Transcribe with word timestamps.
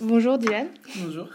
Bonjour 0.00 0.38
Dylan. 0.38 0.68
Bonjour. 0.96 1.28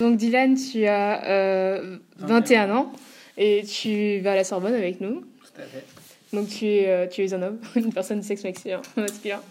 Donc 0.00 0.18
Dylan, 0.18 0.54
tu 0.54 0.84
as 0.84 1.24
euh, 1.30 1.96
21 2.18 2.70
ans 2.76 2.92
et 3.38 3.64
tu 3.64 4.20
vas 4.20 4.32
à 4.32 4.34
la 4.34 4.44
Sorbonne 4.44 4.74
avec 4.74 5.00
nous. 5.00 5.20
Tout 5.20 5.60
à 5.62 5.64
fait. 5.64 5.84
Donc 6.32 6.48
tu 6.48 6.66
es, 6.66 6.88
euh, 6.88 7.06
tu 7.06 7.24
es 7.24 7.32
un 7.32 7.42
homme, 7.42 7.58
une 7.76 7.92
personne 7.92 8.20
de 8.20 8.24
sexe 8.24 8.44
masculin. 8.44 8.82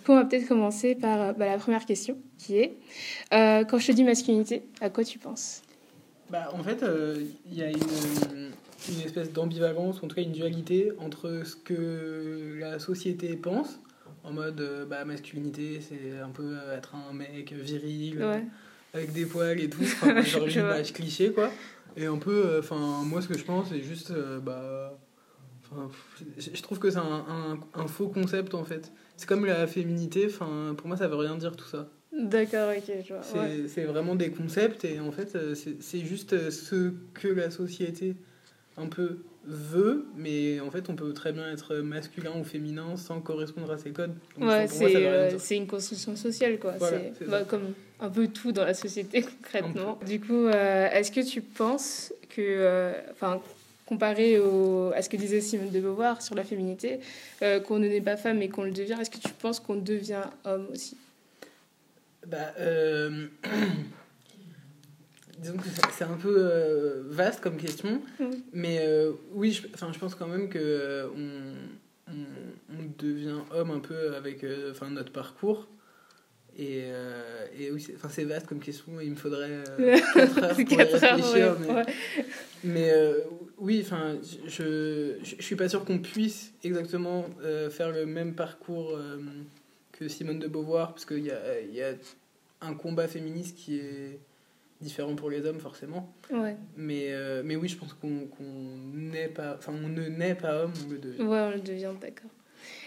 On 0.08 0.16
va 0.16 0.26
peut-être 0.26 0.48
commencer 0.48 0.94
par 0.94 1.22
euh, 1.22 1.34
bah, 1.34 1.48
la 1.48 1.58
première 1.58 1.86
question 1.86 2.18
qui 2.38 2.58
est 2.58 2.78
euh, 3.34 3.64
quand 3.64 3.80
je 3.80 3.88
te 3.88 3.92
dis 3.94 4.04
masculinité, 4.04 4.64
à 4.80 4.90
quoi 4.90 5.04
tu 5.04 5.18
penses? 5.18 5.64
Bah, 6.30 6.52
en 6.54 6.64
fait, 6.64 6.84
euh, 6.84 7.24
il 7.50 7.58
y 7.58 7.64
a 7.64 7.70
une, 7.70 8.52
une 8.90 9.02
espèce 9.04 9.34
d'ambivalence, 9.34 10.04
en 10.04 10.08
tout 10.08 10.16
cas 10.16 10.22
une 10.22 10.32
dualité 10.32 10.92
entre 11.00 11.42
ce 11.44 11.56
que 11.56 12.58
la 12.60 12.78
société 12.78 13.36
pense, 13.36 13.80
en 14.30 14.34
mode 14.34 14.62
euh, 14.62 14.86
bah, 14.86 15.04
masculinité, 15.06 15.80
c'est 15.82 16.20
un 16.20 16.30
peu 16.30 16.44
euh, 16.56 16.78
être 16.78 16.94
un 16.96 17.14
mec 17.14 17.52
viril, 17.54 18.24
Ouais. 18.24 18.44
avec 18.94 19.12
des 19.14 19.26
poils 19.26 19.60
et 19.60 19.70
tout, 19.70 19.82
enfin, 19.84 20.22
genre 20.22 20.46
une 20.46 20.52
image 20.54 20.94
cliché 20.94 21.32
quoi. 21.32 21.50
Et 21.98 22.06
un 22.06 22.18
peu, 22.18 22.46
euh, 22.46 22.60
enfin, 22.60 23.02
moi 23.06 23.22
ce 23.22 23.28
que 23.28 23.38
je 23.38 23.44
pense, 23.44 23.70
c'est 23.70 23.82
juste, 23.82 24.12
euh, 24.12 24.40
bah. 24.40 24.98
je 26.38 26.62
trouve 26.62 26.80
que 26.80 26.90
c'est 26.90 26.98
un, 26.98 27.26
un, 27.28 27.60
un 27.74 27.88
faux 27.88 28.08
concept 28.10 28.54
en 28.54 28.64
fait. 28.64 28.92
C'est 29.18 29.28
comme 29.28 29.46
la 29.46 29.68
féminité, 29.68 30.26
enfin, 30.28 30.74
pour 30.78 30.88
moi 30.88 30.98
ça 30.98 31.08
veut 31.08 31.16
rien 31.16 31.36
dire 31.36 31.56
tout 31.56 31.66
ça. 31.68 31.90
D'accord, 32.12 32.72
ok, 32.76 32.92
je 33.08 33.14
vois. 33.14 33.22
C'est 33.24 33.82
Ouais. 33.82 33.86
vraiment 33.86 34.16
des 34.16 34.32
concepts 34.32 34.84
et 34.86 35.00
en 35.00 35.12
fait 35.12 35.36
euh, 35.36 35.54
c'est 35.56 36.00
juste 36.00 36.34
euh, 36.34 36.50
ce 36.52 36.94
que 37.14 37.28
la 37.28 37.52
société 37.52 38.16
un 38.78 38.88
peu 38.88 39.20
veut, 39.50 40.06
mais 40.16 40.60
en 40.60 40.70
fait 40.70 40.90
on 40.90 40.96
peut 40.96 41.12
très 41.14 41.34
bien 41.34 41.52
être 41.52 41.76
masculin 41.78 42.34
ou 42.40 42.44
féminin 42.44 42.96
sans 42.96 43.20
correspondre 43.20 43.72
à 43.72 43.78
ces 43.78 43.92
codes. 43.92 44.14
Donc, 44.38 44.50
Ouais, 44.50 44.68
c'est 44.68 44.96
euh, 44.96 45.38
une 45.52 45.68
construction 45.68 46.16
sociale, 46.16 46.60
quoi. 46.60 46.74
Voilà, 46.78 47.00
c'est 47.18 47.28
bah, 47.28 47.44
comme 47.48 47.74
un 48.00 48.10
peu 48.10 48.28
tout 48.28 48.52
dans 48.52 48.64
la 48.64 48.74
société, 48.74 49.22
concrètement. 49.44 50.00
Du 50.06 50.20
coup, 50.20 50.46
euh, 50.46 50.90
est-ce 50.92 51.12
que 51.12 51.22
tu 51.22 51.42
penses 51.42 52.14
que, 52.30 52.42
euh, 52.42 52.94
enfin, 53.12 53.42
comparé 53.86 54.40
au, 54.40 54.92
à 54.96 55.02
ce 55.02 55.10
que 55.10 55.18
disait 55.18 55.42
Simone 55.42 55.72
de 55.72 55.80
Beauvoir 55.80 56.22
sur 56.22 56.36
la 56.36 56.44
féminité, 56.44 57.00
euh, 57.42 57.60
qu'on 57.60 57.80
ne 57.80 57.88
naît 57.88 58.02
pas 58.02 58.18
femme 58.18 58.42
et 58.42 58.50
qu'on 58.50 58.64
le 58.64 58.72
devient, 58.72 58.98
est-ce 59.02 59.10
que 59.10 59.18
tu 59.18 59.34
penses 59.34 59.60
qu'on 59.60 59.76
devient 59.76 60.24
homme 60.46 60.68
aussi? 60.72 60.96
Bah, 62.28 62.54
disons 65.42 65.58
que 65.58 65.64
c'est- 65.92 66.04
un 66.04 66.18
peu 66.18 66.36
euh, 66.38 67.04
vaste 67.08 67.42
comme 67.42 67.58
question, 67.58 68.02
Mm. 68.20 68.26
mais 68.54 68.80
euh, 68.82 69.12
oui, 69.34 69.52
je, 69.52 69.68
enfin, 69.74 69.92
je 69.94 70.00
pense 70.00 70.16
quand 70.16 70.28
même 70.28 70.50
que 70.50 70.60
euh, 70.60 71.08
on, 71.16 72.12
on, 72.12 72.76
on 72.78 72.84
devient 72.98 73.40
homme 73.54 73.72
un 73.72 73.80
peu 73.80 74.16
avec 74.16 74.46
enfin, 74.72 74.90
notre 74.90 75.12
parcours. 75.12 75.68
Et, 76.58 76.84
et 77.58 77.72
oui, 77.72 77.80
c'est 77.80 77.96
enfin, 77.96 78.10
c'est 78.12 78.26
vaste 78.26 78.46
comme 78.48 78.60
question, 78.60 79.00
il 79.02 79.12
me 79.12 79.16
faudrait 79.16 79.64
4 79.78 80.44
heures 80.44 80.50
pour 80.52 80.60
y 80.60 80.66
Quatre 80.66 81.04
heures, 81.04 81.16
réfléchir. 81.16 81.58
ouais, 81.62 81.68
mais 81.68 81.74
ouais. 81.74 81.86
mais 82.66 82.94
oui, 83.60 83.82
enfin, 83.86 84.16
je, 84.46 84.50
je, 85.24 85.36
je 85.38 85.42
suis 85.42 85.56
pas 85.56 85.70
sûr 85.70 85.86
qu'on 85.86 86.00
puisse 86.00 86.52
exactement 86.66 87.26
faire 87.70 87.92
le 87.92 88.06
même 88.06 88.34
parcours 88.36 89.00
que 89.94 90.10
Simone 90.10 90.40
de 90.40 90.48
Beauvoir, 90.48 90.90
parce 90.94 91.06
qu'il 91.06 91.26
y 91.26 91.32
a, 91.32 91.62
y 91.62 91.82
a 91.82 91.94
un 92.62 92.74
combat 92.74 93.08
féministe 93.08 93.56
qui 93.56 93.80
est 93.80 94.20
différent 94.82 95.16
pour 95.16 95.30
les 95.30 95.46
hommes, 95.46 95.60
forcément. 95.60 96.14
Ouais. 96.32 96.56
Mais, 96.78 97.08
euh, 97.10 97.42
mais 97.44 97.56
oui, 97.56 97.68
je 97.68 97.78
pense 97.78 97.94
qu'on 97.94 98.28
qu'on 98.28 98.44
n'est 98.94 99.28
pas, 99.28 99.56
enfin, 99.58 99.74
on 99.84 99.90
ne 99.90 100.08
naît 100.08 100.36
pas 100.36 100.64
homme, 100.64 100.74
on 100.88 100.92
le 100.92 100.98
devient. 100.98 101.22
Ouais, 101.24 101.40
on 101.40 101.52
le 101.52 101.60
devient, 101.62 101.92
d'accord. 102.00 102.30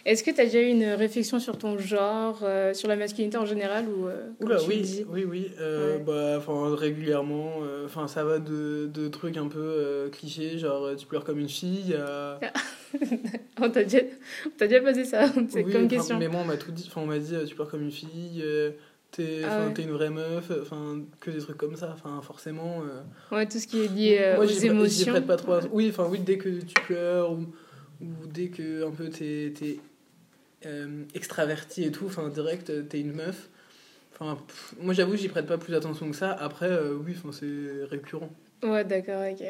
Est-ce 0.05 0.23
que 0.25 0.31
tu 0.31 0.41
as 0.41 0.45
déjà 0.45 0.61
eu 0.61 0.67
une 0.69 0.85
réflexion 0.85 1.39
sur 1.39 1.57
ton 1.59 1.79
genre, 1.79 2.41
euh, 2.43 2.75
sur 2.75 2.89
la 2.89 2.97
masculinité 2.97 3.37
en 3.39 3.47
général 3.47 3.87
ou 3.89 4.07
euh, 4.07 4.29
Oula, 4.41 4.59
oui, 4.69 4.81
dis- 4.81 5.05
oui, 5.09 5.25
oui, 5.25 5.51
euh, 5.61 5.97
Ouais. 5.97 6.03
bah, 6.05 6.35
enfin, 6.39 6.75
régulièrement, 6.75 7.59
enfin, 7.85 8.07
ça 8.09 8.25
va 8.25 8.39
de, 8.39 8.91
de 8.93 9.09
trucs 9.09 9.37
un 9.37 9.49
peu 9.49 10.09
clichés, 10.13 10.59
genre 10.59 10.95
tu 10.97 11.07
pleures 11.07 11.25
comme 11.25 11.39
une 11.39 11.49
fille, 11.49 11.95
à... 11.99 12.39
On 13.61 13.71
t'a 13.71 13.85
déjà, 13.85 14.81
posé 14.81 15.05
ça, 15.05 15.27
c'est 15.49 15.65
Oui, 15.65 15.73
comme 15.73 15.89
question. 15.89 16.19
Mais 16.19 16.29
moi, 16.29 16.41
on 16.43 16.47
m'a 16.47 16.57
tout 16.57 16.73
dit. 16.73 16.85
Enfin, 16.89 17.01
on 17.03 17.07
m'a 17.07 17.19
dit, 17.19 17.33
tu 17.47 17.55
pleures 17.55 17.71
comme 17.71 17.83
une 17.83 17.91
fille, 17.93 18.45
t'es 19.13 19.43
Ah 19.45 19.67
ouais. 19.67 19.85
une 19.85 19.91
vraie 19.93 20.11
meuf, 20.11 20.51
enfin, 20.63 21.01
que 21.21 21.31
des 21.31 21.39
trucs 21.39 21.57
comme 21.59 21.77
ça. 21.77 21.93
Enfin, 21.95 22.21
forcément. 22.23 22.83
euh, 22.83 23.35
Ouais, 23.37 23.47
tout 23.47 23.59
ce 23.61 23.67
qui 23.69 23.85
est 23.85 23.89
lié 23.89 24.19
euh, 24.21 24.35
moi, 24.37 24.45
aux 24.45 24.49
émotions. 24.49 25.13
prête 25.13 25.27
pas 25.27 25.37
trop. 25.37 25.53
à- 25.53 25.61
Oui, 25.73 25.89
enfin, 25.91 26.07
oui, 26.11 26.19
dès 26.19 26.39
que 26.39 26.49
tu 26.61 26.75
pleures 26.87 27.33
ou, 27.33 27.47
ou 28.01 28.27
dès 28.27 28.49
que 28.49 28.85
un 28.87 28.91
peu 28.91 29.09
t'es 29.09 29.53
t'es, 29.57 29.79
euh, 30.67 31.05
extraverti 31.15 31.85
et 31.85 31.93
tout, 31.93 32.07
enfin, 32.07 32.29
direct, 32.29 32.71
euh, 32.71 32.83
t'es 32.83 33.01
une 33.01 33.13
meuf. 33.13 33.49
Enfin, 34.15 34.37
pff, 34.47 34.75
moi, 34.81 34.95
j'avoue, 34.95 35.17
j'y 35.17 35.29
prête 35.29 35.47
pas 35.47 35.59
plus 35.59 35.75
attention 35.75 36.11
que 36.11 36.17
ça. 36.17 36.33
Après, 36.33 36.69
euh, 36.71 36.95
oui, 36.95 37.15
enfin, 37.17 37.31
c'est 37.33 37.85
récurrent. 37.91 38.31
Ouais, 38.63 38.85
d'accord, 38.85 39.23
ok. 39.31 39.45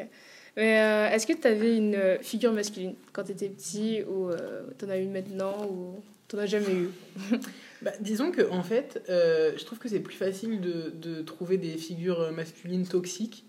Mais 0.55 0.79
euh, 0.81 1.09
est-ce 1.15 1.25
que 1.27 1.33
tu 1.33 1.47
avais 1.47 1.77
une 1.77 2.17
figure 2.21 2.51
masculine 2.53 2.93
quand 3.11 3.23
tu 3.23 3.31
étais 3.31 3.49
petit 3.49 4.03
ou 4.03 4.29
t'en 4.77 4.89
as 4.89 4.97
une 4.97 5.11
maintenant 5.11 5.65
ou 5.67 6.01
t'en 6.27 6.37
as 6.39 6.45
jamais 6.45 6.73
eu? 6.73 6.89
Bah, 7.83 7.91
disons 7.99 8.31
que 8.31 8.49
en 8.49 8.63
fait, 8.63 9.03
euh, 9.09 9.51
je 9.57 9.65
trouve 9.65 9.77
que 9.79 9.89
c'est 9.89 9.99
plus 9.99 10.15
facile 10.15 10.61
de, 10.61 10.91
de 10.95 11.21
trouver 11.21 11.57
des 11.57 11.77
figures 11.77 12.31
masculines 12.31 12.87
toxiques 12.87 13.45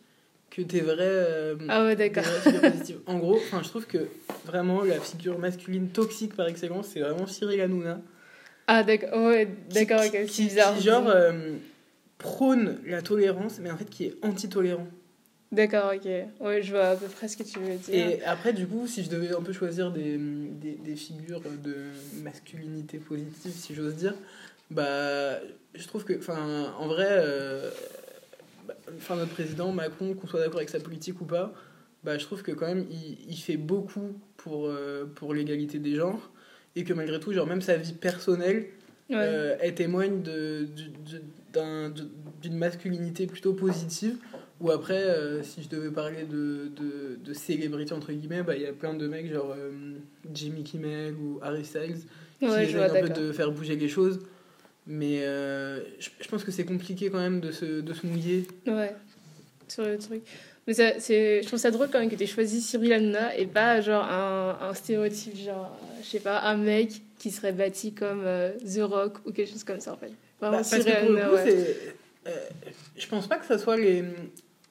que 0.50 0.62
des 0.62 0.80
vraies, 0.80 0.96
euh, 1.00 1.56
Ah 1.68 1.84
ouais, 1.84 1.96
des 1.96 2.08
vraies 2.08 2.22
figures 2.40 2.60
positives. 2.60 2.98
En 3.06 3.18
gros, 3.18 3.38
je 3.62 3.68
trouve 3.68 3.86
que 3.86 4.08
vraiment 4.44 4.82
la 4.82 5.00
figure 5.00 5.38
masculine 5.38 5.88
toxique 5.88 6.34
par 6.36 6.48
excellence, 6.48 6.88
c'est 6.92 7.00
vraiment 7.00 7.26
Cyril 7.26 7.60
Hanouna. 7.60 8.00
Ah 8.66 8.82
d'accord, 8.82 9.26
ouais, 9.26 9.48
d'accord, 9.72 10.00
c'est 10.10 10.24
qui, 10.26 10.44
bizarre. 10.44 10.76
qui, 10.76 10.82
genre 10.84 11.08
euh, 11.08 11.32
prône 12.18 12.78
la 12.86 13.02
tolérance, 13.02 13.58
mais 13.60 13.70
en 13.70 13.76
fait 13.76 13.90
qui 13.90 14.04
est 14.04 14.14
anti-tolérant. 14.22 14.86
D'accord, 15.54 15.92
ok. 15.94 16.04
Ouais, 16.40 16.62
je 16.62 16.70
vois 16.72 16.88
à 16.88 16.96
peu 16.96 17.06
près 17.06 17.28
ce 17.28 17.36
que 17.36 17.44
tu 17.44 17.58
veux 17.60 17.76
dire. 17.76 17.94
Et 17.94 18.22
après, 18.24 18.52
du 18.52 18.66
coup, 18.66 18.86
si 18.86 19.04
je 19.04 19.10
devais 19.10 19.32
un 19.34 19.40
peu 19.42 19.52
choisir 19.52 19.90
des, 19.92 20.16
des, 20.18 20.72
des 20.84 20.96
figures 20.96 21.40
de 21.40 21.74
masculinité 22.22 22.98
positive, 22.98 23.52
si 23.52 23.74
j'ose 23.74 23.94
dire, 23.94 24.14
bah, 24.70 25.38
je 25.74 25.86
trouve 25.86 26.04
que, 26.04 26.14
enfin, 26.18 26.72
en 26.78 26.88
vrai, 26.88 27.06
euh, 27.08 27.70
bah, 28.66 28.74
enfin, 28.96 29.16
notre 29.16 29.32
président 29.32 29.70
Macron, 29.72 30.14
qu'on 30.14 30.26
soit 30.26 30.40
d'accord 30.40 30.56
avec 30.56 30.70
sa 30.70 30.80
politique 30.80 31.20
ou 31.20 31.24
pas, 31.24 31.52
bah, 32.02 32.18
je 32.18 32.24
trouve 32.24 32.42
que 32.42 32.52
quand 32.52 32.66
même, 32.66 32.84
il, 32.90 33.18
il 33.30 33.36
fait 33.36 33.56
beaucoup 33.56 34.18
pour, 34.36 34.66
euh, 34.66 35.04
pour 35.14 35.34
l'égalité 35.34 35.78
des 35.78 35.94
genres, 35.94 36.30
et 36.74 36.82
que 36.82 36.92
malgré 36.92 37.20
tout, 37.20 37.32
genre, 37.32 37.46
même 37.46 37.62
sa 37.62 37.76
vie 37.76 37.92
personnelle, 37.92 38.66
Ouais. 39.10 39.16
euh, 39.18 39.56
elle 39.60 39.74
témoigne 39.74 40.22
de, 40.22 40.64
du- 40.64 40.88
du- 40.88 41.20
d'un- 41.52 41.90
de- 41.90 42.08
d'une 42.40 42.56
masculinité 42.56 43.26
plutôt 43.26 43.52
positive. 43.52 44.16
Ou 44.64 44.70
après, 44.70 44.94
euh, 44.94 45.42
si 45.42 45.62
je 45.62 45.68
devais 45.68 45.90
parler 45.90 46.22
de, 46.22 46.70
de, 46.74 47.18
de 47.22 47.34
célébrités, 47.34 47.92
entre 47.92 48.12
guillemets, 48.12 48.42
bah, 48.42 48.56
il 48.56 48.62
y 48.62 48.66
a 48.66 48.72
plein 48.72 48.94
de 48.94 49.06
mecs 49.06 49.30
genre 49.30 49.54
euh, 49.54 49.70
Jimmy 50.32 50.64
Kimmel 50.64 51.12
ou 51.16 51.38
Harry 51.42 51.66
Styles 51.66 51.98
qui 52.38 52.46
ouais, 52.48 52.64
essayent 52.64 52.82
un 52.82 53.02
peu 53.02 53.10
de 53.10 53.30
faire 53.32 53.52
bouger 53.52 53.76
les 53.76 53.90
choses. 53.90 54.20
Mais 54.86 55.18
euh, 55.20 55.82
je, 55.98 56.08
je 56.18 56.28
pense 56.28 56.44
que 56.44 56.50
c'est 56.50 56.64
compliqué 56.64 57.10
quand 57.10 57.18
même 57.18 57.40
de 57.40 57.52
se, 57.52 57.82
de 57.82 57.92
se 57.92 58.06
mouiller. 58.06 58.46
Ouais, 58.66 58.96
sur 59.68 59.84
le 59.84 59.98
truc. 59.98 60.22
Mais 60.66 60.72
ça, 60.72 60.98
c'est, 60.98 61.42
je 61.42 61.46
trouve 61.46 61.58
ça 61.58 61.70
drôle 61.70 61.90
quand 61.92 62.00
même 62.00 62.08
que 62.08 62.16
tu 62.16 62.22
aies 62.22 62.26
choisi 62.26 62.62
Cyril 62.62 62.94
Hanouna 62.94 63.36
et 63.36 63.44
pas 63.44 63.82
genre 63.82 64.10
un, 64.10 64.56
un 64.62 64.72
stéréotype, 64.72 65.36
genre, 65.36 65.78
je 66.02 66.08
sais 66.08 66.20
pas, 66.20 66.40
un 66.40 66.56
mec 66.56 67.02
qui 67.18 67.30
serait 67.30 67.52
bâti 67.52 67.92
comme 67.92 68.22
The 68.22 68.80
Rock 68.80 69.18
ou 69.26 69.32
quelque 69.32 69.50
chose 69.50 69.64
comme 69.64 69.80
ça 69.80 69.92
en 69.92 69.98
fait. 69.98 70.12
Bah, 70.40 70.48
Vraiment 70.48 70.64
Cyril 70.64 70.88
Hanouna, 70.90 71.28
coup, 71.28 71.34
ouais. 71.34 71.44
c'est, 71.44 72.30
euh, 72.30 72.30
je 72.96 73.06
pense 73.06 73.26
pas 73.26 73.36
que 73.36 73.44
ce 73.44 73.58
soit 73.58 73.76
les, 73.76 74.02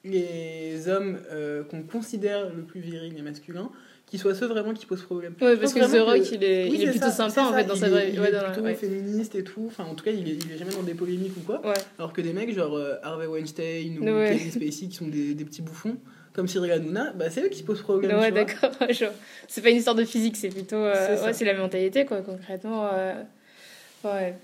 les 0.04 0.88
hommes 0.88 1.18
euh, 1.32 1.64
qu'on 1.64 1.82
considère 1.82 2.48
le 2.54 2.62
plus 2.62 2.80
virils 2.80 3.16
et 3.18 3.22
masculins 3.22 3.70
qui 4.06 4.18
soient 4.18 4.34
ceux 4.34 4.46
vraiment 4.46 4.74
qui 4.74 4.84
posent 4.86 5.02
problème. 5.02 5.34
Ouais, 5.40 5.56
parce 5.56 5.72
que 5.72 5.80
The 5.80 6.00
Rock, 6.04 6.30
il 6.30 6.44
est, 6.44 6.68
Oui, 6.68 6.76
il 6.78 6.82
est 6.88 6.90
plutôt 6.90 7.06
ça, 7.06 7.28
sympa 7.30 7.42
en 7.48 7.52
fait 7.54 7.64
dans 7.64 7.74
il 7.74 7.80
sa 7.80 7.88
vraie 7.88 8.10
il 8.12 8.20
ouais, 8.20 8.28
est 8.32 8.44
plutôt 8.44 8.60
ouais. 8.60 8.74
féministe 8.74 9.34
et 9.34 9.42
tout. 9.42 9.64
Enfin, 9.66 9.84
en 9.84 9.94
tout 9.94 10.04
cas, 10.04 10.10
il 10.12 10.28
est, 10.28 10.34
il 10.44 10.52
est 10.52 10.58
jamais 10.58 10.72
dans 10.72 10.82
des 10.82 10.94
polémiques 10.94 11.36
ou 11.36 11.40
quoi. 11.40 11.62
Alors 11.98 12.12
que 12.12 12.20
des 12.20 12.32
mecs 12.34 12.54
genre 12.54 12.76
euh, 12.76 12.94
Harvey 13.02 13.26
Weinstein 13.26 13.98
ou. 13.98 14.04
Kevin 14.04 14.50
Spacey 14.52 14.88
qui 14.88 14.92
sont 14.94 15.08
des, 15.08 15.34
des 15.34 15.44
petits 15.44 15.62
bouffons, 15.62 15.96
comme 16.34 16.46
Cyril 16.48 16.70
Hanouna, 16.72 17.12
bah, 17.14 17.30
c'est 17.30 17.42
eux 17.44 17.48
qui 17.48 17.62
posent 17.62 17.80
problème. 17.80 18.16
Ouais, 18.18 18.30
d'accord. 18.30 18.70
C'est 19.48 19.62
pas 19.62 19.70
une 19.70 19.76
histoire 19.78 19.96
de 19.96 20.04
physique, 20.04 20.36
c'est 20.36 20.48
plutôt. 20.50 20.76
euh, 20.76 21.24
ouais, 21.24 21.32
c'est 21.32 21.44
la 21.46 21.54
mentalité, 21.54 22.04
quoi, 22.04 22.20
concrètement. 22.20 22.88
euh, 22.92 23.14
Ouais. 24.04 24.34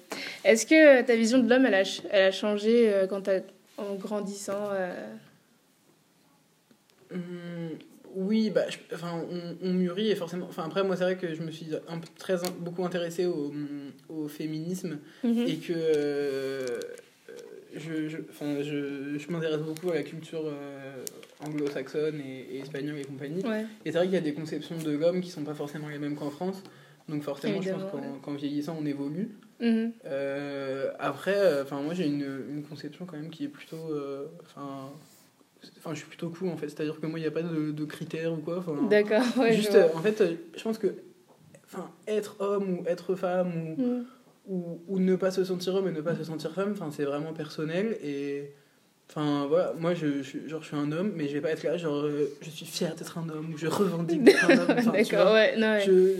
Est-ce 0.45 0.65
que 0.65 1.03
ta 1.03 1.15
vision 1.17 1.39
de 1.39 1.49
l'homme, 1.51 1.67
elle 1.67 1.75
a, 1.75 1.83
elle 2.11 2.23
a 2.23 2.31
changé 2.33 2.91
euh, 2.91 3.07
quand 3.07 3.21
t'as- 3.23 3.41
en 3.77 3.95
grandissant 3.97 4.71
Hum, 7.13 7.21
oui, 8.15 8.51
bah, 8.51 8.63
je- 8.69 8.79
enfin, 8.95 9.23
on, 9.31 9.69
on 9.69 9.73
mûrit 9.73 10.11
et 10.11 10.17
forcément. 10.17 10.47
Enfin, 10.49 10.65
après, 10.65 10.83
moi, 10.83 10.97
c'est 10.97 11.05
vrai 11.05 11.17
que 11.17 11.33
je 11.35 11.43
me 11.43 11.51
suis 11.51 11.69
un 11.89 11.99
peu- 11.99 12.09
très, 12.19 12.35
beaucoup 12.59 12.85
intéressé 12.85 13.27
au, 13.27 13.53
au 14.09 14.27
féminisme 14.29 14.99
mhm. 15.23 15.45
et 15.47 15.57
que 15.59 15.73
euh, 15.73 16.67
je, 17.77 18.09
je, 18.09 18.19
enfin, 18.31 18.61
je, 18.63 19.17
je 19.19 19.31
m'intéresse 19.31 19.61
beaucoup 19.61 19.91
à 19.91 19.95
la 19.95 20.03
culture 20.03 20.43
euh, 20.45 21.05
anglo-saxonne 21.47 22.21
et, 22.21 22.57
et 22.57 22.59
espagnole 22.61 22.99
et 22.99 23.05
compagnie. 23.05 23.45
Ouais. 23.47 23.65
Et 23.85 23.93
c'est 23.93 23.99
vrai 23.99 24.07
qu'il 24.07 24.15
y 24.15 24.19
a 24.19 24.23
des 24.23 24.35
conceptions 24.35 24.77
de 24.79 24.91
l'homme 24.91 25.21
qui 25.21 25.31
sont 25.31 25.45
pas 25.45 25.55
forcément 25.55 25.89
les 25.89 25.99
mêmes 25.99 26.17
qu'en 26.17 26.31
France. 26.31 26.63
Donc 27.09 27.23
forcément, 27.23 27.61
je 27.61 27.69
Évidemment, 27.71 27.91
pense 27.91 28.01
qu'en 28.23 28.33
ouais. 28.33 28.39
vieillissant, 28.39 28.77
on 28.81 28.87
évolue. 28.87 29.31
Mhm. 29.61 29.93
Euh, 30.07 30.91
après, 30.99 31.61
enfin 31.63 31.81
moi 31.83 31.93
j'ai 31.93 32.07
une, 32.07 32.45
une 32.51 32.63
conception 32.63 33.05
quand 33.05 33.17
même 33.17 33.31
qui 33.31 33.45
est 33.45 33.49
plutôt, 33.49 33.91
enfin, 34.43 34.91
enfin 35.79 35.93
je 35.95 35.99
suis 35.99 36.07
plutôt 36.09 36.29
cool 36.31 36.49
en 36.49 36.57
fait. 36.57 36.69
C'est-à-dire 36.69 37.01
que 37.01 37.07
moi 37.07 37.19
il 37.19 37.23
n'y 37.23 37.29
a 37.29 37.31
pas 37.31 37.43
de, 37.43 37.71
de 37.73 37.85
critères 37.85 38.33
ou 38.33 38.37
quoi. 38.39 38.59
enfin, 38.59 38.77
D'accord, 38.89 39.23
ouais. 39.39 39.53
Juste, 39.53 39.75
euh, 39.75 39.89
en 39.95 40.01
fait, 40.01 40.21
euh, 40.21 40.35
je 40.57 40.63
pense 40.63 40.79
que, 40.79 40.89
enfin, 41.67 41.91
être 42.07 42.37
homme 42.41 42.79
ou 42.81 42.85
être 42.87 43.15
femme 43.15 43.53
ou, 43.79 43.83
Mhm. 43.83 44.05
ou, 44.47 44.81
ou 44.89 44.99
ne 44.99 45.17
pas 45.17 45.31
se 45.31 45.45
sentir 45.45 45.75
homme 45.75 45.89
et 45.89 45.93
ne 45.93 46.01
pas 46.01 46.15
se 46.17 46.25
sentir 46.25 46.53
femme, 46.53 46.73
enfin 46.73 46.91
c'est 46.91 47.05
vraiment 47.05 47.33
personnel 47.33 47.97
et. 48.03 48.53
Enfin 49.13 49.47
voilà, 49.49 49.73
moi 49.77 49.93
je, 49.93 50.23
je, 50.23 50.47
genre, 50.47 50.63
je 50.63 50.69
suis 50.69 50.77
un 50.77 50.93
homme, 50.93 51.11
mais 51.17 51.27
je 51.27 51.33
vais 51.33 51.41
pas 51.41 51.51
être 51.51 51.65
là, 51.65 51.77
genre 51.77 52.05
euh, 52.05 52.31
je 52.43 52.49
suis 52.49 52.65
fier 52.65 52.95
d'être 52.95 53.19
un 53.19 53.29
homme 53.29 53.53
ou 53.53 53.59
je 53.59 53.67
revendique 53.67 54.23
d'être 54.23 54.49
un 54.49 54.57
homme. 54.57 54.69
D'accord, 54.93 55.33
ouais, 55.35 55.57
non, 55.57 55.67
ouais. 55.67 55.83
je, 55.85 56.15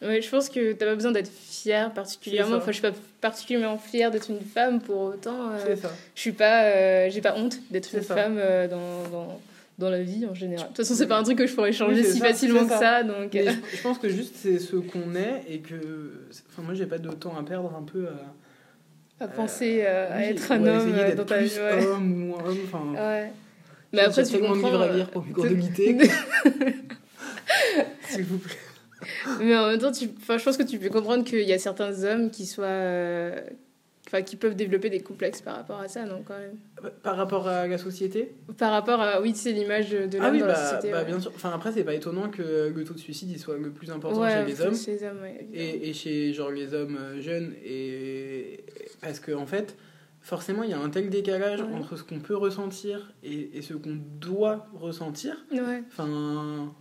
Ouais, 0.00 0.22
je 0.22 0.28
pense 0.30 0.48
que 0.48 0.72
t'as 0.74 0.86
pas 0.86 0.94
besoin 0.94 1.10
d'être 1.12 1.30
fière 1.30 1.92
particulièrement. 1.92 2.56
Enfin, 2.56 2.66
je 2.68 2.72
suis 2.74 2.82
pas 2.82 2.92
particulièrement 3.20 3.78
fière 3.78 4.10
d'être 4.12 4.30
une 4.30 4.40
femme 4.40 4.80
pour 4.80 5.00
autant. 5.00 5.50
euh, 5.50 5.58
c'est 5.66 5.76
ça. 5.76 5.90
je 6.14 6.20
suis 6.20 6.32
pas, 6.32 6.62
euh, 6.64 7.08
j'ai 7.10 7.20
pas 7.20 7.34
honte 7.36 7.58
d'être 7.70 7.92
une 7.94 8.02
ça. 8.02 8.14
femme 8.14 8.36
euh, 8.38 8.68
dans, 8.68 9.08
dans, 9.10 9.40
dans 9.78 9.90
la 9.90 10.00
vie 10.02 10.24
en 10.30 10.34
général. 10.34 10.66
De 10.66 10.68
toute 10.68 10.76
façon, 10.78 10.94
c'est 10.94 11.08
pas 11.08 11.18
un 11.18 11.24
truc 11.24 11.38
que 11.38 11.46
je 11.48 11.54
pourrais 11.54 11.72
changer 11.72 12.02
Oui, 12.02 12.06
si 12.12 12.18
ça, 12.18 12.26
facilement 12.26 12.64
que 12.64 12.70
ça. 12.78 13.02
Donc, 13.02 13.34
Mais 13.34 13.48
euh, 13.48 13.52
je, 13.74 13.82
pense 13.82 13.98
que 13.98 14.08
juste 14.08 14.36
c'est 14.36 14.60
ce 14.60 14.76
qu'on 14.76 15.16
est 15.16 15.42
et 15.48 15.58
que. 15.58 15.74
Enfin, 16.52 16.62
moi 16.62 16.74
j'ai 16.74 16.86
pas 16.86 16.98
de 16.98 17.10
temps 17.10 17.36
à 17.36 17.42
perdre 17.42 17.74
un 17.76 17.82
peu 17.82 18.06
à. 18.06 19.24
à 19.24 19.26
penser 19.28 19.84
à 19.84 20.16
oui, 20.16 20.22
être 20.26 20.52
un 20.52 20.64
homme 20.64 20.92
dans 21.16 21.24
ta 21.24 21.38
vie. 21.38 21.50
Ouais. 21.58 21.86
homme 21.86 22.12
ou 22.12 22.16
moins 22.26 22.44
homme. 22.44 22.58
Enfin, 22.66 22.84
Ouais. 22.94 23.32
Mais 23.92 24.02
après, 24.02 24.22
tu 24.22 24.38
comprends. 24.38 24.54
livres 24.54 24.82
à 24.82 24.92
lire 24.92 25.08
pour 25.10 25.24
mes 25.24 25.32
cours 25.32 25.44
de 25.44 25.54
guité. 25.54 25.96
S'il 28.08 28.24
vous 28.24 28.38
plaît. 28.38 28.54
Mais 29.40 29.56
en 29.56 29.68
même 29.68 29.78
temps, 29.78 29.92
tu... 29.92 30.08
enfin, 30.18 30.38
je 30.38 30.44
pense 30.44 30.56
que 30.56 30.62
tu 30.62 30.78
peux 30.78 30.88
comprendre 30.90 31.24
qu'il 31.24 31.42
y 31.42 31.52
a 31.52 31.58
certains 31.58 32.04
hommes 32.04 32.30
qui 32.30 32.46
soient. 32.46 32.64
euh, 32.66 33.40
Enfin, 34.10 34.22
qui 34.22 34.36
peuvent 34.36 34.54
développer 34.56 34.88
des 34.88 35.00
complexes 35.00 35.42
par 35.42 35.54
rapport 35.56 35.80
à 35.80 35.86
ça, 35.86 36.06
donc 36.06 36.24
quand 36.24 36.38
même. 36.38 36.56
Par 37.02 37.14
rapport 37.18 37.46
à 37.46 37.66
la 37.66 37.76
société? 37.76 38.32
Par 38.56 38.70
rapport 38.72 39.02
à, 39.02 39.20
oui, 39.20 39.32
c'est 39.34 39.52
l'image 39.52 39.90
de 39.90 39.98
l'homme 39.98 40.22
Ah 40.22 40.30
oui, 40.32 40.38
dans 40.40 40.46
la 40.46 40.54
bah, 40.54 40.64
société. 40.64 40.90
bah, 40.92 41.00
ouais. 41.00 41.04
bien 41.04 41.20
sûr. 41.20 41.30
Enfin, 41.34 41.50
après, 41.54 41.72
c'est 41.72 41.84
pas 41.84 41.92
étonnant 41.92 42.30
que 42.30 42.72
le 42.74 42.84
taux 42.84 42.94
de 42.94 42.98
suicide 42.98 43.28
il 43.30 43.38
soit 43.38 43.58
le 43.58 43.68
plus 43.70 43.90
important 43.90 44.22
Ouais, 44.22 44.32
chez 44.32 44.44
les 44.46 44.60
hommes. 44.62 44.74
chez 44.74 44.92
les 44.92 45.04
hommes, 45.04 45.20
ouais, 45.20 45.36
évidemment. 45.52 45.62
et, 45.84 45.90
et 45.90 45.92
chez 45.92 46.32
genre 46.32 46.50
les 46.50 46.72
hommes 46.72 46.96
euh, 46.98 47.20
jeunes 47.20 47.52
et 47.62 48.64
parce 49.02 49.20
que 49.20 49.32
en 49.32 49.44
fait 49.44 49.76
forcément 50.22 50.62
il 50.62 50.70
y 50.70 50.72
a 50.72 50.78
un 50.80 50.88
tel 50.88 51.10
décalage 51.10 51.60
entre 51.60 51.96
ce 51.98 52.02
qu'on 52.02 52.20
peut 52.20 52.34
ressentir 52.36 53.12
et, 53.22 53.58
et 53.58 53.60
ce 53.60 53.74
qu'on 53.74 53.98
doit 54.18 54.68
ressentir 54.72 55.36
Ouais. 55.52 55.82
enfin 55.92 56.72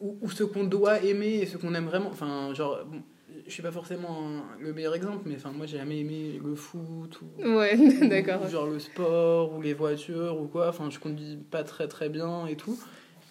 ou, 0.00 0.18
ou 0.20 0.30
ce 0.30 0.44
qu'on 0.44 0.64
doit 0.64 1.02
aimer 1.02 1.40
et 1.42 1.46
ce 1.46 1.56
qu'on 1.56 1.74
aime 1.74 1.86
vraiment 1.86 2.08
enfin 2.10 2.52
genre 2.54 2.80
bon, 2.86 3.02
je 3.46 3.50
suis 3.52 3.62
pas 3.62 3.70
forcément 3.72 4.26
un- 4.28 4.60
le 4.62 4.72
meilleur 4.72 4.94
exemple 4.94 5.22
mais 5.26 5.36
enfin 5.36 5.50
moi 5.52 5.66
j'ai 5.66 5.78
jamais 5.78 6.00
aimé 6.00 6.40
le 6.44 6.54
foot 6.54 7.20
ou, 7.22 7.56
Ouais, 7.58 7.76
ou- 7.76 8.08
d'accord. 8.08 8.42
ou 8.44 8.48
genre 8.48 8.66
le 8.66 8.78
sport 8.78 9.54
ou 9.54 9.60
les 9.62 9.74
voitures 9.74 10.40
ou 10.40 10.46
quoi 10.46 10.68
enfin 10.68 10.88
je 10.90 10.98
conduis 10.98 11.38
pas 11.50 11.64
très 11.64 11.86
très 11.88 12.08
bien 12.08 12.46
et 12.46 12.56
tout 12.56 12.78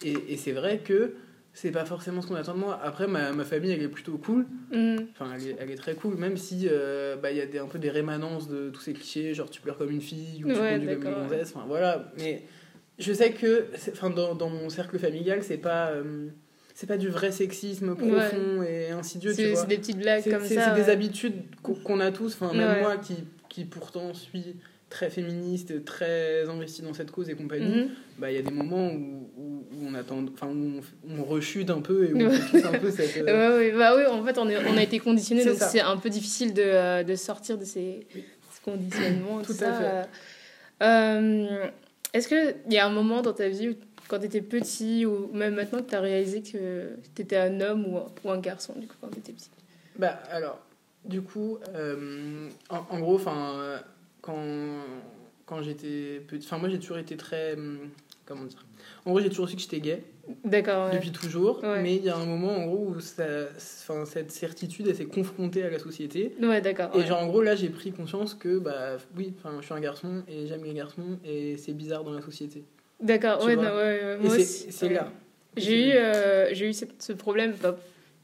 et, 0.04 0.14
et 0.32 0.36
c'est 0.36 0.52
vrai 0.52 0.78
que 0.78 1.14
c'est 1.52 1.72
pas 1.72 1.84
forcément 1.84 2.22
ce 2.22 2.28
qu'on 2.28 2.36
attend 2.36 2.54
de 2.54 2.60
moi 2.60 2.78
après 2.82 3.08
ma, 3.08 3.32
ma 3.32 3.44
famille 3.44 3.72
elle 3.72 3.82
est 3.82 3.88
plutôt 3.88 4.16
cool. 4.18 4.46
Enfin, 4.72 5.32
elle 5.34 5.48
est, 5.48 5.56
elle 5.58 5.70
est 5.72 5.74
très 5.76 5.94
cool, 5.96 6.14
même 6.14 6.36
si 6.36 6.68
euh, 6.70 7.16
bah, 7.16 7.32
il 7.32 7.36
y 7.36 7.40
a 7.40 7.46
des, 7.46 7.58
un 7.58 7.66
peu 7.66 7.80
des 7.80 7.90
rémanences 7.90 8.48
de 8.48 8.70
tous 8.70 8.80
ces 8.80 8.92
clichés, 8.92 9.34
genre 9.34 9.50
tu 9.50 9.60
pleures 9.60 9.76
comme 9.76 9.90
une 9.90 10.00
fille 10.00 10.44
ou 10.44 10.48
tu 10.52 10.58
Ouais, 10.60 10.74
conduis 10.78 10.94
comme 10.94 11.02
une 11.08 11.22
gonzesse. 11.24 11.52
Enfin, 11.54 11.64
voilà. 11.66 12.12
Mais 12.18 12.44
je 13.00 13.12
sais 13.12 13.32
que 13.32 13.66
enfin, 13.90 14.10
dans, 14.10 14.36
dans 14.36 14.48
mon 14.48 14.70
cercle 14.70 14.96
familial, 15.00 15.42
c'est 15.42 15.58
pas, 15.58 15.88
euh, 15.90 16.28
c'est 16.80 16.86
pas 16.86 16.96
du 16.96 17.08
vrai 17.10 17.30
sexisme 17.30 17.94
profond 17.94 18.62
et 18.62 18.90
insidieux. 18.90 19.32
tu 19.32 19.36
C'est 19.42 19.50
vois. 19.50 19.60
c'est 19.60 19.66
des 19.68 19.76
petites 19.76 19.98
blagues 19.98 20.24
comme 20.30 20.44
ça. 20.46 20.74
c'est 20.74 20.82
des 20.82 20.88
habitudes 20.90 21.34
qu'on 21.62 22.00
a 22.00 22.10
tous, 22.10 22.34
enfin, 22.40 22.54
même 22.56 22.80
moi 22.80 22.96
qui, 22.96 23.16
qui 23.50 23.66
pourtant 23.66 24.14
suis 24.14 24.56
très 24.88 25.10
féministe, 25.10 25.84
très 25.84 26.48
investi 26.48 26.80
dans 26.80 26.94
cette 26.94 27.10
cause 27.10 27.28
et 27.28 27.34
compagnie, 27.34 27.82
Mhm. 27.82 27.88
bah 28.18 28.30
il 28.30 28.36
y 28.36 28.38
a 28.38 28.42
des 28.42 28.50
moments 28.50 28.88
où, 28.92 29.30
où, 29.36 29.64
où 29.72 29.86
on 29.86 29.94
attend, 29.94 30.24
enfin 30.32 30.48
on, 30.48 30.80
on 31.08 31.22
rechute 31.22 31.68
un 31.70 31.80
peu 31.82 32.08
et 32.08 32.12
où 32.14 32.18
on 32.18 32.24
un 32.74 32.78
peu 32.78 32.90
cette. 32.90 33.16
euh, 33.28 33.58
Ouais, 33.60 33.70
ouais, 33.72 33.78
bah 33.78 33.94
oui, 33.96 34.06
en 34.06 34.24
fait, 34.24 34.38
on, 34.38 34.48
est, 34.48 34.56
on 34.66 34.76
a 34.78 34.82
été 34.82 34.98
conditionnés, 34.98 35.42
C'est 35.42 35.50
donc 35.50 35.58
ça. 35.58 35.68
c'est 35.68 35.80
un 35.80 35.96
peu 35.98 36.08
difficile 36.08 36.54
de, 36.54 36.62
euh, 36.64 37.02
de 37.04 37.14
sortir 37.14 37.58
de 37.58 37.64
ces, 37.64 38.06
Oui. 38.14 38.24
ces 38.52 38.62
conditionnements. 38.64 39.38
Tout 39.42 39.52
tout 39.52 39.64
à 39.64 39.66
ça. 39.66 39.74
fait. 39.74 40.08
Euh, 40.84 41.66
Est-ce 42.12 42.26
qu'il 42.26 42.72
y 42.72 42.78
a 42.78 42.86
un 42.86 42.90
moment 42.90 43.22
dans 43.22 43.32
ta 43.32 43.48
vie 43.48 43.68
où, 43.68 43.74
quand 44.10 44.18
tu 44.18 44.26
étais 44.26 44.40
petit, 44.42 45.06
ou 45.06 45.30
même 45.32 45.54
maintenant 45.54 45.78
que 45.82 45.88
tu 45.88 45.94
as 45.94 46.00
réalisé 46.00 46.42
que 46.42 46.96
tu 47.14 47.22
étais 47.22 47.36
un 47.36 47.60
homme 47.60 47.86
ou 47.86 47.96
un, 47.98 48.06
ou 48.24 48.30
un 48.32 48.38
garçon, 48.40 48.74
du 48.76 48.88
coup, 48.88 48.96
quand 49.00 49.08
tu 49.08 49.18
étais 49.20 49.32
petit 49.32 49.50
Bah 49.96 50.18
alors, 50.30 50.58
du 51.04 51.22
coup, 51.22 51.58
euh, 51.76 52.48
en, 52.68 52.78
en 52.90 52.98
gros, 52.98 53.14
enfin, 53.14 53.80
quand, 54.20 54.36
quand 55.46 55.62
j'étais 55.62 56.20
petit, 56.26 56.44
enfin 56.46 56.58
moi 56.58 56.68
j'ai 56.68 56.80
toujours 56.80 56.98
été 56.98 57.16
très, 57.16 57.54
hum, 57.54 57.78
comment 58.26 58.44
dire, 58.44 58.64
en 59.04 59.10
gros 59.12 59.20
j'ai 59.20 59.28
toujours 59.30 59.48
su 59.48 59.54
que 59.56 59.62
j'étais 59.62 59.80
gay 59.80 60.02
D'accord, 60.44 60.88
ouais. 60.88 60.94
depuis 60.96 61.10
toujours, 61.12 61.62
Ouais. 61.64 61.82
mais 61.82 61.96
il 61.96 62.04
y 62.04 62.08
a 62.08 62.16
un 62.16 62.26
moment 62.26 62.50
en 62.56 62.66
gros 62.66 62.86
où 62.96 63.00
ça, 63.00 63.24
cette 63.56 64.30
certitude 64.30 64.86
elle 64.88 64.94
s'est 64.96 65.06
confrontée 65.06 65.62
à 65.64 65.70
la 65.70 65.78
société. 65.78 66.34
Ouais, 66.40 66.60
d'accord. 66.60 66.90
Et 66.94 66.98
ouais. 66.98 67.06
genre 67.06 67.20
en 67.22 67.26
gros 67.28 67.42
là 67.42 67.54
j'ai 67.56 67.68
pris 67.70 67.92
conscience 67.92 68.34
que 68.34 68.58
bah 68.58 68.96
oui, 69.16 69.32
je 69.60 69.64
suis 69.64 69.74
un 69.74 69.80
garçon 69.80 70.22
et 70.28 70.46
j'aime 70.48 70.64
les 70.64 70.74
garçons 70.74 71.18
et 71.24 71.56
c'est 71.56 71.72
bizarre 71.72 72.04
dans 72.04 72.12
la 72.12 72.22
société. 72.22 72.62
D'accord, 73.00 73.44
ouais, 73.44 73.56
non, 73.56 73.62
ouais, 73.62 73.68
ouais, 73.78 74.16
moi 74.20 74.30
c'est 74.34 74.42
aussi, 74.42 74.66
c'est 74.70 74.86
ouais. 74.88 74.94
là. 74.94 75.08
J'ai 75.56 75.88
eu, 75.88 75.92
euh, 75.94 76.48
j'ai 76.52 76.68
eu 76.68 76.72
ce 76.72 77.12
problème, 77.12 77.54
pas, 77.54 77.76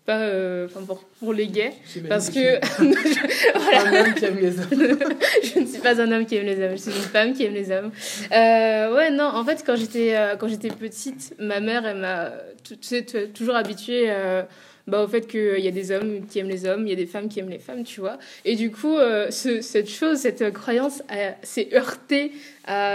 pas 0.05 0.21
euh, 0.21 0.69
pour, 0.87 1.03
pour 1.19 1.33
les 1.33 1.49
gays, 1.49 1.73
parce 2.09 2.31
que 2.31 2.39
es 2.39 2.61
un 3.77 4.05
homme 4.07 4.15
qui 4.15 4.25
aime 4.25 4.39
les 4.39 4.59
hommes. 4.61 4.67
je 5.43 5.59
ne 5.61 5.67
suis 5.67 5.81
pas 5.81 6.01
un 6.01 6.13
homme 6.13 6.25
qui 6.27 6.37
aime 6.37 6.47
les 6.47 6.63
hommes, 6.63 6.73
je 6.73 6.83
suis 6.83 6.91
une 6.93 6.97
femme 6.99 7.33
qui 7.33 7.45
aime 7.45 7.55
les 7.55 7.71
hommes. 7.73 7.91
Euh, 8.33 8.95
ouais, 8.95 9.11
non, 9.11 9.25
en 9.25 9.45
fait, 9.45 9.65
quand 9.67 9.77
j'étais 9.77 10.15
euh, 10.15 10.37
quand 10.37 10.49
j'étais 10.49 10.69
petite, 10.69 11.35
ma 11.39 11.61
mère, 11.61 11.85
elle 11.87 11.97
m'a 11.99 12.33
tu 12.63 12.77
sais, 12.81 13.05
tu- 13.05 13.29
toujours 13.31 13.57
habituée 13.57 14.05
euh, 14.11 14.43
bah, 14.87 15.03
au 15.03 15.09
fait 15.09 15.27
qu'il 15.27 15.59
y 15.59 15.69
a 15.69 15.73
des 15.73 15.91
hommes 15.91 16.27
qui 16.29 16.39
aiment 16.39 16.49
les 16.49 16.65
hommes, 16.67 16.87
il 16.87 16.91
y 16.91 16.93
a 16.93 16.97
des 16.97 17.07
femmes 17.07 17.29
qui 17.29 17.41
aiment 17.41 17.51
les 17.51 17.59
femmes, 17.59 17.83
tu 17.83 17.99
vois. 18.01 18.19
Et 18.45 18.55
du 18.55 18.71
coup, 18.71 18.97
euh, 18.97 19.31
ce- 19.31 19.61
cette 19.63 19.89
chose, 19.91 20.19
cette 20.19 20.43
euh, 20.43 20.51
croyance 20.53 21.03
s'est 21.43 21.71
heurtée 21.75 22.31
à, 22.67 22.93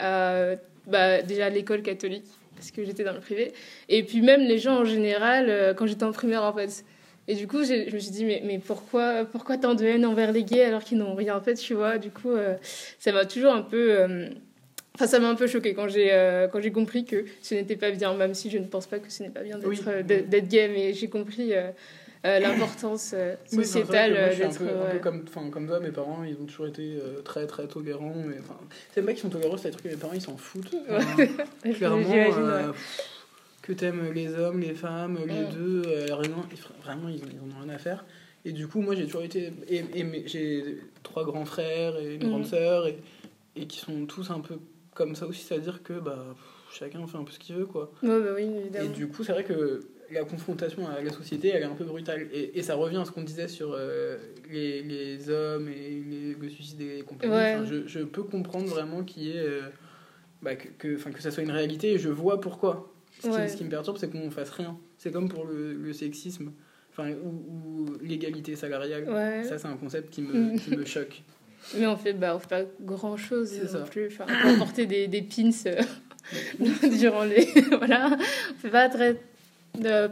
à, 0.00 0.54
bah, 0.86 1.22
déjà 1.22 1.48
l'école 1.50 1.82
catholique, 1.82 2.24
parce 2.56 2.70
que 2.70 2.84
j'étais 2.84 3.04
dans 3.04 3.12
le 3.12 3.20
privé, 3.20 3.52
et 3.88 4.02
puis 4.02 4.20
même 4.22 4.40
les 4.42 4.58
gens 4.58 4.80
en 4.80 4.84
général, 4.84 5.46
euh, 5.48 5.74
quand 5.74 5.86
j'étais 5.86 6.04
en 6.04 6.12
primaire, 6.12 6.42
en 6.44 6.52
fait. 6.52 6.84
Et 7.26 7.34
du 7.34 7.46
coup, 7.46 7.64
je 7.64 7.92
me 7.94 7.98
suis 7.98 8.10
dit, 8.10 8.24
mais, 8.26 8.42
mais 8.44 8.58
pourquoi, 8.58 9.24
pourquoi 9.24 9.56
tant 9.56 9.74
de 9.74 9.82
haine 9.84 10.04
envers 10.04 10.30
les 10.30 10.44
gays 10.44 10.64
alors 10.64 10.84
qu'ils 10.84 10.98
n'ont 10.98 11.14
rien 11.14 11.40
fait, 11.40 11.54
tu 11.54 11.72
vois? 11.72 11.96
Du 11.96 12.10
coup, 12.10 12.30
euh, 12.30 12.54
ça 12.98 13.12
m'a 13.12 13.24
toujours 13.24 13.52
un 13.52 13.62
peu. 13.62 13.98
euh, 13.98 14.28
Enfin, 14.96 15.08
ça 15.08 15.18
m'a 15.18 15.28
un 15.28 15.34
peu 15.34 15.48
choqué 15.48 15.74
quand 15.74 15.88
j'ai 15.88 16.12
euh, 16.12 16.46
quand 16.46 16.60
j'ai 16.60 16.70
compris 16.70 17.04
que 17.04 17.24
ce 17.42 17.56
n'était 17.56 17.74
pas 17.74 17.90
bien, 17.90 18.14
même 18.14 18.32
si 18.32 18.48
je 18.48 18.58
ne 18.58 18.66
pense 18.66 18.86
pas 18.86 19.00
que 19.00 19.10
ce 19.10 19.24
n'est 19.24 19.30
pas 19.30 19.40
bien 19.42 19.58
d'être 19.58 19.68
Oui. 19.68 19.80
euh, 19.88 20.02
d'être 20.04 20.28
d'être 20.28 20.46
gay, 20.48 20.68
mais 20.68 20.92
j'ai 20.92 21.08
compris 21.08 21.52
euh, 21.52 21.70
euh, 22.24 22.38
l'importance 22.38 23.12
euh, 23.14 23.34
Oui, 23.52 23.64
sociétale 23.64 24.12
moi, 24.12 24.20
euh, 24.20 24.32
un 24.34 24.36
d'être. 24.38 24.58
peu, 24.58 24.64
un 24.68 24.86
peu 24.86 24.94
ouais. 24.96 25.00
comme, 25.00 25.50
comme 25.50 25.66
toi, 25.66 25.80
mes 25.80 25.90
parents, 25.90 26.24
ils 26.24 26.36
ont 26.40 26.46
toujours 26.46 26.66
été 26.66 26.96
euh, 27.02 27.20
très 27.22 27.46
très 27.46 27.66
tolérants. 27.66 28.14
Mais, 28.26 28.36
c'est 28.94 29.02
pas 29.02 29.12
qu'ils 29.12 29.22
sont 29.22 29.28
tolérants, 29.30 29.56
c'est 29.56 29.68
le 29.68 29.72
truc 29.72 29.84
que 29.84 29.88
mes 29.90 29.96
parents 29.96 30.14
ils 30.14 30.20
s'en 30.22 30.36
foutent. 30.36 30.70
Clairement, 31.74 32.14
euh, 32.14 32.66
ouais. 32.66 32.72
pff, 32.72 33.10
que 33.62 33.72
t'aimes 33.72 34.12
les 34.12 34.34
hommes, 34.34 34.60
les 34.60 34.74
femmes, 34.74 35.18
les 35.26 35.40
Mm. 35.42 35.48
deux, 35.50 35.82
euh, 35.86 36.14
rien, 36.14 36.30
ils- 36.50 36.82
vraiment 36.82 37.08
ils, 37.08 37.16
ils 37.16 37.40
en 37.40 37.56
ont 37.58 37.62
rien 37.64 37.74
à 37.74 37.78
faire. 37.78 38.04
Et 38.44 38.52
du 38.52 38.68
coup, 38.68 38.80
moi 38.82 38.94
j'ai 38.94 39.04
toujours 39.06 39.22
été. 39.22 39.52
Et, 39.68 39.84
et 39.94 40.22
j'ai 40.28 40.78
trois 41.02 41.24
grands 41.24 41.46
frères 41.46 41.96
et 41.98 42.14
une 42.16 42.24
Mm. 42.26 42.28
grande 42.30 42.46
sœur, 42.46 42.86
et, 42.86 42.98
et 43.56 43.66
qui 43.66 43.78
sont 43.78 44.06
tous 44.06 44.30
un 44.30 44.40
peu 44.40 44.58
comme 44.94 45.14
ça 45.14 45.26
aussi, 45.26 45.42
c'est-à-dire 45.42 45.82
que 45.82 45.94
bah, 45.94 46.24
pff, 46.34 46.78
chacun 46.78 47.06
fait 47.06 47.16
un 47.18 47.24
peu 47.24 47.32
ce 47.32 47.38
qu'il 47.38 47.56
veut 47.56 47.66
quoi. 47.66 47.90
Ouais, 48.02 48.20
bah 48.20 48.30
oui, 48.36 48.42
Et 48.42 48.60
évidemment. 48.60 48.90
du 48.90 49.08
coup, 49.08 49.24
c'est 49.24 49.32
vrai 49.32 49.44
que 49.44 49.86
la 50.14 50.24
confrontation 50.24 50.86
à 50.88 51.00
la 51.00 51.10
société, 51.12 51.48
elle 51.48 51.62
est 51.62 51.66
un 51.66 51.74
peu 51.74 51.84
brutale. 51.84 52.28
Et, 52.32 52.58
et 52.58 52.62
ça 52.62 52.74
revient 52.74 52.96
à 52.98 53.04
ce 53.04 53.10
qu'on 53.10 53.22
disait 53.22 53.48
sur 53.48 53.72
euh, 53.76 54.16
les, 54.50 54.82
les 54.82 55.28
hommes 55.30 55.68
et 55.68 56.02
les, 56.08 56.34
le 56.34 56.48
suicide 56.48 56.80
et 56.80 57.02
compagnie. 57.02 57.32
Ouais. 57.32 57.54
Enfin, 57.56 57.64
je, 57.64 57.86
je 57.86 58.00
peux 58.00 58.22
comprendre 58.22 58.66
vraiment 58.66 59.02
qu'il 59.04 59.24
y 59.24 59.30
ait, 59.30 59.38
euh, 59.40 59.60
bah, 60.42 60.56
que, 60.56 60.68
que, 60.68 61.08
que 61.10 61.22
ça 61.22 61.30
soit 61.30 61.42
une 61.42 61.50
réalité 61.50 61.92
et 61.92 61.98
je 61.98 62.08
vois 62.08 62.40
pourquoi. 62.40 62.90
Ce 63.16 63.28
qui, 63.28 63.28
Ouais. 63.34 63.48
ce 63.48 63.56
qui 63.56 63.64
me 63.64 63.70
perturbe, 63.70 63.96
c'est 63.98 64.10
qu'on 64.10 64.30
fasse 64.30 64.50
rien. 64.50 64.76
C'est 64.98 65.12
comme 65.12 65.28
pour 65.28 65.44
le, 65.46 65.72
le 65.74 65.92
sexisme 65.92 66.50
enfin, 66.90 67.10
ou, 67.12 67.28
ou 67.84 67.86
l'égalité 68.02 68.56
salariale. 68.56 69.04
Ouais. 69.08 69.44
Ça, 69.44 69.58
c'est 69.58 69.68
un 69.68 69.76
concept 69.76 70.10
qui 70.12 70.22
me, 70.22 70.32
Mm. 70.54 70.58
qui 70.58 70.70
me 70.76 70.84
choque. 70.84 71.22
Mais 71.78 71.86
on 71.86 71.96
fait, 71.96 72.12
bah, 72.12 72.34
on 72.36 72.38
fait 72.38 72.48
pas 72.48 72.62
grand 72.80 73.16
chose 73.16 73.48
C'est 73.50 73.62
non 73.64 73.68
ça. 73.68 73.90
plus. 73.90 74.06
Enfin, 74.08 74.26
on 74.46 74.58
porter 74.58 74.86
des, 74.86 75.06
des 75.08 75.22
pins 75.22 75.50
euh, 75.66 75.80
durant 76.98 77.24
les. 77.24 77.46
voilà. 77.78 78.16
On 78.50 78.54
fait 78.58 78.70
pas 78.70 78.88
très. 78.88 79.16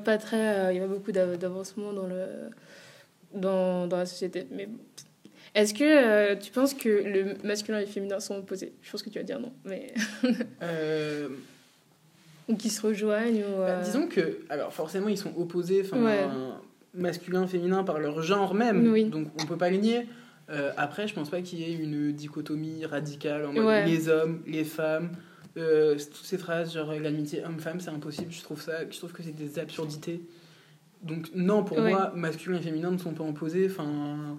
Pas 0.05 0.19
très. 0.19 0.59
euh, 0.59 0.73
Il 0.73 0.79
y 0.81 0.85
a 0.85 0.87
beaucoup 0.87 1.13
d'av- 1.13 1.37
d'avancement 1.39 1.93
dans, 1.93 2.07
le, 2.07 2.25
dans, 3.35 3.87
dans 3.87 3.97
la 3.97 4.07
société. 4.07 4.47
Mais 4.51 4.69
est-ce 5.55 5.75
que 5.75 5.85
euh, 5.85 6.37
tu 6.37 6.51
penses 6.51 6.75
que 6.75 6.89
le 6.89 7.35
masculin 7.47 7.79
et 7.79 7.83
le 7.83 7.87
féminin 7.91 8.21
sont 8.21 8.37
opposés? 8.37 8.73
Je 8.83 8.91
pense 8.91 9.03
que 9.03 9.11
tu 9.11 9.19
vas 9.19 9.25
dire 9.25 9.41
non. 9.41 9.53
Mais... 9.65 9.93
Euh, 10.63 11.29
ou 12.49 12.57
qu'ils 12.57 12.73
se 12.73 12.85
rejoignent 12.85 13.43
ou, 13.45 13.59
Bah, 13.59 13.81
disons 13.85 14.07
que, 14.09 14.41
alors 14.51 14.73
forcément, 14.73 15.09
ils 15.09 15.17
sont 15.19 15.33
opposés. 15.37 15.83
Enfin, 15.85 16.03
Ouais. 16.05 16.25
masculin, 16.95 17.47
féminin 17.47 17.85
par 17.85 17.99
leur 18.01 18.21
genre 18.23 18.55
même. 18.55 18.91
Oui. 18.93 19.05
Donc 19.05 19.29
on 19.41 19.47
peut 19.47 19.57
pas 19.57 19.71
le 19.71 19.77
nier. 19.79 20.07
Après, 20.77 21.09
je 21.09 21.15
pense 21.15 21.31
pas 21.31 21.41
qu'il 21.41 21.61
y 21.61 21.65
ait 21.65 21.73
une 21.75 22.13
dichotomie 22.13 22.85
radicale 22.85 23.47
en 23.47 23.53
mode 23.55 23.65
Ouais. 23.65 23.87
les 23.87 24.09
hommes, 24.11 24.43
les 24.47 24.65
femmes. 24.65 25.11
Euh, 25.59 25.95
toutes 25.97 26.25
ces 26.25 26.39
phrases 26.39 26.73
genre 26.73 26.93
l'amitié 26.95 27.45
homme-femme, 27.45 27.81
c'est 27.81 27.91
impossible. 27.91 28.33
Je 28.33 28.43
trouve 28.43 28.61
ça, 28.63 28.89
je 28.91 28.97
trouve 28.97 29.13
que 29.13 29.23
c'est 29.23 29.37
des 29.37 29.59
absurdités. 29.59 30.21
Donc 31.03 31.29
non, 31.35 31.63
pour 31.65 31.79
Ouais. 31.79 31.91
moi, 31.91 32.13
masculin 32.15 32.59
et 32.59 32.63
féminin 32.63 32.91
ne 32.91 32.99
sont 32.99 33.13
pas 33.13 33.25
opposés. 33.25 33.67
Enfin, 33.71 34.39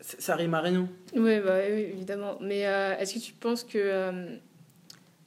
ça 0.00 0.36
rime 0.36 0.54
à 0.54 0.60
rien. 0.60 0.88
Oui, 1.16 1.40
bah, 1.40 1.58
oui, 1.68 1.80
évidemment. 1.92 2.38
Mais 2.40 2.66
euh, 2.66 2.96
est-ce 2.98 3.14
que 3.14 3.18
tu 3.18 3.32
penses 3.32 3.64
que 3.64 3.78
euh, 3.78 4.36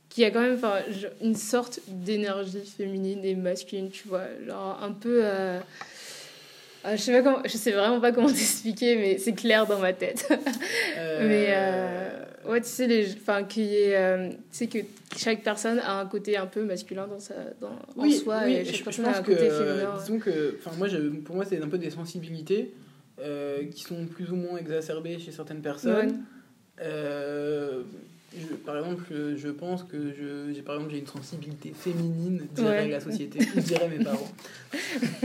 qu'il 0.10 0.22
y 0.24 0.25
a 0.25 0.31
quand 0.31 0.41
même 0.41 0.60
une 1.22 1.36
sorte 1.36 1.79
d'énergie 1.88 2.60
féminine 2.65 3.25
et 3.25 3.36
masculine, 3.36 3.89
tu 3.89 4.07
vois, 4.07 4.25
genre 4.48 4.79
un 4.81 4.91
peu. 4.91 5.24
Euh, 6.85 6.91
je 6.95 7.01
sais 7.01 7.11
pas 7.11 7.21
comment, 7.21 7.41
je 7.45 7.57
sais 7.57 7.71
vraiment 7.71 7.99
pas 7.99 8.11
comment 8.11 8.27
t'expliquer, 8.33 8.95
mais 8.95 9.17
c'est 9.17 9.33
clair 9.33 9.65
dans 9.67 9.79
ma 9.79 9.93
tête. 9.93 10.27
Euh, 10.97 11.27
mais 11.27 11.47
euh, 11.49 12.51
ouais, 12.51 12.61
tu 12.61 12.67
sais 12.67 12.87
les, 12.87 13.11
enfin 13.13 13.43
qu'il 13.43 13.63
y 13.65 13.75
ait, 13.75 13.95
euh, 13.95 14.29
tu 14.29 14.35
sais 14.51 14.67
que 14.67 14.79
chaque 15.17 15.43
personne 15.43 15.79
a 15.79 15.99
un 15.99 16.05
côté 16.05 16.37
un 16.37 16.45
peu 16.47 16.63
masculin 16.63 17.07
dans 17.07 17.19
sa, 17.19 17.35
dans 17.61 17.71
en 17.97 18.09
soi, 18.11 18.41
oui, 18.45 18.53
et 18.53 18.65
je, 18.65 18.71
chaque 18.71 18.79
je 18.79 18.83
personne 18.83 19.05
pense 19.05 19.15
a 19.15 19.19
un 19.19 19.23
que, 19.23 19.31
côté 19.31 19.49
féminin. 19.49 19.95
disons 19.99 20.19
que, 20.19 20.57
enfin 20.59 20.75
moi, 20.77 20.87
pour 21.25 21.35
moi, 21.35 21.45
c'est 21.45 21.61
un 21.61 21.67
peu 21.67 21.77
des 21.77 21.89
sensibilités 21.91 22.73
euh, 23.21 23.63
qui 23.73 23.83
sont 23.83 24.05
plus 24.05 24.31
ou 24.31 24.35
moins 24.35 24.57
exacerbées 24.57 25.19
chez 25.19 25.31
certaines 25.31 25.61
personnes. 25.61 26.07
Ouais. 26.07 26.13
Euh, 26.81 27.83
je- 28.35 28.55
par 28.55 28.75
exemple, 28.77 29.03
je, 29.11 29.35
je 29.37 29.49
pense 29.49 29.83
que 29.83 30.11
j'ai 30.51 30.63
par 30.63 30.75
exemple 30.75 30.91
j'ai 30.91 30.99
une 30.99 31.07
sensibilité 31.07 31.71
féminine, 31.77 32.47
dirait 32.55 32.79
Ouais. 32.85 32.87
la 32.89 32.99
société, 32.99 33.37
dirait 33.57 33.87
mes 33.89 34.03
parents. 34.03 34.31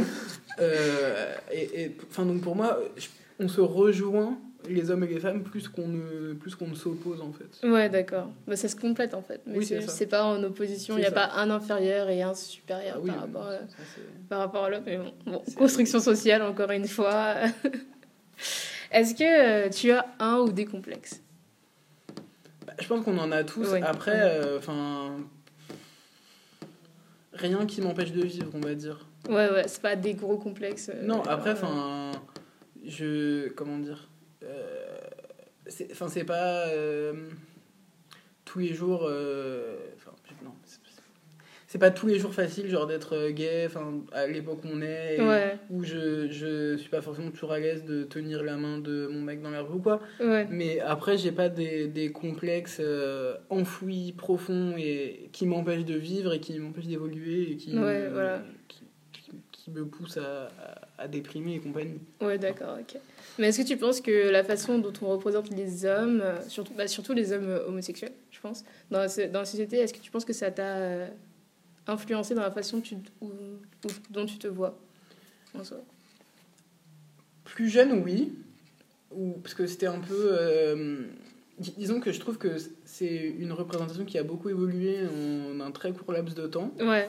Euh, 0.61 1.35
et, 1.53 1.83
et, 1.85 1.97
enfin 2.11 2.25
donc 2.25 2.41
pour 2.43 2.57
moi, 2.57 2.79
je- 2.97 3.07
on 3.41 3.49
se 3.49 3.61
rejoint 3.61 4.37
les 4.69 4.91
hommes 4.91 5.05
et 5.05 5.07
les 5.07 5.21
femmes 5.21 5.43
plus 5.45 5.69
qu'on 5.69 5.87
ne 5.87 6.35
plus 6.35 6.55
qu'on 6.57 6.67
ne 6.69 6.75
s'oppose 6.75 7.21
en 7.21 7.33
fait. 7.33 7.67
Ouais, 7.67 7.89
d'accord. 7.89 8.29
Bah, 8.47 8.57
ça 8.57 8.69
se 8.69 8.75
complète 8.77 9.15
en 9.15 9.23
fait. 9.23 9.41
Mais 9.47 9.59
Oui, 9.59 9.67
c'est 9.87 10.07
pas 10.07 10.25
en 10.25 10.43
opposition. 10.43 10.97
Il 10.97 11.01
n'y 11.01 11.07
a 11.07 11.11
ça. 11.11 11.15
pas 11.15 11.31
un 11.37 11.49
inférieur 11.51 12.09
et 12.11 12.23
un 12.23 12.35
supérieur 12.35 12.97
Ah 12.99 13.01
oui, 13.03 13.11
par, 13.11 13.21
rapport, 13.21 13.45
ça, 13.45 13.59
c'est- 13.95 14.29
par 14.29 14.39
rapport 14.41 14.65
à 14.65 14.71
l'autre. 14.71 14.83
Mais 14.87 14.99
bon, 14.99 15.43
construction 15.57 16.01
sociale, 16.01 16.43
encore 16.43 16.71
une 16.73 16.89
fois. 16.89 17.35
Est-ce 18.91 19.15
que 19.15 19.67
euh, 19.67 19.69
tu 19.71 19.91
as 19.93 20.07
un 20.19 20.39
ou 20.39 20.51
des 20.51 20.65
complexes? 20.65 21.21
Bah, 22.67 22.73
je 22.81 22.87
pense 22.89 23.05
qu'on 23.05 23.19
en 23.19 23.31
a 23.33 23.45
tous. 23.45 23.69
Ouais. 23.71 23.83
Après, 23.83 24.13
euh, 24.23 24.59
enfin. 24.59 25.17
Rien 27.39 27.67
qui 27.67 27.81
m'empêche 27.81 28.13
de 28.13 28.23
vivre, 28.23 28.51
on 28.55 28.61
va 28.61 28.75
dire. 28.75 29.07
Ouais, 29.29 29.51
ouais, 29.51 29.67
c'est 29.69 29.83
pas 29.83 29.97
des 29.97 30.15
gros 30.15 30.37
complexes. 30.39 30.91
euh, 30.95 31.03
Non, 31.05 31.23
après, 31.23 31.51
euh, 31.51 31.53
enfin. 31.55 32.13
Je. 32.85 33.49
Comment 33.51 33.79
dire 33.79 34.09
euh, 34.43 34.99
Enfin, 35.93 36.09
c'est 36.09 36.25
pas. 36.25 36.67
tous 38.45 38.59
les 38.61 38.75
jours. 38.75 39.03
Enfin, 39.03 40.13
non. 40.45 40.53
C'est- 41.69 41.79
pas 41.79 41.91
tous 41.93 42.07
les 42.09 42.19
jours 42.19 42.35
facile, 42.35 42.69
genre 42.69 42.87
d'être 42.89 43.15
euh, 43.15 43.31
gay, 43.31 43.65
enfin, 43.67 43.93
à 44.13 44.27
l'époque 44.27 44.65
où 44.65 44.69
on 44.73 44.83
est. 44.83 45.17
et 45.19 45.23
Ouais, 45.23 45.57
Où 45.71 45.85
je, 45.85 46.29
je 46.29 46.77
suis 46.77 46.89
pas 46.89 47.01
forcément 47.03 47.31
toujours 47.31 47.53
à 47.53 47.61
l'aise 47.61 47.85
de 47.85 48.03
tenir 48.03 48.43
la 48.43 48.57
main 48.57 48.79
de 48.79 49.07
mon 49.13 49.21
mec 49.21 49.41
dans 49.43 49.51
la 49.51 49.61
rue 49.63 49.75
ou 49.77 49.83
quoi. 49.83 50.01
ouais. 50.21 50.47
Mais 50.51 50.81
après, 50.81 51.17
j'ai 51.19 51.31
pas 51.31 51.49
des, 51.49 51.87
des 51.87 52.11
complexes 52.11 52.79
euh, 52.81 53.37
enfouis, 53.51 54.13
profonds 54.17 54.75
et 54.77 55.29
qui 55.33 55.47
m'empêchent 55.47 55.85
de 55.85 55.95
vivre 55.95 56.33
et 56.33 56.41
qui 56.41 56.59
m'empêchent 56.59 56.87
d'évoluer 56.89 57.53
et 57.53 57.57
qui, 57.57 57.77
Ouais, 57.79 58.01
me, 58.09 58.09
voilà. 58.09 58.43
qui, 58.67 58.83
qui- 59.13 59.31
qui 59.53 59.71
me 59.71 59.85
poussent 59.85 60.17
à, 60.17 60.47
à, 60.99 61.03
à 61.03 61.09
déprimer 61.09 61.55
et 61.57 61.59
compagnie. 61.59 62.01
Ouais, 62.23 62.39
d'accord, 62.39 62.79
ok. 62.81 62.99
Mais 63.39 63.49
est-ce 63.49 63.61
que 63.63 63.67
tu 63.69 63.77
penses 63.77 64.01
que 64.01 64.31
la 64.31 64.43
façon 64.43 64.79
dont 64.79 64.93
on 65.03 65.09
représente 65.09 65.51
les 65.55 65.85
hommes, 65.85 66.23
euh, 66.25 66.41
surtout, 66.49 66.73
bah, 66.75 66.89
surtout 66.89 67.13
les 67.13 67.33
hommes 67.33 67.61
homosexuels, 67.69 68.13
je 68.31 68.41
pense, 68.41 68.65
dans 68.91 69.07
dans 69.31 69.39
la 69.41 69.45
société, 69.45 69.77
est-ce 69.77 69.93
que 69.93 69.99
tu 70.01 70.11
penses 70.11 70.25
que 70.25 70.33
ça 70.33 70.51
t'a 70.51 71.09
influencé 71.89 72.35
dans 72.35 72.43
la 72.43 72.51
façon 72.51 72.81
tu, 72.81 72.97
où- 73.21 73.27
où- 73.27 73.89
dont 74.11 74.27
tu 74.27 74.39
te 74.39 74.47
vois 74.47 74.79
en 75.59 75.65
soi 75.65 75.79
Plus 77.45 77.69
jeune, 77.69 77.93
oui. 78.05 78.33
Ou, 79.11 79.33
parce 79.43 79.55
que 79.55 79.67
c'était 79.67 79.87
un 79.87 79.99
peu. 80.01 80.29
euh, 80.39 81.05
dis- 81.59 81.75
disons 81.79 81.99
que 82.01 82.13
je 82.13 82.21
trouve 82.21 82.37
que 82.39 82.57
c'est 82.85 83.35
une 83.39 83.53
représentation 83.53 84.05
qui 84.05 84.19
a 84.19 84.23
beaucoup 84.23 84.51
évolué 84.51 84.99
en 85.07 85.61
un 85.61 85.71
très 85.71 85.93
court 85.93 86.13
laps 86.13 86.35
de 86.35 86.47
temps. 86.47 86.73
Ouais, 86.79 87.09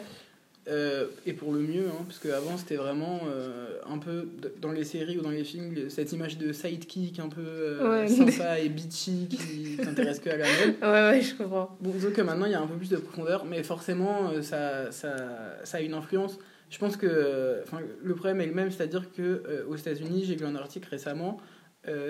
Euh, 0.70 1.08
et 1.26 1.34
pour 1.34 1.52
le 1.54 1.60
mieux, 1.62 1.88
hein, 1.88 2.04
parce 2.06 2.20
qu'avant 2.20 2.56
c'était 2.58 2.76
vraiment 2.76 3.22
euh, 3.28 3.78
un 3.90 3.98
peu 3.98 4.28
dans 4.62 4.72
les 4.72 4.84
séries 4.84 5.18
ou 5.18 5.22
dans 5.22 5.32
les 5.32 5.44
films, 5.44 5.90
cette 5.90 6.12
image 6.12 6.38
de 6.38 6.52
sidekick 6.54 7.20
un 7.20 7.30
peu 7.30 7.42
euh, 7.42 7.90
Ouais. 8.04 8.08
sympa 8.08 8.60
et 8.60 8.70
bitchy 8.70 9.28
qui 9.30 9.76
s'intéresse 9.84 10.20
que 10.20 10.30
à 10.30 10.38
la 10.38 10.46
mode. 10.46 10.76
ouais, 10.82 10.88
ouais, 11.18 11.22
je 11.22 11.36
comprends. 11.36 11.76
Bon, 11.82 11.90
disons 11.90 12.12
que 12.12 12.22
maintenant 12.22 12.46
il 12.46 12.52
y 12.52 12.56
a 12.56 12.62
un 12.62 12.68
peu 12.68 12.76
plus 12.76 12.90
de 12.90 12.98
profondeur, 12.98 13.46
mais 13.46 13.64
forcément 13.64 14.30
euh, 14.32 14.42
ça, 14.44 14.92
ça, 14.92 15.16
ça 15.64 15.78
a 15.78 15.82
une 15.82 15.96
influence. 15.96 16.38
Je 16.70 16.78
pense 16.78 16.98
que 16.98 17.64
le 18.04 18.14
problème 18.16 18.42
est 18.42 18.46
le 18.46 18.54
même, 18.54 18.70
c'est-à-dire 18.70 19.12
que 19.18 19.66
aux 19.68 19.76
États-Unis, 19.76 20.26
j'ai 20.28 20.36
lu 20.36 20.46
un 20.46 20.56
article 20.56 20.88
récemment 20.92 21.40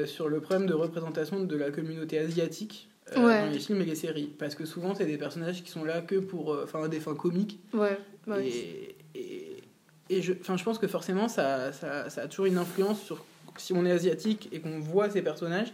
sur 0.06 0.28
le 0.28 0.42
problème 0.42 0.68
de 0.68 0.74
représentation 0.74 1.42
de 1.42 1.56
la 1.56 1.72
communauté 1.72 2.20
asiatique 2.20 2.89
euh, 3.18 3.26
Ouais. 3.26 3.42
dans 3.46 3.52
les 3.52 3.60
films 3.60 3.82
et 3.82 3.86
les 3.86 3.96
séries, 3.96 4.32
parce 4.38 4.56
que 4.56 4.66
souvent 4.66 4.96
c'est 4.96 5.06
des 5.06 5.18
personnages 5.18 5.64
qui 5.64 5.72
sont 5.72 5.84
là 5.84 6.02
que 6.02 6.16
pour, 6.16 6.54
euh, 6.54 6.64
enfin, 6.64 6.88
des 6.88 7.00
fins 7.00 7.16
comiques. 7.16 7.60
Ouais, 7.74 7.98
ouais. 8.28 8.48
Et, 8.48 8.96
et, 9.16 9.58
et 10.10 10.22
je, 10.22 10.34
je 10.34 10.64
pense 10.64 10.78
que 10.80 10.88
forcément, 10.88 11.28
ça, 11.28 11.72
ça, 11.72 12.10
ça 12.10 12.22
a 12.24 12.28
toujours 12.28 12.46
une 12.48 12.58
influence 12.58 13.02
sur 13.02 13.24
si 13.58 13.74
on 13.74 13.86
est 13.86 13.92
asiatique 13.92 14.48
et 14.52 14.60
qu'on 14.60 14.80
voit 14.80 15.10
ces 15.10 15.22
personnages. 15.22 15.74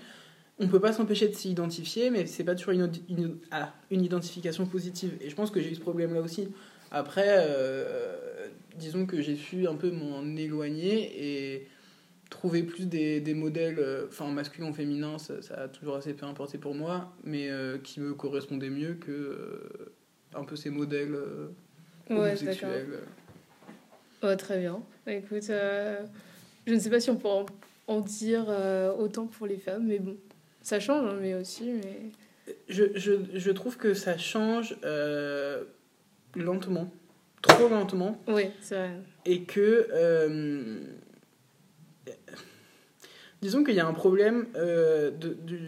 On 0.58 0.68
peut 0.68 0.80
pas 0.80 0.94
s'empêcher 0.94 1.27
de 1.27 1.36
s'y 1.36 1.51
identifier, 1.51 2.10
mais 2.10 2.25
c'est 2.25 2.44
pas 2.46 2.56
toujours 2.56 2.74
une, 2.74 2.89
une, 3.10 3.38
ah, 3.51 3.74
une 3.92 4.04
identification 4.04 4.65
positive. 4.65 5.12
Et 5.22 5.30
je 5.30 5.36
pense 5.36 5.51
que 5.51 5.60
j'ai 5.62 5.70
eu 5.72 5.75
ce 5.75 5.82
problème-là 5.82 6.22
aussi. 6.22 6.48
Après, 6.92 7.25
euh, 7.27 8.48
disons 8.77 9.06
que 9.06 9.22
j'ai 9.22 9.36
su 9.36 9.68
un 9.68 9.75
peu 9.75 9.92
m'en 9.92 10.24
éloigner 10.38 11.12
et 11.56 11.68
trouver 12.29 12.63
plus 12.63 12.88
des, 12.88 13.20
des 13.22 13.34
modèles, 13.34 13.77
euh, 13.79 14.05
enfin 14.10 14.27
masculins 14.32 14.70
ou 14.70 14.74
féminins, 14.74 15.17
ça, 15.17 15.41
ça 15.41 15.55
a 15.55 15.67
toujours 15.67 15.96
assez 15.96 16.13
peu 16.13 16.25
importé 16.25 16.58
pour 16.58 16.74
moi, 16.75 17.13
mais 17.24 17.50
euh, 17.50 17.77
qui 17.77 18.00
me 18.00 18.13
correspondaient 18.13 18.70
mieux 18.70 18.96
que 18.96 19.12
euh, 19.12 19.94
un 20.34 20.44
peu 20.44 20.55
ces 20.55 20.70
modèles. 20.70 21.15
Ouais, 22.10 22.15
homosexuels. 22.17 23.00
Très 24.39 24.60
bien. 24.60 24.82
Écoute, 25.05 25.50
euh, 25.51 26.03
je 26.65 26.74
ne 26.74 26.79
sais 26.79 26.89
pas 26.89 27.00
si 27.00 27.12
on 27.12 27.15
peut 27.15 27.27
en, 27.27 27.46
en 27.88 28.01
dire 28.01 28.48
autant 28.98 29.27
pour 29.27 29.46
les 29.46 29.58
femmes, 29.58 29.86
mais 29.86 30.00
bon, 30.00 30.17
ça 30.62 30.79
change, 30.79 31.08
hein, 31.13 31.17
mais 31.22 31.36
aussi, 31.36 31.72
mais... 31.74 32.10
Je, 32.67 32.86
je, 32.96 33.12
je 33.34 33.51
trouve 33.51 33.77
que 33.77 33.94
ça 33.94 34.17
change 34.17 34.75
euh, 34.84 35.63
lentement, 36.36 36.91
trop 37.41 37.67
lentement, 37.70 38.20
Oui, 38.27 38.46
c'est 38.62 38.75
vrai. 38.75 38.91
et 39.25 39.44
que. 39.44 39.88
euh, 39.94 40.79
disons 43.46 43.64
qu'il 43.64 43.75
y 43.75 43.80
a 43.80 43.88
un 43.88 43.94
problème 43.94 44.48
euh, 44.56 45.12
de, 45.12 45.30
du, 45.46 45.60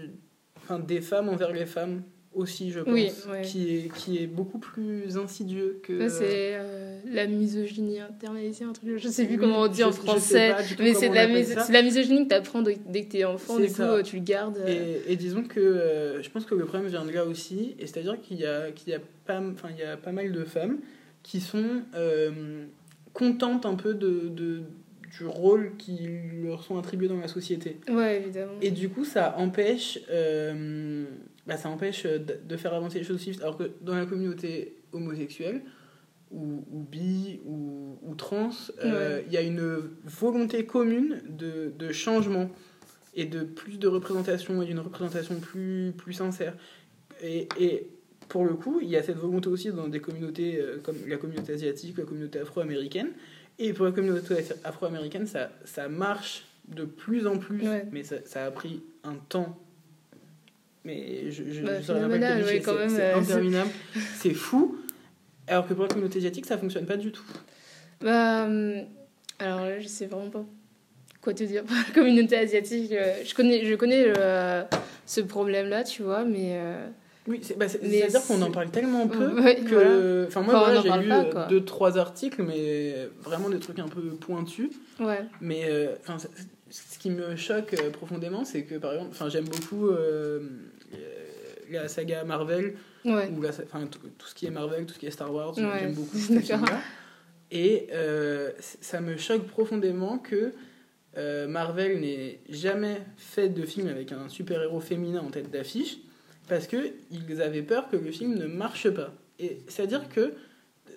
enfin, 0.57 0.79
des 0.79 0.99
femmes 1.01 1.29
envers 1.29 1.51
les 1.51 1.65
femmes 1.67 2.01
aussi, 2.33 2.71
je 2.71 2.79
pense, 2.81 2.93
Oui, 2.93 3.09
ouais. 3.31 3.41
qui, 3.41 3.75
est, 3.77 3.93
qui 3.95 4.17
est 4.21 4.27
beaucoup 4.27 4.59
plus 4.59 5.17
insidieux 5.17 5.79
que. 5.83 6.07
C'est 6.09 6.53
euh, 6.55 6.99
la 7.11 7.25
misogynie 7.25 7.99
internalisée, 7.99 8.63
un 8.65 8.73
truc. 8.73 8.97
Je 8.97 9.07
sais 9.07 9.25
plus 9.25 9.35
Oui, 9.35 9.39
comment 9.39 9.61
on 9.61 9.67
dit 9.67 9.83
en 9.83 9.91
français. 9.91 10.53
Mais 10.79 10.93
c'est 10.93 11.09
de, 11.09 11.15
la 11.15 11.27
mis- 11.27 11.85
misogynie 11.85 12.23
que 12.25 12.29
tu 12.29 12.35
apprends 12.35 12.61
dès 12.63 12.75
que 12.75 13.09
t'es 13.11 13.23
enfant, 13.25 13.55
C'est 13.57 13.63
du 13.63 13.67
coup, 13.69 13.75
ça. 13.77 13.91
euh, 13.93 14.03
tu 14.03 14.17
le 14.17 14.23
gardes. 14.23 14.57
euh, 14.57 14.97
Et, 15.07 15.13
et 15.13 15.15
disons 15.15 15.43
que 15.43 15.59
euh, 15.59 16.21
je 16.21 16.29
pense 16.29 16.45
que 16.45 16.53
le 16.55 16.65
problème 16.65 16.87
vient 16.89 17.05
de 17.05 17.11
là 17.11 17.25
aussi, 17.25 17.75
et 17.79 17.87
c'est-à-dire 17.87 18.19
qu'il 18.21 18.37
y 18.39 18.45
a, 18.45 18.71
qu'il 18.71 18.89
y, 18.89 18.95
a 18.95 18.99
pas, 19.25 19.41
il 19.71 19.77
y 19.77 19.83
a 19.83 19.97
pas 19.97 20.11
mal 20.11 20.31
de 20.31 20.43
femmes 20.43 20.77
qui 21.23 21.39
sont 21.41 21.81
contentes 23.13 23.65
un 23.65 23.75
peu 23.75 23.93
de, 23.93 24.27
de, 24.29 24.61
du 25.17 25.25
rôle 25.25 25.71
qui 25.77 25.97
leur 26.43 26.63
sont 26.63 26.77
attribués 26.77 27.07
dans 27.07 27.19
la 27.19 27.27
société. 27.27 27.79
Ouais, 27.89 28.21
évidemment. 28.21 28.53
Et 28.61 28.71
du 28.71 28.89
coup, 28.89 29.05
ça 29.05 29.35
empêche, 29.37 29.99
euh, 30.09 31.05
bah, 31.45 31.57
ça 31.57 31.69
empêche 31.69 32.03
de, 32.03 32.37
de 32.47 32.57
faire 32.57 32.73
avancer 32.73 32.99
les 32.99 33.05
choses 33.05 33.15
aussi. 33.17 33.37
Alors 33.41 33.57
que 33.57 33.71
dans 33.81 33.95
la 33.95 34.05
communauté 34.05 34.75
homosexuelle, 34.91 35.61
ou, 36.31 36.65
ou 36.71 36.83
bi, 36.83 37.39
ou, 37.45 37.97
ou 38.01 38.15
trans, 38.15 38.49
euh, 38.83 39.21
il 39.27 39.33
y 39.33 39.37
a 39.37 39.41
une 39.41 39.81
volonté 40.03 40.65
commune 40.65 41.21
de, 41.29 41.71
de 41.77 41.91
changement 41.91 42.49
et 43.15 43.25
de 43.25 43.43
plus 43.43 43.79
de 43.79 43.87
représentation 43.87 44.61
et 44.61 44.65
d'une 44.65 44.79
représentation 44.79 45.39
plus, 45.39 45.93
plus 45.97 46.13
sincère. 46.13 46.55
Et, 47.23 47.47
et 47.59 47.87
pour 48.27 48.45
le 48.45 48.55
coup, 48.55 48.79
il 48.81 48.89
y 48.89 48.97
a 48.97 49.03
cette 49.03 49.17
volonté 49.17 49.47
aussi 49.47 49.71
dans 49.71 49.87
des 49.87 50.01
communautés 50.01 50.59
euh, 50.59 50.79
comme 50.83 50.97
la 51.07 51.17
communauté 51.17 51.53
asiatique, 51.53 51.97
la 51.97 52.03
communauté 52.03 52.39
afro-américaine. 52.39 53.09
Et 53.59 53.73
pour 53.73 53.85
la 53.85 53.91
communauté 53.91 54.35
afro-américaine, 54.63 55.25
ça, 55.27 55.49
ça 55.65 55.87
marche 55.87 56.45
de 56.67 56.83
plus 56.85 57.25
en 57.27 57.37
plus, 57.37 57.67
Ouais. 57.67 57.85
mais 57.91 58.03
ça, 58.03 58.17
ça 58.25 58.45
a 58.45 58.51
pris 58.51 58.83
un 59.03 59.15
temps. 59.15 59.57
Mais 60.83 61.31
je, 61.31 61.43
je, 61.51 61.61
Bah, 61.63 61.81
je 61.81 61.91
oui, 61.93 62.19
dire, 62.19 62.61
quand 62.63 62.75
c'est- 62.89 63.01
euh, 63.01 63.15
interminable, 63.17 63.69
c'est 64.15 64.33
fou. 64.33 64.77
Alors 65.47 65.67
que 65.67 65.73
pour 65.73 65.83
la 65.83 65.89
communauté 65.89 66.19
asiatique, 66.19 66.45
ça 66.45 66.57
fonctionne 66.57 66.85
pas 66.85 66.97
du 66.97 67.11
tout. 67.11 67.23
Bah, 68.01 68.45
hum, 68.45 68.83
Alors 69.39 69.61
là, 69.61 69.79
je 69.79 69.87
sais 69.87 70.05
vraiment 70.05 70.29
pas 70.29 70.45
quoi 71.21 71.33
te 71.33 71.43
dire. 71.43 71.63
communauté 71.93 72.37
asiatique, 72.37 72.91
euh, 72.91 73.15
je 73.25 73.33
connais, 73.33 73.65
je 73.65 73.75
connais 73.75 74.03
euh, 74.17 74.63
ce 75.05 75.21
problème-là, 75.21 75.83
tu 75.83 76.03
vois, 76.03 76.23
mais. 76.25 76.59
Oui, 77.27 77.39
c'est, 77.41 77.57
bah, 77.57 77.65
à 77.65 78.07
dire 78.07 78.25
qu'on 78.25 78.41
en 78.41 78.51
parle 78.51 78.69
tellement 78.69 79.07
peu 79.07 79.41
que. 79.69 80.25
Enfin, 80.27 80.41
moi, 80.41 80.81
j'ai 80.81 80.89
lu 80.89 81.11
deux, 81.49 81.63
trois 81.63 81.97
articles, 81.97 82.41
mais 82.43 83.09
vraiment 83.21 83.49
des 83.49 83.59
trucs 83.59 83.79
un 83.79 83.87
peu 83.87 84.01
pointus. 84.01 84.69
Ouais. 84.99 85.25
Mais 85.41 85.65
enfin, 86.01 86.17
ce 86.69 86.99
qui 86.99 87.09
me 87.09 87.35
choque 87.35 87.75
profondément, 87.91 88.45
c'est 88.45 88.63
que 88.63 88.75
par 88.75 88.93
exemple, 88.93 89.15
j'aime 89.29 89.45
beaucoup 89.45 89.89
la 91.71 91.87
saga 91.87 92.23
Marvel, 92.23 92.75
ouais. 93.05 93.29
ou 93.35 93.41
la, 93.41 93.51
tout 93.51 94.27
ce 94.27 94.35
qui 94.35 94.45
est 94.45 94.51
Marvel, 94.51 94.85
tout 94.85 94.93
ce 94.93 94.99
qui 94.99 95.05
est 95.05 95.11
Star 95.11 95.33
Wars, 95.33 95.53
j'aime 95.55 95.93
beaucoup. 95.93 96.17
Et 97.51 97.87
euh, 97.93 98.51
ça 98.59 98.99
me 98.99 99.15
choque 99.15 99.47
profondément 99.47 100.17
que 100.17 100.53
euh, 101.17 101.47
Marvel 101.47 102.01
n'ait 102.01 102.41
jamais 102.49 103.01
fait 103.15 103.49
de 103.49 103.65
film 103.65 103.87
avec 103.87 104.11
un 104.11 104.27
super-héros 104.27 104.81
féminin 104.81 105.21
en 105.21 105.29
tête 105.29 105.49
d'affiche, 105.49 105.97
parce 106.47 106.67
qu'ils 106.67 107.41
avaient 107.41 107.61
peur 107.61 107.89
que 107.89 107.97
le 107.97 108.11
film 108.11 108.35
ne 108.35 108.47
marche 108.47 108.89
pas. 108.89 109.13
Et 109.39 109.59
c'est-à-dire 109.67 110.09
que, 110.09 110.33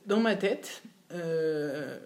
dans 0.06 0.20
ma 0.20 0.36
tête, 0.36 0.82
euh, 1.12 1.98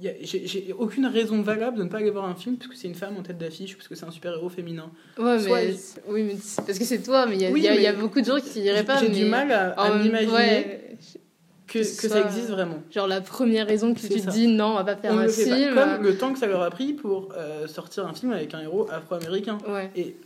j'ai 0.00 0.74
aucune 0.78 1.06
raison 1.06 1.42
valable 1.42 1.78
de 1.78 1.84
ne 1.84 1.88
pas 1.88 1.98
aller 1.98 2.10
voir 2.10 2.24
un 2.24 2.34
film 2.34 2.56
parce 2.56 2.70
que 2.70 2.76
c'est 2.76 2.88
une 2.88 2.94
femme 2.94 3.16
en 3.18 3.22
tête 3.22 3.38
d'affiche 3.38 3.76
parce 3.76 3.88
que 3.88 3.94
c'est 3.94 4.06
un 4.06 4.10
super-héros 4.10 4.48
féminin. 4.48 4.90
Ouais, 5.18 5.38
mais, 5.38 5.74
oui, 6.08 6.22
mais 6.22 6.36
parce 6.66 6.78
que 6.78 6.84
c'est 6.84 7.02
toi, 7.02 7.26
mais 7.26 7.36
il 7.36 7.58
y, 7.58 7.62
y, 7.62 7.86
a 7.86 7.92
beaucoup 7.92 8.20
de 8.20 8.26
gens 8.26 8.40
qui 8.40 8.60
iraient 8.60 8.84
pas. 8.84 8.98
J'ai 8.98 9.08
du 9.08 9.26
mal 9.26 9.52
à, 9.52 9.94
m'imaginer 9.98 10.89
que, 11.70 11.78
que, 11.78 12.08
ça 12.08 12.20
existe 12.20 12.48
vraiment. 12.48 12.82
Genre 12.90 13.06
la 13.06 13.20
première 13.20 13.66
raison 13.66 13.94
que 13.94 14.00
tu 14.00 14.08
te 14.08 14.30
dis 14.30 14.48
non, 14.48 14.72
on 14.72 14.74
va 14.74 14.84
pas 14.84 14.96
faire 14.96 15.16
un 15.16 15.28
film. 15.28 15.74
Comme 15.74 16.02
le 16.02 16.16
temps 16.16 16.32
que 16.32 16.38
ça 16.38 16.46
leur 16.46 16.62
a 16.62 16.70
pris 16.70 16.94
pour 16.94 17.28
euh, 17.36 17.66
sortir 17.68 18.06
un 18.06 18.12
film 18.12 18.32
avec 18.32 18.52
un 18.54 18.60
héros 18.60 18.88
afro-américain. 18.90 19.58
Ouais. 19.68 19.90
Et 19.94 20.16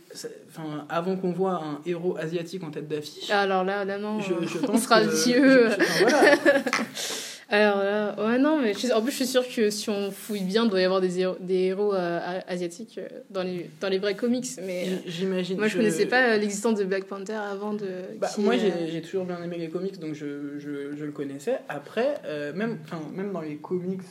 avant 0.89 1.15
qu'on 1.17 1.31
voit 1.31 1.61
un 1.63 1.81
héros 1.85 2.17
asiatique 2.17 2.63
en 2.63 2.71
tête 2.71 2.87
d'affiche. 2.87 3.29
Alors 3.29 3.63
là, 3.63 3.85
là 3.85 3.97
non, 3.97 4.19
je, 4.19 4.33
je 4.47 4.57
pense 4.65 4.75
on 4.75 4.77
sera 4.77 5.01
que, 5.01 5.23
vieux. 5.25 5.69
voilà. 6.01 6.35
Alors 7.49 7.77
là, 7.77 8.15
ouais, 8.17 8.39
non, 8.39 8.59
mais 8.59 8.73
en 8.91 9.01
plus, 9.01 9.11
je 9.11 9.17
suis 9.17 9.27
sûre 9.27 9.47
que 9.47 9.69
si 9.69 9.89
on 9.89 10.09
fouille 10.09 10.43
bien, 10.43 10.63
il 10.65 10.69
doit 10.69 10.81
y 10.81 10.83
avoir 10.83 10.99
des 10.99 11.19
héros, 11.19 11.37
des 11.39 11.65
héros 11.65 11.93
euh, 11.93 12.39
asiatiques 12.47 12.97
euh, 12.97 13.07
dans 13.29 13.43
les, 13.43 13.69
dans 13.79 13.89
les 13.89 13.99
vrais 13.99 14.15
comics. 14.15 14.47
Mais 14.65 14.87
j'imagine. 15.05 15.57
Moi, 15.57 15.67
je, 15.67 15.77
connaissais 15.77 16.07
pas 16.07 16.29
euh, 16.29 16.37
l'existence 16.37 16.79
de 16.79 16.85
Black 16.85 17.05
Panther 17.05 17.33
avant 17.33 17.73
de. 17.73 17.87
Bah, 18.19 18.29
moi, 18.39 18.55
j'ai 18.57 19.01
toujours 19.01 19.25
bien 19.25 19.41
aimé 19.43 19.57
les 19.59 19.69
comics, 19.69 19.99
donc 19.99 20.15
je, 20.15 20.57
je, 20.57 20.95
je 20.95 21.05
le 21.05 21.11
connaissais. 21.11 21.59
Après, 21.69 22.15
même, 22.55 22.79
même 23.13 23.31
dans 23.31 23.41
les 23.41 23.57
comics 23.57 24.01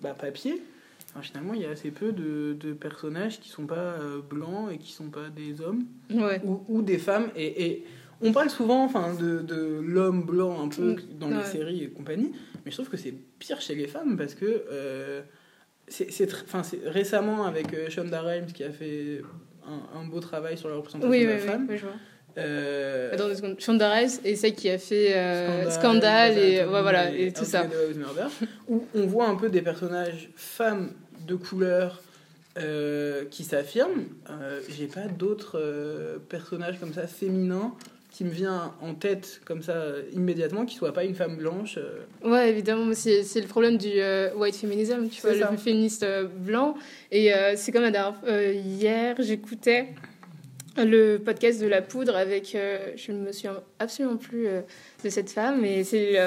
bah, 0.00 0.14
papier, 0.18 0.62
finalement, 1.20 1.54
il 1.54 1.62
y 1.62 1.66
a 1.66 1.70
assez 1.70 1.90
peu 1.90 2.12
de, 2.12 2.56
de 2.58 2.72
personnages 2.72 3.40
qui 3.40 3.48
sont 3.48 3.66
pas 3.66 3.96
blancs 4.30 4.70
et 4.72 4.78
qui 4.78 4.92
sont 4.92 5.10
pas 5.10 5.28
des 5.34 5.60
hommes 5.60 5.84
ouais. 6.10 6.40
ou, 6.44 6.62
ou, 6.68 6.82
des 6.82 6.98
femmes. 6.98 7.30
et, 7.34 7.64
et 7.64 7.84
on 8.22 8.32
parle 8.32 8.50
souvent 8.50 8.84
enfin, 8.84 9.14
de, 9.14 9.40
de 9.40 9.80
l'homme 9.84 10.22
blanc 10.22 10.62
un 10.62 10.68
peu 10.68 10.92
mm. 10.92 11.18
dans 11.18 11.28
les 11.28 11.44
séries 11.44 11.84
et 11.84 11.88
compagnie, 11.88 12.32
mais 12.64 12.70
je 12.70 12.76
trouve 12.76 12.88
que 12.88 12.96
c'est 12.96 13.14
pire 13.38 13.60
chez 13.60 13.74
les 13.74 13.88
femmes 13.88 14.16
parce 14.16 14.34
que 14.34 14.64
euh, 14.70 15.22
c'est 15.88 16.28
récemment 16.86 17.44
avec 17.44 17.74
euh, 17.74 17.90
Shonda 17.90 18.22
Rhimes 18.22 18.46
qui 18.46 18.64
a 18.64 18.70
fait 18.70 19.22
un, 19.66 20.00
un, 20.00 20.04
beau 20.04 20.20
travail 20.20 20.56
sur 20.56 20.68
la 20.68 20.76
représentation 20.76 21.10
de 21.10 21.26
la 21.26 21.38
femme. 21.38 21.66
Oui, 21.68 21.76
je 21.76 21.82
vois. 21.82 21.94
Euh... 22.38 23.12
Attends 23.12 23.34
secondes. 23.34 23.60
Shonda 23.60 23.92
Rhimes 23.92 24.20
et 24.24 24.36
celle 24.36 24.54
qui 24.54 24.70
a 24.70 24.78
fait 24.78 25.14
euh, 25.14 25.70
Scandale, 25.70 26.38
et, 26.38 26.60
ouais, 26.60 26.82
voilà, 26.82 27.10
et, 27.10 27.32
tout 27.32 27.44
ça. 27.44 27.66
où 28.68 28.86
on 28.94 29.06
voit 29.06 29.28
un 29.28 29.34
peu 29.34 29.50
des 29.50 29.60
personnages 29.60 30.30
femmes 30.36 30.92
de 31.26 31.34
couleur 31.34 32.00
euh, 32.58 33.24
qui 33.30 33.44
s'affirment. 33.44 34.04
J'ai 34.68 34.86
pas 34.86 35.08
d'autres 35.08 36.20
personnages 36.28 36.80
comme 36.80 36.94
ça 36.94 37.06
féminins 37.06 37.74
qui 38.12 38.24
me 38.24 38.30
vient 38.30 38.74
en 38.82 38.94
tête 38.94 39.40
comme 39.46 39.62
ça 39.62 39.84
immédiatement, 40.12 40.66
qui 40.66 40.76
soit 40.76 40.92
pas 40.92 41.04
une 41.04 41.14
femme 41.14 41.36
blanche. 41.36 41.78
Euh. 41.78 42.02
Ouais, 42.30 42.50
évidemment, 42.50 42.92
c'est, 42.92 43.22
c'est 43.22 43.40
le 43.40 43.46
problème 43.46 43.78
du 43.78 43.88
euh, 43.88 44.34
white 44.34 44.54
feminism, 44.54 45.08
tu 45.08 45.22
vois, 45.22 45.32
le 45.32 45.56
féministe 45.56 46.02
euh, 46.02 46.28
blanc. 46.28 46.74
Et 47.10 47.32
c'est 47.56 47.72
comme 47.72 47.82
la 47.82 47.90
dernière 47.90 48.14
hier, 48.52 49.16
j'écoutais 49.18 49.88
le 50.76 51.18
podcast 51.18 51.60
de 51.60 51.66
La 51.66 51.82
Poudre 51.82 52.16
avec, 52.16 52.56
je 52.96 53.12
ne 53.12 53.18
me 53.18 53.32
souviens 53.32 53.60
absolument 53.78 54.16
plus 54.16 54.46
de 55.04 55.10
cette 55.10 55.30
femme, 55.30 55.60
mais 55.60 55.84
c'est 55.84 56.18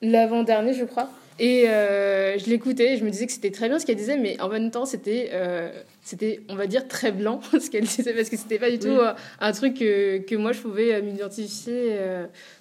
l'avant-dernier, 0.00 0.74
je 0.74 0.84
crois. 0.84 1.10
Et 1.38 1.68
euh, 1.68 2.38
je 2.38 2.48
l'écoutais 2.50 2.96
je 2.96 3.04
me 3.04 3.10
disais 3.10 3.26
que 3.26 3.32
c'était 3.32 3.50
très 3.50 3.68
bien 3.68 3.78
ce 3.78 3.86
qu'elle 3.86 3.96
disait, 3.96 4.16
mais 4.16 4.40
en 4.40 4.48
même 4.48 4.70
temps, 4.70 4.84
c'était, 4.84 5.30
euh, 5.32 5.70
c'était 6.02 6.40
on 6.48 6.54
va 6.54 6.66
dire, 6.66 6.86
très 6.88 7.12
blanc 7.12 7.40
ce 7.52 7.70
qu'elle 7.70 7.84
disait, 7.84 8.12
parce 8.12 8.28
que 8.28 8.36
c'était 8.36 8.58
pas 8.58 8.70
du 8.70 8.78
tout 8.78 8.88
euh, 8.88 9.12
un 9.40 9.52
truc 9.52 9.74
que, 9.74 10.18
que, 10.18 10.34
moi 10.34 10.52
je 10.52 10.60
pouvais 10.60 11.00
m'identifier. 11.02 11.96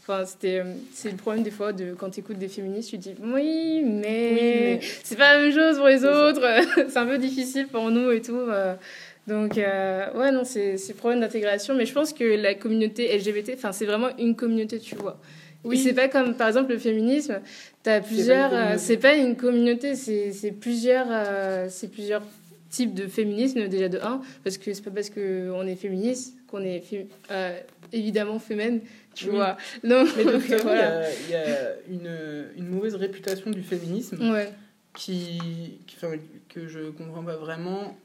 Enfin, 0.01 0.25
c'était, 0.25 0.63
c'est 0.93 1.11
le 1.11 1.17
problème 1.17 1.43
des 1.43 1.51
fois 1.51 1.73
de 1.73 1.93
quand 1.93 2.09
tu 2.09 2.21
écoutes 2.21 2.37
des 2.37 2.47
féministes, 2.47 2.89
tu 2.89 2.97
dis 2.97 3.13
oui, 3.21 3.83
mais, 3.85 4.79
c'est 5.03 5.17
pas 5.17 5.35
la 5.35 5.41
même 5.41 5.53
chose 5.53 5.77
pour 5.77 5.87
les 5.87 6.05
autres, 6.05 6.41
c'est 6.89 6.97
un 6.97 7.05
peu 7.05 7.17
difficile 7.17 7.67
pour 7.67 7.89
nous 7.91 8.11
et 8.11 8.21
tout. 8.21 8.39
Donc, 9.27 9.55
ouais, 9.55 10.31
non, 10.31 10.43
c'est, 10.43 10.77
c'est 10.77 10.93
le 10.93 10.97
problème 10.97 11.19
d'intégration, 11.19 11.75
mais 11.75 11.85
je 11.85 11.93
pense 11.93 12.13
que 12.13 12.23
la 12.23 12.55
communauté 12.55 13.15
LGBT, 13.15 13.51
enfin, 13.55 13.71
c'est 13.71 13.85
vraiment 13.85 14.09
une 14.17 14.35
communauté, 14.35 14.79
tu 14.79 14.95
vois. 14.95 15.19
Oui. 15.63 15.77
C'est 15.77 15.93
pas 15.93 16.07
comme, 16.07 16.35
par 16.35 16.47
exemple, 16.47 16.71
le 16.71 16.79
féminisme. 16.79 17.39
T'as 17.83 18.01
plusieurs. 18.01 18.53
Euh, 18.53 18.75
c'est 18.77 18.97
pas 18.97 19.15
une 19.15 19.35
communauté, 19.35 19.95
c'est 19.95 20.51
plusieurs, 20.59 21.07
euh, 21.09 21.67
c'est 21.69 21.89
plusieurs 21.89 22.23
types 22.69 22.93
de 22.93 23.07
féminisme, 23.07 23.67
déjà 23.67 23.89
de 23.89 23.99
un, 23.99 24.21
parce 24.43 24.57
que 24.57 24.73
c'est 24.73 24.83
pas 24.83 24.91
parce 24.91 25.09
qu'on 25.09 25.67
est 25.67 25.75
féministe 25.75 26.37
qu'on 26.47 26.63
est 26.63 26.83
euh, 27.31 27.59
évidemment 27.93 28.37
féminine, 28.37 28.81
tu 29.15 29.29
vois. 29.29 29.57
Non, 29.83 30.05
Mais 30.17 30.25
donc, 30.25 30.43
il 30.47 31.31
y, 31.31 31.35
a, 31.35 31.75
une, 31.89 32.45
une, 32.57 32.67
mauvaise 32.67 32.95
réputation 32.95 33.51
du 33.51 33.63
féminisme 33.63 34.31
ouais. 34.31 34.49
qui, 34.93 35.79
qui 35.87 35.95
que 36.49 36.67
je 36.67 36.91
comprends 36.91 37.23
pas 37.23 37.37
vraiment, 37.37 37.97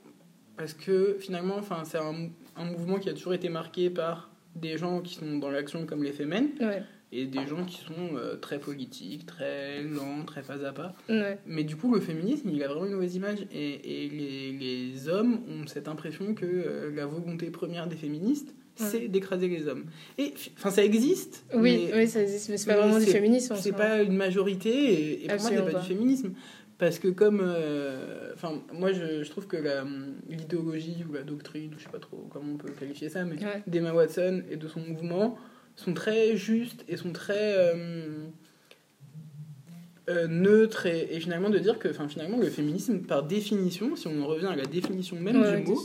parce 0.56 0.74
que 0.74 1.16
finalement, 1.20 1.60
c'est 1.84 1.98
un, 1.98 2.30
un 2.56 2.64
mouvement 2.64 2.98
qui 2.98 3.08
a 3.08 3.14
toujours 3.14 3.34
été 3.34 3.48
marqué 3.48 3.90
par 3.90 4.30
des 4.54 4.78
gens 4.78 5.00
qui 5.00 5.16
sont 5.16 5.38
dans 5.38 5.50
l'action 5.50 5.84
comme 5.84 6.02
les 6.04 6.12
féminines. 6.12 6.50
Ouais 6.60 6.82
et 7.12 7.26
des 7.26 7.46
gens 7.46 7.64
qui 7.64 7.78
sont 7.78 8.16
euh, 8.16 8.36
très 8.36 8.58
politiques, 8.58 9.26
très 9.26 9.82
lents, 9.82 10.24
très 10.26 10.42
pas 10.42 10.66
à 10.66 10.72
pas. 10.72 10.94
Mais 11.46 11.64
du 11.64 11.76
coup, 11.76 11.94
le 11.94 12.00
féminisme, 12.00 12.50
il 12.50 12.62
a 12.62 12.68
vraiment 12.68 12.86
une 12.86 12.94
mauvaise 12.94 13.14
image. 13.14 13.46
Et, 13.52 14.04
et 14.04 14.08
les, 14.08 14.52
les, 14.52 15.08
hommes 15.08 15.40
ont 15.48 15.66
cette 15.66 15.88
impression 15.88 16.34
que 16.34 16.44
euh, 16.44 16.90
la 16.94 17.06
volonté 17.06 17.50
première 17.50 17.86
des 17.86 17.96
féministes, 17.96 18.54
c'est 18.74 19.08
d'écraser 19.08 19.48
les 19.48 19.68
hommes. 19.68 19.84
Et 20.18 20.34
enfin, 20.58 20.70
ça 20.70 20.84
existe. 20.84 21.46
Oui, 21.54 21.88
oui 21.94 22.08
ça 22.08 22.20
existe, 22.22 22.50
mais 22.50 22.58
c'est 22.58 22.66
pas 22.66 22.76
vraiment 22.76 22.98
du 22.98 23.06
féminisme. 23.06 23.54
C'est 23.56 23.72
pas 23.72 24.02
une 24.02 24.16
majorité, 24.16 24.68
et, 24.70 25.24
et 25.24 25.28
pour 25.28 25.40
moi, 25.40 25.50
c'est 25.50 25.72
pas, 25.72 25.80
du 25.80 25.86
féminisme. 25.86 26.32
Parce 26.76 26.98
que 26.98 27.08
comme... 27.08 27.40
Euh, 27.42 28.34
enfin, 28.34 28.60
moi, 28.74 28.92
je, 28.92 29.22
je, 29.22 29.30
trouve 29.30 29.46
que 29.46 29.56
l'idéologie 30.28 31.04
ou 31.08 31.14
la 31.14 31.22
doctrine, 31.22 31.70
je 31.78 31.84
sais 31.84 31.90
pas 31.90 32.00
trop 32.00 32.28
comment 32.30 32.52
on 32.52 32.56
peut 32.58 32.70
qualifier 32.78 33.08
ça, 33.08 33.24
mais 33.24 33.36
d'Emma 33.66 33.94
Watson 33.94 34.42
et 34.50 34.56
de 34.56 34.68
son 34.68 34.80
mouvement 34.80 35.38
sont 35.76 35.94
très 35.94 36.36
justes 36.36 36.84
et 36.88 36.96
sont 36.96 37.12
très 37.12 37.54
euh, 37.56 38.24
euh, 40.08 40.26
neutres 40.26 40.86
et, 40.86 41.20
finalement 41.20 41.50
de 41.50 41.58
dire 41.58 41.78
que 41.78 41.92
finalement 42.08 42.38
le 42.38 42.48
féminisme 42.48 43.00
par 43.00 43.22
définition, 43.22 43.94
si 43.94 44.08
on 44.08 44.22
en 44.22 44.26
revient 44.26 44.46
à 44.46 44.56
la 44.56 44.64
définition 44.64 45.16
même 45.20 45.42
du 45.42 45.70
mot, 45.70 45.80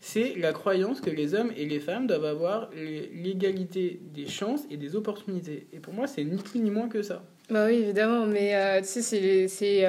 c'est 0.00 0.34
la 0.36 0.52
croyance 0.52 1.00
que 1.00 1.10
les 1.10 1.34
hommes 1.34 1.52
et 1.56 1.66
les 1.66 1.78
femmes 1.78 2.06
doivent 2.06 2.24
avoir 2.24 2.70
l'égalité 2.74 4.00
des 4.14 4.26
chances 4.26 4.62
et 4.70 4.76
des 4.76 4.96
opportunités. 4.96 5.66
Et 5.72 5.78
pour 5.78 5.94
moi, 5.94 6.06
c'est 6.06 6.24
ni 6.24 6.42
plus 6.42 6.58
ni 6.60 6.70
moins 6.70 6.88
que 6.88 7.02
ça. 7.02 7.24
Bah 7.50 7.66
oui, 7.66 7.74
évidemment, 7.74 8.26
mais 8.26 8.56
euh, 8.56 8.80
tu 8.80 9.02
sais, 9.02 9.48
c'est 9.48 9.86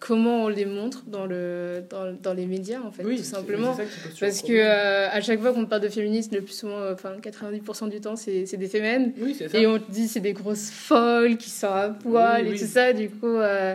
comment 0.00 0.44
on 0.44 0.48
les 0.48 0.64
montre 0.64 1.04
dans, 1.06 1.26
le, 1.26 1.84
dans, 1.88 2.12
dans 2.20 2.32
les 2.32 2.46
médias, 2.46 2.80
en 2.80 2.90
fait, 2.90 3.02
tout 3.04 3.22
simplement. 3.22 3.76
Parce 4.18 4.42
que 4.42 4.52
euh, 4.52 5.08
à 5.10 5.20
chaque 5.20 5.40
fois 5.40 5.52
qu'on 5.52 5.66
parle 5.66 5.82
de 5.82 5.88
féministes, 5.88 6.34
le 6.34 6.40
plus 6.40 6.54
souvent, 6.54 6.78
euh, 6.78 6.94
enfin 6.94 7.16
90% 7.22 7.90
du 7.90 8.00
temps, 8.00 8.16
c'est 8.16 8.56
des 8.56 8.66
féminines. 8.66 9.12
Et 9.52 9.66
on 9.66 9.78
te 9.78 9.90
dit 9.92 10.08
c'est 10.08 10.20
des 10.20 10.32
grosses 10.32 10.70
folles 10.70 11.36
qui 11.36 11.50
sont 11.50 11.68
à 11.68 11.90
poil 11.90 12.48
et 12.48 12.58
tout 12.58 12.66
ça. 12.66 12.94
Du 12.94 13.10
coup, 13.10 13.26
euh, 13.26 13.74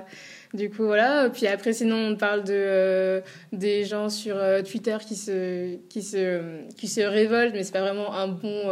du 0.54 0.72
coup, 0.72 0.84
voilà. 0.84 1.30
Puis 1.30 1.46
après, 1.46 1.74
sinon, 1.74 1.98
on 1.98 2.16
parle 2.16 2.44
de, 2.44 3.22
des 3.54 3.86
gens 3.86 4.10
sur 4.10 4.36
Twitter 4.68 4.98
qui 5.08 5.16
se, 5.16 5.76
qui, 5.90 6.02
se, 6.02 6.42
qui 6.76 6.88
se 6.88 7.02
révoltent, 7.02 7.54
mais 7.54 7.64
c'est 7.64 7.74
pas 7.74 7.82
vraiment 7.82 8.14
un 8.16 8.28
bon 8.28 8.72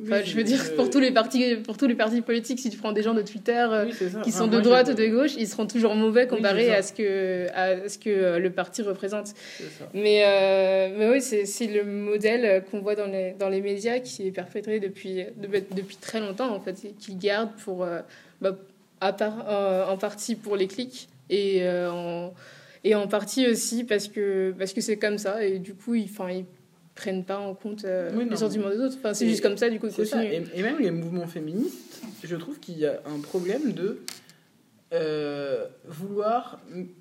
je 0.00 0.36
veux 0.36 0.44
dire, 0.44 0.74
pour, 0.76 0.90
tous 0.90 1.00
les 1.00 1.10
partis, 1.10 1.56
pour 1.56 1.76
tous 1.76 1.86
les 1.86 1.94
partis 1.94 2.20
politiques, 2.20 2.60
si 2.60 2.70
tu 2.70 2.78
prends 2.78 2.92
des 2.92 3.02
gens 3.02 3.14
de 3.14 3.22
Twitter 3.22 3.66
euh, 3.70 3.86
qui 4.22 4.30
sont 4.30 4.46
de 4.46 4.60
droite 4.60 4.90
ou 4.90 4.94
de 4.94 5.06
gauche, 5.06 5.32
ils 5.36 5.48
seront 5.48 5.66
toujours 5.66 5.94
mauvais 5.94 6.28
comparé 6.28 6.72
à, 6.72 6.82
ce 6.82 6.92
que, 6.92 7.48
à 7.54 7.88
ce 7.88 7.98
que 7.98 8.10
euh, 8.10 8.38
le 8.38 8.50
parti 8.50 8.82
représente. 8.82 9.34
Mais, 9.94 10.22
euh, 10.24 10.94
mais 10.96 11.08
oui, 11.10 11.20
c'est 11.20 11.66
le 11.66 11.84
modèle 11.84 12.64
qu'on 12.70 12.80
voit 12.80 12.94
dans 12.94 13.06
les, 13.06 13.32
dans 13.32 13.48
les 13.48 13.60
médias 13.60 13.98
qui 13.98 14.26
est 14.26 14.30
perpétré 14.30 14.78
depuis, 14.78 15.24
depuis 15.36 15.96
très 15.96 16.20
longtemps, 16.20 16.54
en 16.54 16.60
fait, 16.60 16.84
et 16.84 16.92
qui 16.98 17.16
garde 17.16 17.50
pour, 17.64 17.86
bah, 18.40 18.56
à 19.00 19.12
part, 19.12 19.88
en 19.90 19.96
partie 19.96 20.36
pour 20.36 20.56
les 20.56 20.68
clics, 20.68 21.08
Et, 21.28 21.62
en, 21.68 22.32
et 22.84 22.94
en 22.94 23.08
partie 23.08 23.48
aussi 23.48 23.84
parce 23.84 24.06
que 24.06 24.54
parce 24.56 24.72
que 24.72 24.80
c'est 24.80 24.96
comme 24.96 25.18
ça. 25.18 25.44
Et 25.44 25.58
du 25.58 25.74
coup, 25.74 25.94
ils, 25.94 26.08
ils 26.30 26.44
prennent 26.98 27.24
pas 27.24 27.38
en 27.38 27.54
compte 27.54 27.84
les 27.84 28.36
sentiments 28.36 28.70
des 28.70 28.78
autres. 28.78 28.96
Enfin, 28.98 29.14
c'est 29.14 29.28
juste 29.28 29.42
comme 29.42 29.56
ça, 29.56 29.70
du 29.70 29.78
coup, 29.78 29.86
Et, 29.86 30.42
et, 30.54 30.62
même 30.62 30.80
les 30.80 30.90
mouvements 30.90 31.28
féministes, 31.28 32.02
je 32.24 32.36
trouve 32.36 32.58
qu'il 32.58 32.78
y 32.78 32.86
a 32.86 33.00
un 33.06 33.20
problème 33.20 33.72
de 33.72 34.00
euh, 34.94 35.66
vouloir 35.86 36.60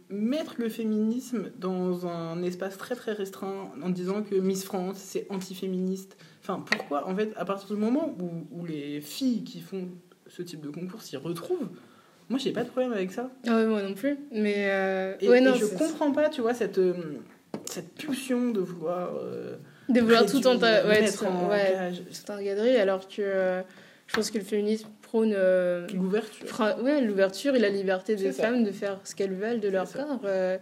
mettre 0.09 0.55
le 0.59 0.67
féminisme 0.67 1.51
dans 1.57 2.05
un 2.05 2.43
espace 2.43 2.77
très 2.77 2.95
très 2.95 3.13
restreint 3.13 3.71
en 3.81 3.89
disant 3.89 4.23
que 4.23 4.35
Miss 4.35 4.65
France 4.65 4.97
c'est 4.97 5.25
anti-féministe. 5.29 6.17
Enfin, 6.41 6.63
pourquoi 6.69 7.07
En 7.07 7.15
fait, 7.15 7.31
à 7.37 7.45
partir 7.45 7.69
du 7.69 7.81
moment 7.81 8.13
où, 8.19 8.45
où 8.51 8.65
les 8.65 8.99
filles 8.99 9.43
qui 9.45 9.61
font 9.61 9.87
ce 10.27 10.41
type 10.41 10.61
de 10.61 10.69
concours 10.69 11.01
s'y 11.01 11.15
retrouvent, 11.15 11.69
moi 12.29 12.37
j'ai 12.37 12.51
pas 12.51 12.63
de 12.65 12.69
problème 12.69 12.91
avec 12.91 13.11
ça. 13.13 13.31
Ah 13.47 13.63
moi 13.63 13.81
non 13.81 13.93
plus. 13.93 14.17
Mais 14.31 14.67
euh... 14.67 15.15
et, 15.21 15.29
ouais, 15.29 15.39
non, 15.39 15.55
je 15.55 15.65
comprends 15.65 16.11
pas, 16.11 16.29
tu 16.29 16.41
vois, 16.41 16.53
cette, 16.53 16.77
euh, 16.77 16.93
cette 17.65 17.95
pulsion 17.95 18.51
de 18.51 18.59
vouloir. 18.59 19.15
Euh, 19.15 19.55
de 19.89 20.01
vouloir 20.01 20.25
tout 20.25 20.45
en, 20.47 20.57
ouais, 20.57 21.11
tout, 21.11 21.25
en, 21.25 21.49
ouais, 21.49 21.91
tout 21.91 22.31
encadrer, 22.31 22.79
alors 22.79 23.07
que 23.07 23.63
je 24.07 24.13
pense 24.13 24.31
que 24.31 24.37
le 24.37 24.43
féminisme 24.43 24.87
prône 25.01 25.33
euh, 25.35 25.85
l'ouverture. 25.93 26.47
Ouais, 26.81 27.01
l'ouverture 27.01 27.55
et 27.55 27.59
la 27.59 27.69
liberté 27.69 28.15
des 28.15 28.31
femmes 28.31 28.63
de 28.63 28.71
faire 28.71 28.99
ce 29.03 29.15
qu'elles 29.15 29.33
veulent 29.33 29.59
de 29.59 29.69
leur 29.69 29.91
corps. 29.91 30.21
Euh. 30.25 30.57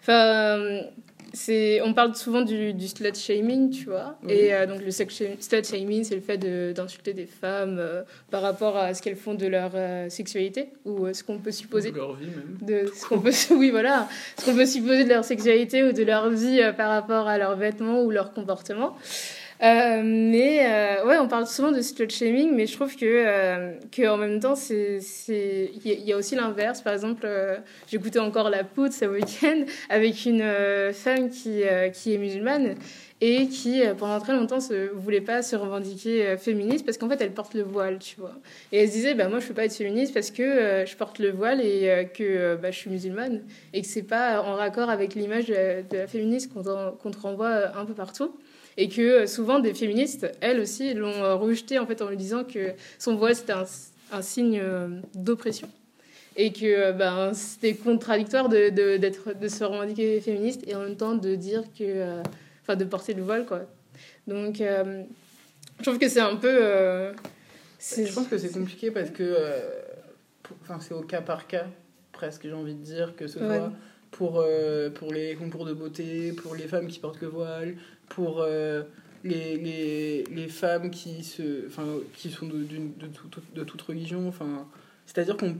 Enfin, 0.00 0.82
c'est, 1.32 1.80
on 1.82 1.94
parle 1.94 2.14
souvent 2.14 2.42
du, 2.42 2.72
du 2.72 2.88
slut 2.88 3.14
shaming, 3.14 3.70
tu 3.70 3.86
vois. 3.86 4.16
Et 4.28 4.54
euh, 4.54 4.66
donc 4.66 4.82
le 4.82 4.90
slut 4.90 5.08
shaming, 5.64 6.04
c'est 6.04 6.14
le 6.14 6.20
fait 6.20 6.38
d'insulter 6.72 7.12
des 7.12 7.26
femmes 7.26 7.80
par 8.30 8.42
rapport 8.42 8.76
à 8.76 8.94
ce 8.94 9.02
qu'elles 9.02 9.16
font 9.16 9.34
de 9.34 9.46
leur 9.46 9.72
sexualité 10.10 10.70
ou 10.84 11.12
ce 11.12 11.22
qu'on 11.22 11.38
peut 11.38 11.52
supposer 11.52 11.90
de 11.90 11.96
leur 11.96 12.14
vie 12.14 12.26
même. 12.26 12.58
De 12.60 12.90
ce 12.94 13.06
qu'on 13.06 13.20
peut, 13.20 13.32
oui, 13.50 13.70
voilà, 13.70 14.08
ce 14.38 14.44
qu'on 14.44 14.54
peut 14.54 14.66
supposer 14.66 15.04
de 15.04 15.08
leur 15.08 15.24
sexualité 15.24 15.84
ou 15.84 15.92
de 15.92 16.02
leur 16.02 16.30
vie 16.30 16.60
par 16.76 16.90
rapport 16.90 17.28
à 17.28 17.38
leurs 17.38 17.56
vêtements 17.56 18.02
ou 18.02 18.10
leur 18.10 18.32
comportement. 18.32 18.96
Euh, 19.62 20.00
mais 20.02 20.60
euh, 20.64 21.06
ouais, 21.06 21.18
on 21.18 21.28
parle 21.28 21.46
souvent 21.46 21.70
de 21.70 21.82
slut 21.82 22.08
shaming, 22.08 22.54
mais 22.54 22.66
je 22.66 22.74
trouve 22.74 22.96
que, 22.96 23.04
euh, 23.04 23.74
que 23.92 24.08
en 24.08 24.16
même 24.16 24.40
temps, 24.40 24.54
il 24.70 25.80
y, 25.84 26.12
a 26.12 26.16
aussi 26.16 26.34
l'inverse. 26.34 26.80
Par 26.80 26.94
exemple, 26.94 27.28
j'écoutais 27.86 28.20
encore 28.20 28.48
La 28.48 28.64
Poudre 28.64 28.94
ce 28.94 29.04
week-end 29.04 29.64
avec 29.90 30.24
une 30.24 30.44
femme 30.92 31.28
qui, 31.28 31.62
qui 31.92 32.14
est 32.14 32.18
musulmane 32.18 32.76
et 33.22 33.48
qui 33.48 33.82
pendant 33.98 34.18
très 34.18 34.32
longtemps 34.32 34.60
ne 34.70 34.88
voulait 34.94 35.20
pas 35.20 35.42
se 35.42 35.54
revendiquer 35.54 36.38
féministe 36.38 36.86
parce 36.86 36.96
qu'en 36.96 37.06
fait 37.06 37.20
elle 37.20 37.32
porte 37.32 37.52
le 37.52 37.62
voile 37.62 37.98
tu 37.98 38.18
vois 38.18 38.32
et 38.72 38.78
elle 38.78 38.88
se 38.88 38.94
disait 38.94 39.14
bah 39.14 39.28
moi 39.28 39.40
je 39.40 39.46
peux 39.46 39.52
pas 39.52 39.66
être 39.66 39.74
féministe 39.74 40.14
parce 40.14 40.30
que 40.30 40.86
je 40.86 40.96
porte 40.96 41.18
le 41.18 41.30
voile 41.30 41.60
et 41.60 42.08
que 42.14 42.56
bah, 42.56 42.70
je 42.70 42.78
suis 42.78 42.88
musulmane 42.88 43.42
et 43.74 43.82
que 43.82 43.86
c'est 43.86 44.04
pas 44.04 44.40
en 44.40 44.54
raccord 44.54 44.88
avec 44.88 45.14
l'image 45.14 45.48
de, 45.48 45.84
la 45.94 46.06
féministe 46.06 46.50
qu'on 46.50 46.62
te 46.62 47.18
renvoie 47.18 47.76
un 47.76 47.84
peu 47.84 47.92
partout 47.92 48.32
et 48.76 48.88
que 48.88 49.00
euh, 49.00 49.26
souvent 49.26 49.58
des 49.58 49.74
féministes, 49.74 50.26
elles 50.40 50.60
aussi, 50.60 50.94
l'ont 50.94 51.22
euh, 51.22 51.34
rejeté 51.34 51.78
en 51.78 51.86
fait 51.86 52.02
en 52.02 52.08
lui 52.08 52.16
disant 52.16 52.44
que 52.44 52.72
son 52.98 53.16
voile 53.16 53.34
c'était 53.34 53.52
un, 53.52 53.66
un, 54.12 54.22
signe 54.22 54.60
euh, 54.60 54.88
d'oppression 55.14 55.68
et 56.36 56.52
que 56.52 56.92
ben, 56.92 57.34
c'était 57.34 57.74
contradictoire 57.74 58.48
de, 58.48 58.70
de, 58.70 58.96
de, 58.96 59.48
se 59.48 59.64
revendiquer 59.64 60.20
féministe 60.20 60.62
et 60.66 60.74
en 60.74 60.80
même 60.80 60.96
temps 60.96 61.14
de 61.14 61.34
dire 61.34 61.64
que, 61.76 62.20
enfin, 62.62 62.76
de 62.76 62.84
porter 62.84 63.14
le 63.14 63.22
voile 63.22 63.44
quoi. 63.44 63.62
Donc, 64.28 64.58
je 64.58 65.82
trouve 65.82 65.98
que 65.98 66.08
c'est 66.08 66.20
un 66.20 66.36
peu. 66.36 67.12
je 67.80 68.12
pense 68.14 68.28
que 68.28 68.38
c'est 68.38 68.52
compliqué 68.52 68.92
parce 68.92 69.10
que, 69.10 69.36
enfin, 70.62 70.78
c'est 70.80 70.94
au 70.94 71.02
cas 71.02 71.20
par 71.20 71.48
cas 71.48 71.66
presque, 72.12 72.42
j'ai 72.44 72.52
envie 72.52 72.74
de 72.74 72.84
dire 72.84 73.16
que 73.16 73.26
ce 73.26 73.40
soit 73.40 73.72
pour, 74.12 74.44
pour 74.94 75.12
les 75.12 75.34
concours 75.34 75.66
de 75.66 75.74
beauté, 75.74 76.32
pour 76.32 76.54
les 76.54 76.68
femmes 76.68 76.86
qui 76.86 77.00
portent 77.00 77.20
le 77.20 77.28
voile, 77.28 77.74
pour 78.10 78.42
euh, 78.42 78.82
les, 79.24 79.56
les, 79.56 80.24
les, 80.24 80.48
femmes 80.48 80.90
qui, 80.90 81.24
se, 81.24 81.68
qui 82.14 82.30
sont 82.30 82.46
de, 82.46 82.58
de, 82.58 83.08
de, 83.54 83.64
toute 83.64 83.82
religion. 83.82 84.30
C'est-à-dire 85.06 85.36
qu'il 85.38 85.56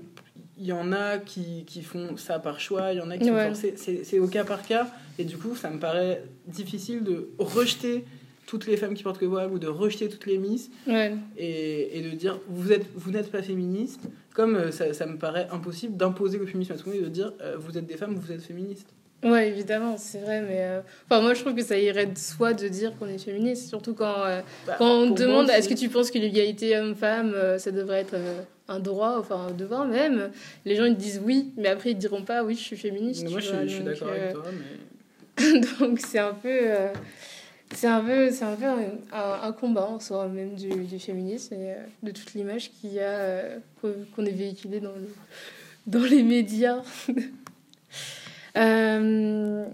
y 0.59 0.73
en 0.73 0.93
a 0.93 1.19
qui, 1.19 1.65
qui, 1.67 1.83
font 1.83 2.17
ça 2.19 2.39
par 2.39 2.61
choix, 2.61 2.93
il 2.93 2.99
y 2.99 3.01
en 3.01 3.11
a 3.11 3.17
qui 3.17 3.31
ouais. 3.31 3.53
C'est 3.55 4.19
au 4.19 4.29
cas 4.29 4.45
par 4.45 4.63
cas. 4.63 4.89
Et 5.19 5.25
du 5.25 5.39
coup, 5.39 5.57
ça 5.57 5.71
me 5.71 5.79
paraît 5.79 6.23
difficile 6.47 7.03
de 7.03 7.31
rejeter 7.39 8.05
toutes 8.47 8.67
les 8.67 8.77
femmes 8.77 8.95
qui 8.95 9.05
portent 9.05 9.21
le 9.21 9.29
voile 9.29 9.53
ou 9.53 9.61
de 9.61 9.69
rejeter 9.69 10.09
toutes 10.09 10.27
les 10.27 10.37
miss 10.37 10.71
et, 10.89 11.99
et, 11.99 12.03
de 12.03 12.11
dire 12.11 12.41
vous 12.49 12.73
êtes 12.73 12.85
vous 12.97 13.13
n'êtes 13.13 13.31
pas 13.31 13.43
féministe 13.43 14.09
comme 14.35 14.57
euh, 14.57 14.73
ça, 14.73 14.93
ça, 14.93 15.07
me 15.07 15.19
paraît 15.19 15.47
impossible 15.53 15.97
d'imposer 15.97 16.37
le 16.37 16.47
féminisme 16.47 16.73
à 16.73 16.77
tout 16.77 16.89
le 16.89 16.97
monde 16.97 17.03
et 17.03 17.05
de 17.05 17.11
dire 17.11 17.33
euh, 17.43 17.57
vous 17.61 17.79
êtes 17.79 17.87
des 17.87 17.97
femmes 17.97 18.17
vous 18.17 18.33
êtes 18.33 18.43
féministes 18.43 18.93
Ouais, 19.23 19.49
évidemment, 19.49 19.97
c'est 19.99 20.21
vrai, 20.21 20.41
mais 20.41 20.61
euh, 20.61 20.81
enfin, 21.05 21.21
moi 21.21 21.35
je 21.35 21.43
trouve 21.43 21.55
que 21.55 21.63
ça 21.63 21.79
irait 21.79 22.07
de 22.07 22.17
soi 22.17 22.55
de 22.55 22.69
dire 22.69 22.97
qu'on 22.99 23.07
est 23.07 23.19
féministe, 23.19 23.69
surtout 23.69 23.93
quand, 23.93 24.25
euh, 24.25 24.41
bah, 24.67 24.77
quand 24.79 24.91
on 24.91 25.11
demande 25.11 25.51
est-ce 25.51 25.69
que 25.69 25.75
tu 25.75 25.91
penses 25.91 26.11
que 26.11 26.19
l'égalité 26.19 26.79
homme-femme 26.79 27.35
euh, 27.35 27.59
ça 27.59 27.71
devrait 27.71 28.01
être 28.01 28.17
un 28.69 28.79
droit, 28.79 29.17
enfin 29.19 29.49
un 29.49 29.51
devoir 29.51 29.87
même? 29.87 30.31
Les 30.65 30.75
gens 30.75 30.87
ils 30.87 30.97
disent 30.97 31.21
oui, 31.23 31.53
mais 31.59 31.69
après 31.69 31.91
ils 31.91 31.99
diront 31.99 32.23
pas 32.23 32.43
oui, 32.45 32.55
je 32.55 32.63
suis 32.63 32.79
féministe. 32.79 33.29
moi 33.29 33.41
je, 33.41 33.69
suis 33.69 33.83
d'accord 33.83 34.09
avec 34.09 34.33
toi, 34.33 34.45
mais. 34.53 35.61
donc 35.81 35.99
c'est 36.01 36.19
un 36.19 36.33
peu. 36.33 36.59
c'est 37.75 37.89
un 37.89 38.01
peu, 38.01 38.31
c'est 38.31 38.45
un, 38.45 38.57
peu 38.57 38.67
un, 39.13 39.53
combat 39.53 39.87
en 39.87 40.01
soi 40.01 40.29
même 40.29 40.55
du, 40.55 40.71
du 40.71 40.99
féminisme 40.99 41.55
et 41.55 41.75
de 42.03 42.11
toute 42.11 42.33
l'image 42.33 42.71
qu'il 42.71 42.95
y 42.95 43.01
a 43.01 43.43
qu'on 43.83 44.25
est 44.25 44.31
véhiculé 44.31 44.81
dans, 44.81 44.95
dans 45.87 46.05
les 46.05 46.23
médias. 46.23 46.83
Euh, 48.57 49.65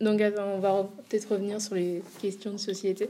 donc, 0.00 0.22
on 0.38 0.58
va 0.58 0.88
peut-être 1.08 1.30
revenir 1.30 1.60
sur 1.60 1.74
les 1.74 2.02
questions 2.22 2.52
de 2.52 2.56
société. 2.56 3.08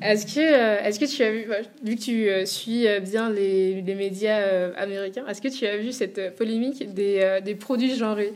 Est-ce 0.00 0.24
que, 0.24 0.38
euh, 0.40 0.84
est-ce 0.84 1.00
que 1.00 1.04
tu 1.04 1.22
as 1.22 1.32
vu, 1.32 1.48
vu 1.82 1.96
que 1.96 2.00
tu 2.00 2.28
euh, 2.28 2.46
suis 2.46 2.86
bien 3.00 3.30
les, 3.30 3.82
les 3.82 3.94
médias 3.94 4.72
américains, 4.76 5.26
est-ce 5.26 5.42
que 5.42 5.48
tu 5.48 5.66
as 5.66 5.76
vu 5.76 5.90
cette 5.92 6.36
polémique 6.36 6.94
des, 6.94 7.40
des 7.44 7.54
produits 7.54 7.96
genrés? 7.96 8.32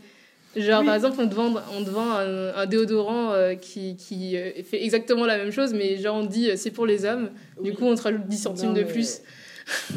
Genre, 0.57 0.85
par 0.85 0.97
exemple, 0.97 1.17
on 1.19 1.29
te 1.29 1.35
vend, 1.35 1.55
on 1.79 1.85
te 1.85 1.89
vend 1.89 2.11
un, 2.13 2.67
déodorant 2.67 3.35
qui, 3.61 3.97
qui 3.97 4.37
fait 4.65 4.85
exactement 4.85 5.25
la 5.25 5.39
même 5.39 5.51
chose, 5.51 5.73
mais 5.73 5.97
genre, 5.97 6.17
on 6.17 6.27
dit 6.27 6.51
c'est 6.57 6.73
pour 6.73 6.85
les 6.85 7.05
hommes. 7.07 7.31
Du 7.63 7.73
coup, 7.73 7.87
on 7.87 7.95
te 7.95 8.03
rajoute 8.03 8.27
10 8.27 8.37
centimes 8.37 8.75
de 8.75 8.83
plus. 8.83 9.23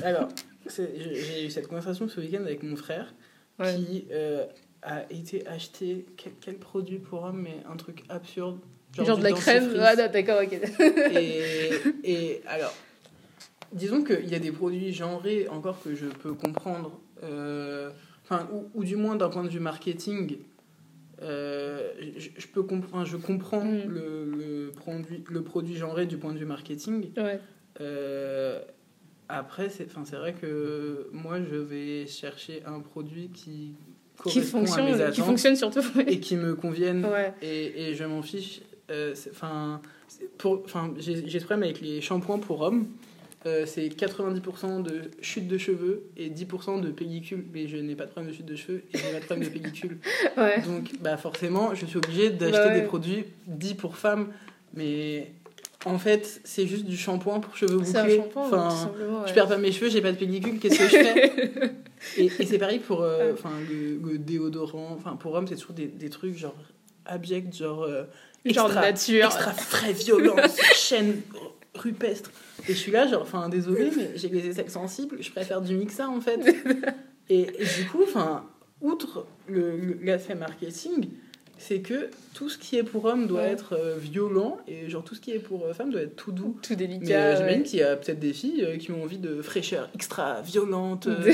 Alors, 0.04 0.30
j'ai 0.78 1.46
eu 1.46 1.50
cette 1.50 1.68
conversation 1.68 2.08
ce 2.08 2.22
week-end 2.22 2.44
avec 2.46 2.64
mon 2.64 2.76
frère 2.76 3.14
qui 3.60 4.06
a 4.86 5.12
été 5.12 5.46
acheté 5.48 6.06
quel, 6.42 6.56
produit 6.58 7.00
pour 7.00 7.24
homme, 7.24 7.42
mais 7.42 7.58
un 7.70 7.76
truc 7.76 8.04
absurde. 8.08 8.60
Genre, 8.94 9.18
de 9.18 9.24
la 9.24 9.32
crème 9.34 9.74
Ouais, 9.74 9.96
d'accord, 9.96 10.42
ok. 10.44 10.58
et, 11.12 11.72
et 12.04 12.42
alors, 12.48 12.74
disons 13.74 14.04
qu'il 14.04 14.30
y 14.30 14.36
a 14.36 14.40
des 14.40 14.52
produits 14.52 14.94
genrés 14.94 15.48
encore 15.50 15.82
que 15.82 15.96
je 15.96 16.06
peux 16.06 16.34
comprendre, 16.34 17.00
euh, 17.24 17.90
enfin, 18.24 18.48
ou, 18.54 18.70
ou, 18.74 18.84
du 18.84 18.96
moins 18.96 19.16
d'un 19.16 19.30
point 19.30 19.44
de 19.44 19.50
vue 19.50 19.60
marketing. 19.60 20.38
Euh, 21.22 21.94
je, 22.18 22.48
peux 22.48 22.64
comprendre, 22.64 23.06
je 23.06 23.18
comprends 23.18 23.64
mm. 23.64 23.88
le, 23.88 24.26
le, 24.26 24.72
produit, 24.72 25.24
le 25.30 25.42
produit 25.44 25.76
genré 25.76 26.06
du 26.06 26.18
point 26.18 26.34
de 26.34 26.38
vue 26.38 26.46
marketing. 26.46 27.12
Ouais. 27.18 27.40
Euh, 27.82 28.62
après, 29.28 29.70
c'est 29.70 29.90
vrai 30.14 30.34
que 30.34 31.10
moi, 31.12 31.40
je 31.42 31.56
vais 31.56 32.06
chercher 32.06 32.64
un 32.66 32.80
produit 32.80 33.30
qui 33.30 33.74
qui 34.24 34.42
fonctionne, 34.42 35.12
qui 35.12 35.22
fonctionne 35.22 35.56
surtout 35.56 35.84
et 36.08 36.20
qui 36.20 36.36
me 36.36 36.56
conviennent 36.56 37.08
et, 37.42 37.90
et, 37.90 37.96
je 37.96 38.04
m'en 38.04 38.22
fiche. 38.22 38.62
Euh, 38.92 39.16
enfin, 39.32 39.82
enfin, 40.44 40.94
j'ai 40.98 41.28
ce 41.28 41.46
problème 41.46 41.64
avec 41.64 41.82
les 41.82 42.02
shampoings 42.02 42.40
pour 42.40 42.62
hommes. 42.62 42.88
Euh, 43.46 43.66
c'est 43.68 43.88
90% 43.88 44.82
de 44.82 45.02
chute 45.22 45.48
de 45.48 45.60
cheveux 45.60 46.06
et 46.18 46.32
10% 46.32 46.82
de 46.82 46.90
pellicule. 46.90 47.46
Mais 47.54 47.68
je 47.68 47.78
n'ai 47.78 47.96
pas 47.96 48.06
de 48.06 48.10
problème 48.10 48.32
de 48.32 48.36
chute 48.36 48.46
de 48.46 48.56
cheveux 48.56 48.84
et 48.92 48.98
je 48.98 49.06
n'ai 49.06 49.12
pas 49.14 49.20
de 49.20 49.26
problème 49.26 49.48
de 49.48 49.54
pellicule. 49.54 49.98
Donc, 50.66 50.92
bah, 51.00 51.18
forcément, 51.18 51.76
je 51.76 51.86
suis 51.86 51.98
obligée 51.98 52.32
d'acheter 52.32 52.58
bah 52.58 52.80
des 52.80 52.82
produits 52.82 53.26
dits 53.46 53.76
pour 53.76 53.98
femmes. 53.98 54.30
Mais 54.74 55.32
en 55.86 56.00
fait, 56.00 56.42
c'est 56.44 56.66
juste 56.66 56.86
du 56.86 56.98
shampoing 56.98 57.40
pour 57.40 57.56
cheveux 57.56 57.78
bouclés. 57.78 58.22
Enfin, 58.36 58.92
je 59.28 59.34
perds 59.34 59.48
pas 59.48 59.58
mes 59.58 59.72
cheveux, 59.72 59.90
j'ai 59.90 60.02
pas 60.02 60.12
de 60.12 60.18
pellicule, 60.18 60.60
qu'est-ce 60.60 60.80
que 60.80 60.86
je 60.86 60.90
fais? 60.90 61.72
Et, 62.18 62.26
et 62.26 62.46
c'est 62.46 62.58
pareil 62.58 62.80
pour 62.80 63.02
euh, 63.02 63.34
enfin 63.34 63.52
le, 63.70 64.18
déodorant. 64.18 64.96
Enfin, 64.98 65.16
pour 65.16 65.34
hommes, 65.34 65.48
c'est 65.48 65.56
toujours 65.56 65.76
des, 65.76 65.88
des, 65.88 66.10
trucs 66.10 66.38
genre 66.38 66.56
abjects, 67.06 67.54
genre. 67.54 67.84
Euh, 67.84 68.04
extra, 68.44 68.68
genre 68.68 68.76
nature. 68.76 69.26
Extra 69.26 69.52
frais, 69.54 69.94
violence, 69.94 70.58
chaîne 70.76 71.22
rupestre. 71.74 72.32
Et 72.68 72.74
je 72.74 72.78
suis 72.78 72.92
là, 72.92 73.08
genre, 73.08 73.22
enfin, 73.22 73.50
désolé, 73.50 73.92
mais 73.96 74.12
j'ai 74.16 74.30
les 74.30 74.48
aisselles 74.48 74.70
sensibles, 74.70 75.18
je 75.22 75.32
préfère 75.32 75.62
du 75.62 75.76
mixa 75.76 76.08
en 76.10 76.22
fait. 76.22 76.40
et, 77.30 77.42
et, 77.42 77.66
du 77.66 77.88
coup, 77.92 78.04
enfin, 78.04 78.46
outre 78.82 79.26
l'aspect 79.48 80.36
marketing, 80.36 81.10
c'est 81.58 81.80
que 81.80 82.10
tout 82.34 82.50
ce 82.50 82.58
qui 82.58 82.78
est 82.78 82.84
pour 82.84 83.06
homme 83.06 83.28
doit 83.28 83.42
Ouais. 83.42 83.50
être 83.50 83.74
euh, 83.74 83.96
violent 83.98 84.58
et 84.68 84.90
genre 84.90 85.04
tout 85.04 85.16
ce 85.16 85.22
qui 85.22 85.32
est 85.32 85.40
pour 85.40 85.66
euh, 85.66 85.74
femme 85.74 85.90
doit 85.92 86.02
être 86.02 86.16
tout 86.16 86.32
doux. 86.32 86.58
Tout 86.62 86.72
Mais 86.72 86.76
délicat. 86.76 87.14
euh, 87.20 87.32
ouais. 87.32 87.38
j'imagine 87.38 87.64
qu'il 87.64 87.80
y 87.80 87.84
a 87.84 87.96
peut-être 87.96 88.20
des 88.20 88.34
filles 88.34 88.64
euh, 88.66 88.78
qui 88.78 88.92
ont 88.92 89.02
envie 89.04 89.18
de 89.20 89.42
fraîcheur 89.42 89.90
extra 89.96 90.42
violente 90.42 91.08
euh, 91.08 91.32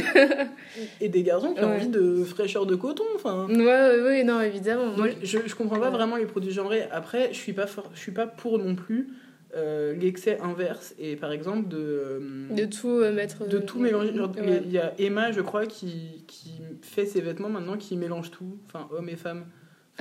et 0.99 1.09
des 1.09 1.23
garçons 1.23 1.53
qui 1.53 1.63
ont 1.63 1.69
Ouais. 1.69 1.75
envie 1.75 1.87
de 1.89 2.23
fraîcheur 2.23 2.65
de 2.65 2.75
coton. 2.75 3.03
Enfin, 3.15 3.47
Ouais, 3.49 3.57
ouais, 3.65 4.01
ouais, 4.03 4.23
non, 4.23 4.41
évidemment. 4.41 4.95
Moi, 4.95 5.07
je, 5.23 5.39
je 5.45 5.55
comprends 5.55 5.79
pas 5.79 5.87
Ouais. 5.89 5.95
vraiment 5.97 6.17
les 6.17 6.25
produits 6.25 6.51
genrés. 6.51 6.83
Après, 6.91 7.29
je 7.33 7.37
suis 7.37 7.53
pas 7.53 7.67
for- 7.67 7.89
je 7.93 7.99
suis 7.99 8.11
pas 8.11 8.27
pour 8.27 8.59
non 8.59 8.75
plus 8.75 9.09
euh, 9.55 9.93
l'excès 9.93 10.39
inverse 10.39 10.93
et 10.97 11.17
par 11.17 11.33
exemple 11.33 11.67
de 11.67 11.77
euh, 11.77 12.19
de 12.55 12.65
tout 12.65 12.87
euh, 12.87 13.11
mettre. 13.11 13.47
de 13.47 13.57
tout 13.57 13.79
mélanger. 13.79 14.15
Genre, 14.15 14.31
Il 14.37 14.43
y 14.45 14.47
a- 14.47 14.51
Ouais. 14.51 14.61
il 14.65 14.71
y 14.71 14.77
a 14.77 14.93
Emma, 14.99 15.31
je 15.33 15.41
crois, 15.41 15.65
qui, 15.65 16.23
qui 16.27 16.51
fait 16.81 17.05
ses 17.05 17.19
vêtements 17.21 17.49
maintenant, 17.49 17.75
qui 17.75 17.97
mélange 17.97 18.31
tout, 18.31 18.57
enfin 18.67 18.87
hommes 18.95 19.09
et 19.09 19.15
femmes. 19.17 19.45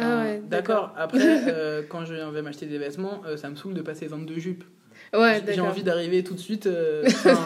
Enfin, 0.01 0.19
Ah 0.21 0.25
ouais, 0.25 0.43
d'accord. 0.49 0.95
Après, 0.97 1.19
euh, 1.49 1.83
quand 1.89 2.05
je 2.05 2.15
vais 2.15 2.43
m'acheter 2.43 2.67
des 2.67 2.79
vêtements, 2.79 3.23
euh, 3.27 3.37
ça 3.37 3.49
me 3.51 3.57
saoule 3.57 3.75
de 3.75 3.83
passer 3.83 4.07
22 4.07 4.39
jupes. 4.39 4.65
Ouais, 5.13 5.43
J'ai 5.49 5.61
envie 5.61 5.83
d'arriver 5.83 6.23
tout 6.23 6.35
de 6.35 6.39
suite. 6.41 6.67
euh, 6.67 7.05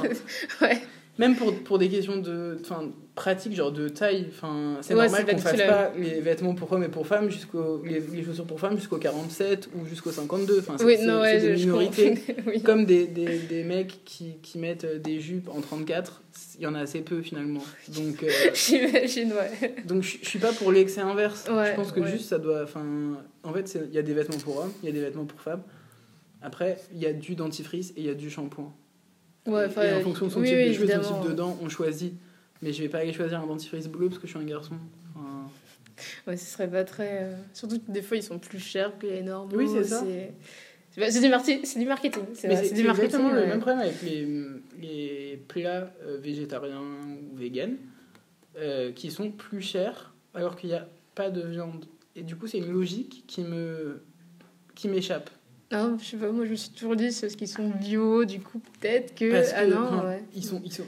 Ouais. 0.60 0.80
Même 1.18 1.36
pour, 1.36 1.54
pour 1.62 1.78
des 1.78 1.88
questions 1.88 2.16
de 2.16 2.58
enfin, 2.60 2.90
pratiques, 3.14 3.54
genre 3.54 3.70
de 3.70 3.88
taille, 3.88 4.26
enfin, 4.28 4.78
c'est 4.80 4.92
Ouais, 4.94 5.02
normal 5.04 5.24
qu'on 5.26 5.38
fasse 5.38 5.56
la 5.56 5.66
pas 5.66 5.92
les 5.96 6.20
vêtements 6.20 6.54
pour 6.54 6.72
hommes 6.72 6.82
et 6.82 6.88
pour 6.88 7.06
femmes, 7.06 7.30
jusqu'au, 7.30 7.80
les, 7.84 8.00
les 8.00 8.24
chaussures 8.24 8.44
pour 8.44 8.58
femmes 8.58 8.76
jusqu'au 8.76 8.96
47 8.98 9.68
ou 9.76 9.86
jusqu'au 9.86 10.10
52. 10.10 10.58
Enfin, 10.58 10.74
c'est, 10.78 10.84
Oui, 10.84 10.96
ouais, 10.96 11.40
des 11.40 11.56
je- 11.56 11.64
minorités. 11.66 12.14
oui. 12.46 12.60
Comme 12.62 12.84
des, 12.86 13.06
des, 13.06 13.38
des 13.38 13.62
mecs 13.62 14.04
qui, 14.04 14.38
qui 14.42 14.58
mettent 14.58 14.84
euh, 14.84 14.98
des 14.98 15.20
jupes 15.20 15.48
en 15.48 15.60
34, 15.60 16.22
il 16.58 16.62
y 16.62 16.66
en 16.66 16.74
a 16.74 16.80
assez 16.80 17.02
peu 17.02 17.22
finalement. 17.22 17.62
Donc, 17.88 18.22
euh, 18.24 18.28
J'imagine, 18.54 19.32
ouais. 19.32 19.74
donc 19.86 20.02
je, 20.02 20.16
je 20.20 20.28
suis 20.28 20.40
pas 20.40 20.52
pour 20.52 20.72
l'excès 20.72 21.00
inverse. 21.00 21.44
Ouais, 21.48 21.70
je 21.70 21.76
pense 21.76 21.92
que 21.92 22.04
juste 22.06 22.28
ça 22.28 22.38
doit. 22.38 22.64
Enfin, 22.64 22.84
en 23.44 23.52
fait, 23.52 23.78
il 23.88 23.94
y 23.94 23.98
a 23.98 24.02
des 24.02 24.14
vêtements 24.14 24.38
pour 24.38 24.58
hommes, 24.58 24.72
il 24.82 24.86
y 24.86 24.88
a 24.88 24.92
des 24.92 25.00
vêtements 25.00 25.24
pour 25.24 25.40
femmes. 25.40 25.62
Après, 26.42 26.78
il 26.92 26.98
y 27.00 27.06
a 27.06 27.12
du 27.12 27.36
dentifrice 27.36 27.90
et 27.90 28.00
il 28.00 28.06
y 28.06 28.10
a 28.10 28.14
du 28.14 28.28
shampoing. 28.28 28.72
Ouais, 29.46 29.66
et, 29.66 29.94
en 29.94 30.00
fonction 30.00 30.26
de 30.26 30.32
son 30.32 30.40
oui, 30.40 30.48
type 30.48 30.56
oui, 30.56 30.68
de 30.68 30.72
cheveux, 30.74 30.86
de 30.86 30.92
son 30.92 30.98
évidemment. 31.00 31.20
type 31.22 31.30
de 31.30 31.36
dents, 31.36 31.58
on 31.62 31.68
choisit. 31.68 32.14
Mais 32.62 32.72
je 32.72 32.82
vais 32.82 32.88
pas 32.88 32.98
aller 32.98 33.12
choisir 33.12 33.40
un 33.40 33.46
dentifrice 33.46 33.88
bleu 33.88 34.08
parce 34.08 34.18
que 34.18 34.26
je 34.26 34.32
suis 34.32 34.40
un 34.40 34.46
garçon. 34.46 34.76
Enfin, 35.14 35.50
Ouais, 36.26 36.36
ce 36.36 36.44
serait 36.46 36.68
pas 36.68 36.84
très. 36.84 37.22
euh, 37.22 37.36
Surtout 37.52 37.78
que 37.78 37.90
des 37.90 38.02
fois, 38.02 38.16
ils 38.16 38.22
sont 38.22 38.38
plus 38.38 38.58
chers 38.58 38.98
que 38.98 39.06
les 39.06 39.22
normaux. 39.22 39.56
Oui, 39.56 39.68
c'est 39.72 39.84
ça. 39.84 40.02
C'est 40.96 41.20
du, 41.20 41.28
marketing. 41.28 42.22
C'est 42.34 42.48
exactement 42.48 43.32
le 43.32 43.46
même 43.46 43.60
problème 43.60 43.80
avec 43.80 44.00
les, 44.02 44.26
les 44.80 45.36
plats 45.48 45.92
euh, 46.04 46.18
végétariens 46.20 46.80
ou 46.80 47.36
véganes 47.36 47.76
euh, 48.56 48.92
qui 48.92 49.10
sont 49.10 49.30
plus 49.32 49.60
chers 49.60 50.14
alors 50.34 50.54
qu'il 50.56 50.70
n'y 50.70 50.76
a 50.76 50.86
pas 51.16 51.30
de 51.30 51.42
viande. 51.42 51.84
Et 52.14 52.22
du 52.22 52.36
coup, 52.36 52.46
c'est 52.46 52.58
une 52.58 52.72
logique 52.72 53.24
qui 53.26 53.42
me 53.42 54.02
qui 54.76 54.88
m'échappe. 54.88 55.30
Non, 55.74 55.98
je 55.98 56.04
sais 56.04 56.16
pas, 56.16 56.30
moi 56.30 56.44
je 56.44 56.50
me 56.50 56.56
suis 56.56 56.70
toujours 56.70 56.96
dit, 56.96 57.12
ceux 57.12 57.28
qui 57.28 57.46
sont 57.46 57.68
bio, 57.68 58.24
du 58.24 58.40
coup, 58.40 58.60
peut-être 58.80 59.14
que. 59.14 59.30
Parce 59.32 59.52
que 59.52 59.56
ah 59.58 59.66
non, 59.66 59.76
enfin, 59.88 60.08
ouais. 60.08 60.24
ils 60.34 60.44
sont 60.44 60.60
ils 60.64 60.72
sont 60.72 60.84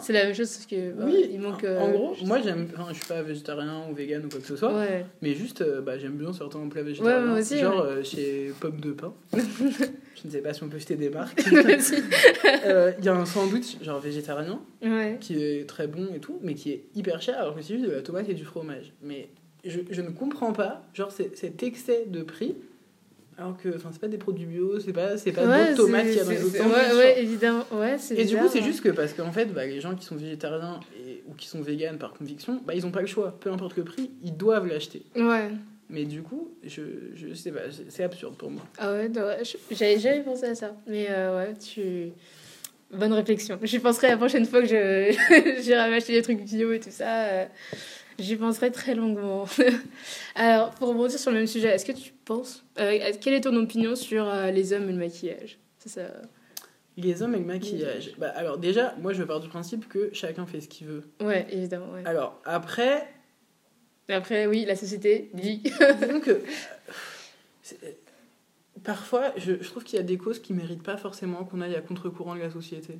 C'est 0.00 0.12
la 0.12 0.24
même 0.24 0.34
chose, 0.34 0.50
parce 0.50 0.66
que. 0.66 0.92
bah, 0.92 1.04
oui, 1.06 1.26
il 1.32 1.40
manque. 1.40 1.64
en, 1.64 1.66
euh, 1.66 1.80
en 1.80 1.90
gros, 1.90 2.14
je- 2.20 2.24
moi 2.26 2.40
j'aime 2.42 2.68
enfin, 2.76 2.86
je 2.92 2.94
suis 2.98 3.06
pas 3.06 3.22
végétarien 3.22 3.84
ou 3.90 3.94
vegan 3.94 4.24
ou 4.24 4.28
quoi 4.28 4.40
que 4.40 4.46
ce 4.46 4.56
soit, 4.56 4.74
Ouais. 4.76 5.04
mais 5.22 5.34
juste 5.34 5.60
euh, 5.62 5.80
bah, 5.80 5.98
j'aime 5.98 6.16
bien 6.16 6.32
certains 6.32 6.66
plats 6.68 6.82
végétariens. 6.82 7.26
moi 7.26 7.38
aussi, 7.40 7.58
genre 7.58 7.84
ouais. 7.84 7.90
euh, 7.92 8.02
chez 8.04 8.52
Pomme 8.60 8.80
de 8.80 8.92
Pain. 8.92 9.12
je 9.32 10.26
ne 10.26 10.30
sais 10.30 10.40
pas 10.40 10.52
si 10.54 10.62
on 10.62 10.68
peut 10.68 10.78
citer 10.78 10.96
des 10.96 11.10
marques. 11.10 11.40
Euh, 12.64 12.92
Il 12.98 13.04
y 13.04 13.08
a 13.08 13.14
un 13.14 13.26
sandwich 13.26 13.76
genre 13.82 14.00
végétarien 14.00 14.60
ouais. 14.82 15.18
qui 15.20 15.42
est 15.42 15.68
très 15.68 15.86
bon 15.86 16.08
et 16.14 16.18
tout, 16.20 16.38
mais 16.42 16.54
qui 16.54 16.70
est 16.72 16.84
hyper 16.94 17.20
cher 17.22 17.38
alors 17.38 17.54
que 17.54 17.62
c'est 17.62 17.74
juste 17.74 17.86
de 17.86 17.92
la 17.92 18.02
tomate 18.02 18.28
et 18.28 18.34
du 18.34 18.44
fromage. 18.44 18.92
Mais 19.02 19.28
je, 19.64 19.80
je 19.90 20.00
ne 20.00 20.10
comprends 20.10 20.52
pas, 20.52 20.82
genre, 20.94 21.12
cet 21.12 21.62
excès 21.62 22.04
de 22.08 22.22
prix, 22.22 22.54
alors 23.38 23.56
que 23.56 23.68
enfin, 23.76 23.90
c'est 23.92 24.00
pas 24.00 24.08
des 24.08 24.18
produits 24.18 24.46
bio, 24.46 24.80
c'est 24.80 24.92
pas, 24.92 25.16
c'est 25.18 25.32
pas 25.32 25.46
Ouais, 25.46 25.70
d'autres 25.70 25.84
tomates 25.86 26.06
qu'il 26.06 26.14
y 26.16 26.20
a 26.20 26.24
dans 26.24 26.30
les 26.30 26.36
c'est- 26.36 26.42
autres 26.44 26.52
c'est- 26.52 26.58
sandwichs, 26.58 26.76
Ouais, 26.78 26.88
genre. 26.88 26.98
ouais, 26.98 27.22
évidemment. 27.22 27.64
Ouais, 27.72 27.98
c'est 27.98 28.14
Et 28.18 28.24
du 28.24 28.36
coup, 28.36 28.48
c'est 28.50 28.60
hein. 28.60 28.64
juste 28.64 28.80
que 28.82 28.88
parce 28.88 29.12
qu'en 29.12 29.32
fait, 29.32 29.46
bah, 29.46 29.66
les 29.66 29.80
gens 29.80 29.94
qui 29.94 30.04
sont 30.06 30.16
végétariens 30.16 30.80
et, 31.06 31.22
ou 31.28 31.34
qui 31.34 31.46
sont 31.48 31.60
véganes 31.60 31.98
par 31.98 32.12
conviction, 32.14 32.60
bah, 32.66 32.74
ils 32.74 32.86
ont 32.86 32.90
pas 32.90 33.00
le 33.02 33.06
choix. 33.06 33.36
Peu 33.40 33.50
importe 33.52 33.76
le 33.76 33.84
prix, 33.84 34.10
ils 34.22 34.36
doivent 34.36 34.66
l'acheter. 34.66 35.02
Ouais. 35.16 35.50
Mais 35.88 36.04
du 36.04 36.22
coup, 36.22 36.50
je, 36.64 36.82
je 37.14 37.32
sais 37.34 37.52
pas, 37.52 37.60
c'est 37.88 38.02
absurde 38.02 38.34
pour 38.36 38.50
moi. 38.50 38.62
Ah 38.78 38.92
ouais, 38.92 39.10
j'avais 39.70 39.98
jamais 40.00 40.22
pensé 40.22 40.46
à 40.46 40.54
ça. 40.54 40.74
Mais 40.86 41.06
euh, 41.10 41.36
ouais, 41.38 41.54
tu. 41.54 42.10
Bonne 42.92 43.12
réflexion. 43.12 43.58
J'y 43.62 43.80
penserai 43.80 44.08
la 44.08 44.16
prochaine 44.16 44.46
fois 44.46 44.62
que 44.62 44.68
je 44.68 45.12
j'irai 45.62 45.90
m'acheter 45.90 46.12
des 46.14 46.22
trucs 46.22 46.42
bio 46.44 46.72
et 46.72 46.80
tout 46.80 46.90
ça. 46.90 47.46
J'y 48.18 48.36
penserai 48.36 48.72
très 48.72 48.94
longuement. 48.94 49.46
Alors, 50.34 50.70
pour 50.70 50.88
rebondir 50.88 51.18
sur 51.18 51.30
le 51.30 51.36
même 51.38 51.46
sujet, 51.46 51.68
est-ce 51.68 51.84
que 51.84 51.92
tu 51.92 52.12
penses. 52.24 52.64
euh, 52.78 53.12
quelle 53.20 53.34
est 53.34 53.42
ton 53.42 53.54
opinion 53.56 53.94
sur 53.94 54.26
euh, 54.28 54.50
les 54.50 54.72
hommes 54.72 54.88
et 54.88 54.92
le 54.92 54.98
maquillage? 54.98 55.58
Ça, 55.78 55.88
ça... 55.90 56.08
Les 56.96 57.20
hommes 57.22 57.34
et 57.34 57.38
le 57.38 57.44
maquillage. 57.44 58.12
Bah, 58.16 58.32
alors 58.34 58.56
déjà, 58.56 58.94
moi 59.02 59.12
je 59.12 59.22
pars 59.22 59.40
du 59.40 59.48
principe 59.48 59.86
que 59.86 60.08
chacun 60.14 60.46
fait 60.46 60.62
ce 60.62 60.68
qu'il 60.68 60.86
veut. 60.86 61.02
Ouais, 61.20 61.46
évidemment. 61.50 61.92
Ouais. 61.92 62.02
Alors 62.06 62.40
après, 62.46 63.06
après, 64.08 64.46
oui, 64.46 64.64
la 64.64 64.76
société 64.76 65.30
dit. 65.34 65.62
c'est- 67.62 67.98
parfois 68.82 69.32
je, 69.36 69.54
je 69.60 69.68
trouve 69.68 69.84
qu'il 69.84 69.96
y 69.98 70.00
a 70.00 70.04
des 70.04 70.16
causes 70.16 70.38
qui 70.38 70.52
méritent 70.54 70.82
pas 70.82 70.96
forcément 70.96 71.44
qu'on 71.44 71.60
aille 71.60 71.74
à 71.74 71.80
contre-courant 71.82 72.34
de 72.34 72.40
la 72.40 72.50
société. 72.50 72.98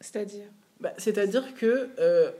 C'est-à-dire? 0.00 0.46
Bah, 0.80 0.92
C'est-à-dire 0.98 1.54
que 1.54 1.88
euh, 1.98 2.30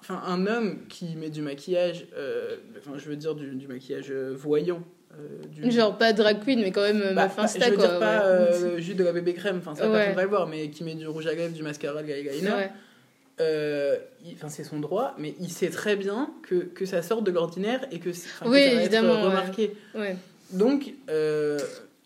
enfin, 0.00 0.22
un 0.26 0.46
homme 0.46 0.78
qui 0.88 1.16
met 1.16 1.30
du 1.30 1.42
maquillage, 1.42 2.06
euh, 2.16 2.56
enfin, 2.78 2.92
je 2.96 3.08
veux 3.08 3.16
dire 3.16 3.34
du, 3.34 3.50
du 3.54 3.66
maquillage 3.68 4.10
euh, 4.10 4.32
voyant, 4.36 4.82
euh, 5.18 5.42
du, 5.48 5.70
Genre 5.70 5.96
pas 5.98 6.12
drag 6.12 6.44
queen, 6.44 6.60
mais 6.60 6.70
quand 6.70 6.82
même 6.82 7.14
Bah, 7.14 7.24
meuf 7.24 7.38
Insta, 7.38 7.66
je 7.66 7.70
veux 7.70 7.76
quoi. 7.76 7.86
dire 7.88 7.98
pas 7.98 8.38
ouais. 8.38 8.74
juste 8.80 8.96
de 8.98 9.04
la 9.04 9.12
bébé 9.12 9.34
crème, 9.34 9.58
enfin 9.58 9.74
ça 9.74 9.86
Ouais. 9.90 9.96
personne 9.96 10.14
va 10.14 10.22
le 10.22 10.28
voir, 10.28 10.46
mais 10.46 10.70
qui 10.70 10.84
met 10.84 10.94
du 10.94 11.06
rouge 11.06 11.26
à 11.26 11.34
lèvres, 11.34 11.54
du 11.54 11.62
mascara, 11.62 12.02
de 12.02 12.06
il- 14.24 14.34
enfin 14.34 14.48
c'est 14.48 14.64
son 14.64 14.80
droit, 14.80 15.14
mais 15.18 15.34
il 15.40 15.48
sait 15.50 15.70
très 15.70 15.96
bien 15.96 16.30
que, 16.42 16.56
que 16.56 16.84
ça 16.84 17.02
sort 17.02 17.22
de 17.22 17.30
l'ordinaire 17.30 17.86
et 17.90 17.98
que, 17.98 18.10
Oui, 18.10 18.14
ça 18.14 18.44
va 18.74 18.80
évidemment, 18.80 19.18
être 19.18 19.24
remarqué. 19.26 19.76
ouais. 19.94 20.16
Donc, 20.52 20.92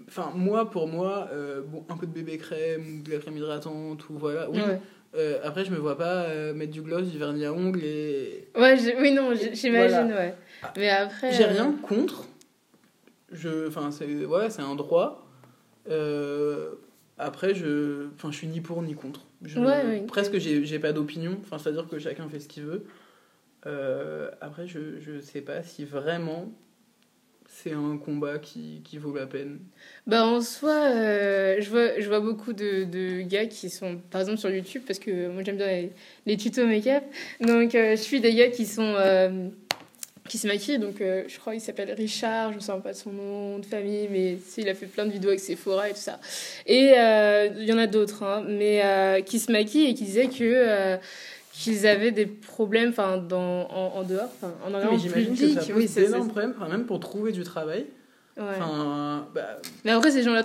enfin 0.07 0.31
moi 0.35 0.71
pour 0.71 0.87
moi, 0.87 1.29
bon 1.67 1.85
un 1.89 1.97
peu 1.97 2.07
de 2.07 2.13
bébé 2.13 2.39
crème 2.39 3.01
ou 3.01 3.03
de 3.03 3.13
la 3.13 3.19
crème 3.19 3.37
hydratante 3.37 4.09
ou 4.11 4.15
voilà, 4.19 4.49
oui. 4.51 4.61
Euh, 5.17 5.39
après 5.45 5.65
je 5.65 5.71
me 5.71 5.77
vois 5.77 5.97
pas 5.97 6.25
euh, 6.25 6.53
mettre 6.55 6.73
du 6.73 6.83
gloss, 6.83 7.09
du 7.09 7.19
vernis 7.19 7.45
à 7.45 7.53
ongles 7.53 7.85
et 7.85 8.49
Ouais, 8.57 8.77
j'ai- 8.77 8.97
oui, 9.01 9.13
non, 9.13 9.33
j'imagine, 9.35 9.71
Voilà. 9.73 10.07
ouais. 10.07 10.35
Mais 10.77 10.89
après. 10.91 11.33
J'ai 11.33 11.45
euh, 11.45 11.49
rien 11.49 11.73
contre. 11.83 12.25
Je, 13.31 13.69
enfin, 13.69 13.91
c'est 13.91 14.07
ouais, 14.27 14.49
un 14.61 14.75
droit. 14.75 15.27
Euh, 15.91 16.71
après, 17.19 17.55
je, 17.55 18.07
enfin, 18.17 18.31
je 18.33 18.37
suis 18.39 18.47
ni 18.49 18.61
pour 18.61 18.83
ni 18.83 18.95
contre. 18.95 19.21
Je, 19.43 19.59
Ouais, 19.61 20.03
presque, 20.07 20.39
j'ai, 20.39 20.65
j'ai 20.65 20.79
pas 20.79 20.93
d'opinion. 20.93 21.37
Enfin, 21.43 21.59
c'est 21.59 21.69
à 21.69 21.73
dire 21.73 21.87
que 21.89 21.99
chacun 21.99 22.29
fait 22.29 22.41
ce 22.41 22.49
qu'il 22.49 22.65
veut. 22.65 22.85
Après, 24.41 24.67
je, 24.67 24.99
je 25.01 25.21
sais 25.21 25.41
pas 25.41 25.63
si 25.63 25.85
vraiment 25.85 26.53
c'est 27.63 27.73
un 27.73 27.97
combat 27.97 28.39
qui, 28.39 28.83
qui 28.85 28.99
vaut 28.99 29.17
la 29.17 29.27
peine. 29.27 29.61
Bah 30.07 30.27
en 30.27 30.41
soi, 30.41 30.73
euh, 30.73 31.57
je, 31.61 31.71
vois, 31.71 31.99
je 31.99 32.07
vois 32.09 32.21
beaucoup 32.21 32.53
de, 32.53 32.85
de 32.85 33.23
gars 33.23 33.47
qui 33.47 33.71
sont, 33.71 33.99
par 34.11 34.21
exemple 34.21 34.39
sur 34.39 34.51
YouTube, 34.51 34.83
parce 34.87 34.99
que 34.99 35.29
moi 35.29 35.43
j'aime 35.45 35.57
bien 35.57 35.69
les, 35.69 35.93
les 36.27 36.37
tutos 36.37 36.67
make-up. 36.67 37.05
Donc 37.41 37.75
euh, 37.75 37.93
je 37.93 38.03
suis 38.03 38.21
des 38.21 38.35
gars 38.35 38.49
qui 38.49 38.67
sont... 38.67 38.95
euh, 38.97 39.49
qui 40.27 40.39
se 40.39 40.47
maquillent, 40.47 40.79
donc 40.79 41.01
je 41.01 41.39
crois 41.39 41.53
qu'il 41.53 41.61
s'appelle 41.61 41.93
Richard, 41.93 42.51
je 42.53 42.55
me 42.57 42.61
souviens 42.61 42.81
pas 42.81 42.93
de 42.93 42.97
son 42.97 43.13
nom 43.13 43.59
de 43.59 43.67
famille, 43.67 44.09
mais 44.11 44.39
il 44.57 44.69
a 44.71 44.75
fait 44.75 44.87
plein 44.87 45.05
de 45.05 45.11
vidéos 45.11 45.29
avec 45.29 45.41
Sephora 45.41 45.91
et 45.91 45.93
tout 45.93 45.99
ça. 45.99 46.19
Et 46.65 46.95
il 46.95 47.65
y 47.67 47.73
en 47.75 47.77
a 47.77 47.87
d'autres, 47.87 48.23
hein, 48.23 48.43
mais 48.49 49.23
qui 49.27 49.39
se 49.39 49.53
maquillent 49.53 49.91
et 49.91 49.93
qui 49.93 50.05
disaient 50.05 50.29
que 50.29 50.97
qu'ils 51.57 51.87
avaient 51.87 52.11
des 52.11 52.27
problèmes 52.27 52.91
enfin 52.91 53.17
dans 53.17 53.69
en, 53.71 53.93
en 53.99 54.03
dehors, 54.03 54.29
en 54.43 54.67
environnement 54.75 54.99
j'imagine 54.99 55.35
que 55.35 55.39
public. 55.41 55.61
ça 55.61 55.73
oui, 55.75 55.89
c'est 55.89 56.03
d'énormes 56.03 56.29
problèmes, 56.29 56.55
enfin, 56.59 56.69
même 56.69 56.85
pour 56.85 56.99
trouver 57.01 57.31
du 57.33 57.43
travail. 57.45 57.87
Ouais. 58.37 58.43
Enfin, 58.59 59.29
bah, 59.33 59.59
Mais 59.85 59.93
après, 59.93 60.11
ces 60.11 60.25
gens-là 60.25 60.43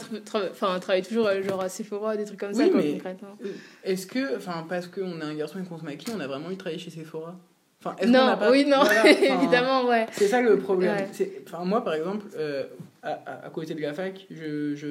enfin, 0.51 0.77
travaillent 0.79 1.01
toujours 1.01 1.25
euh, 1.25 1.41
genre 1.41 1.59
à 1.61 1.69
Sephora, 1.69 2.15
des 2.15 2.25
trucs 2.25 2.39
comme 2.39 2.53
ça, 2.53 2.69
quoi, 2.69 2.79
mais- 2.81 2.91
concrètement. 2.93 3.35
est-ce 3.83 4.05
que, 4.05 4.37
enfin, 4.37 4.63
parce 4.69 4.85
qu'on 4.87 5.19
est 5.19 5.23
un 5.23 5.33
garçon 5.33 5.59
et 5.59 5.63
qu'on 5.67 5.79
se 5.79 5.83
maquille, 5.83 6.13
on 6.15 6.19
a 6.19 6.27
vraiment 6.27 6.45
envie 6.45 6.55
de 6.55 6.59
travailler 6.59 6.79
chez 6.79 6.91
Sephora? 6.91 7.35
Enfin, 7.83 7.95
Non, 8.05 8.25
n'a 8.27 8.37
pas- 8.37 8.51
oui, 8.51 8.65
non, 8.65 8.83
voilà, 8.83 9.09
évidemment, 9.09 9.87
ouais. 9.87 10.05
C'est 10.11 10.27
ça 10.27 10.39
le 10.41 10.59
problème. 10.59 10.95
Ouais. 10.95 11.31
Enfin, 11.47 11.65
moi, 11.65 11.83
par 11.83 11.95
exemple, 11.95 12.27
euh, 12.37 12.65
à, 13.01 13.13
à- 13.25 13.45
à 13.47 13.49
côté 13.49 13.73
de 13.73 13.81
la 13.81 13.93
fac, 13.95 14.27
je, 14.29 14.75
je, 14.75 14.87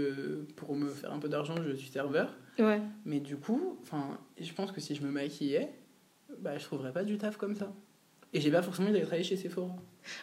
pour 0.57 0.75
me 0.75 0.89
faire 0.89 1.13
un 1.13 1.21
peu 1.21 1.29
d'argent, 1.29 1.55
je 1.65 1.77
suis 1.77 1.91
serveur. 1.91 2.35
Ouais. 2.59 2.81
Mais 3.05 3.21
du 3.21 3.37
coup, 3.37 3.79
enfin, 3.83 4.19
je 4.41 4.53
pense 4.53 4.73
que 4.73 4.81
si 4.81 4.97
je 4.97 5.03
me 5.03 5.11
maquillais, 5.13 5.69
bah, 6.39 6.59
je 6.59 6.65
trouverais 6.65 6.93
pas 6.93 7.05
du 7.05 7.19
taf 7.19 7.37
comme 7.37 7.55
ça. 7.57 7.73
Et 8.33 8.41
j'ai 8.41 8.51
pas 8.51 8.61
forcément 8.63 8.87
envie 8.89 8.95
d'aller 8.95 9.07
travailler 9.07 9.25
chez 9.27 9.37
Sephora. 9.37 9.75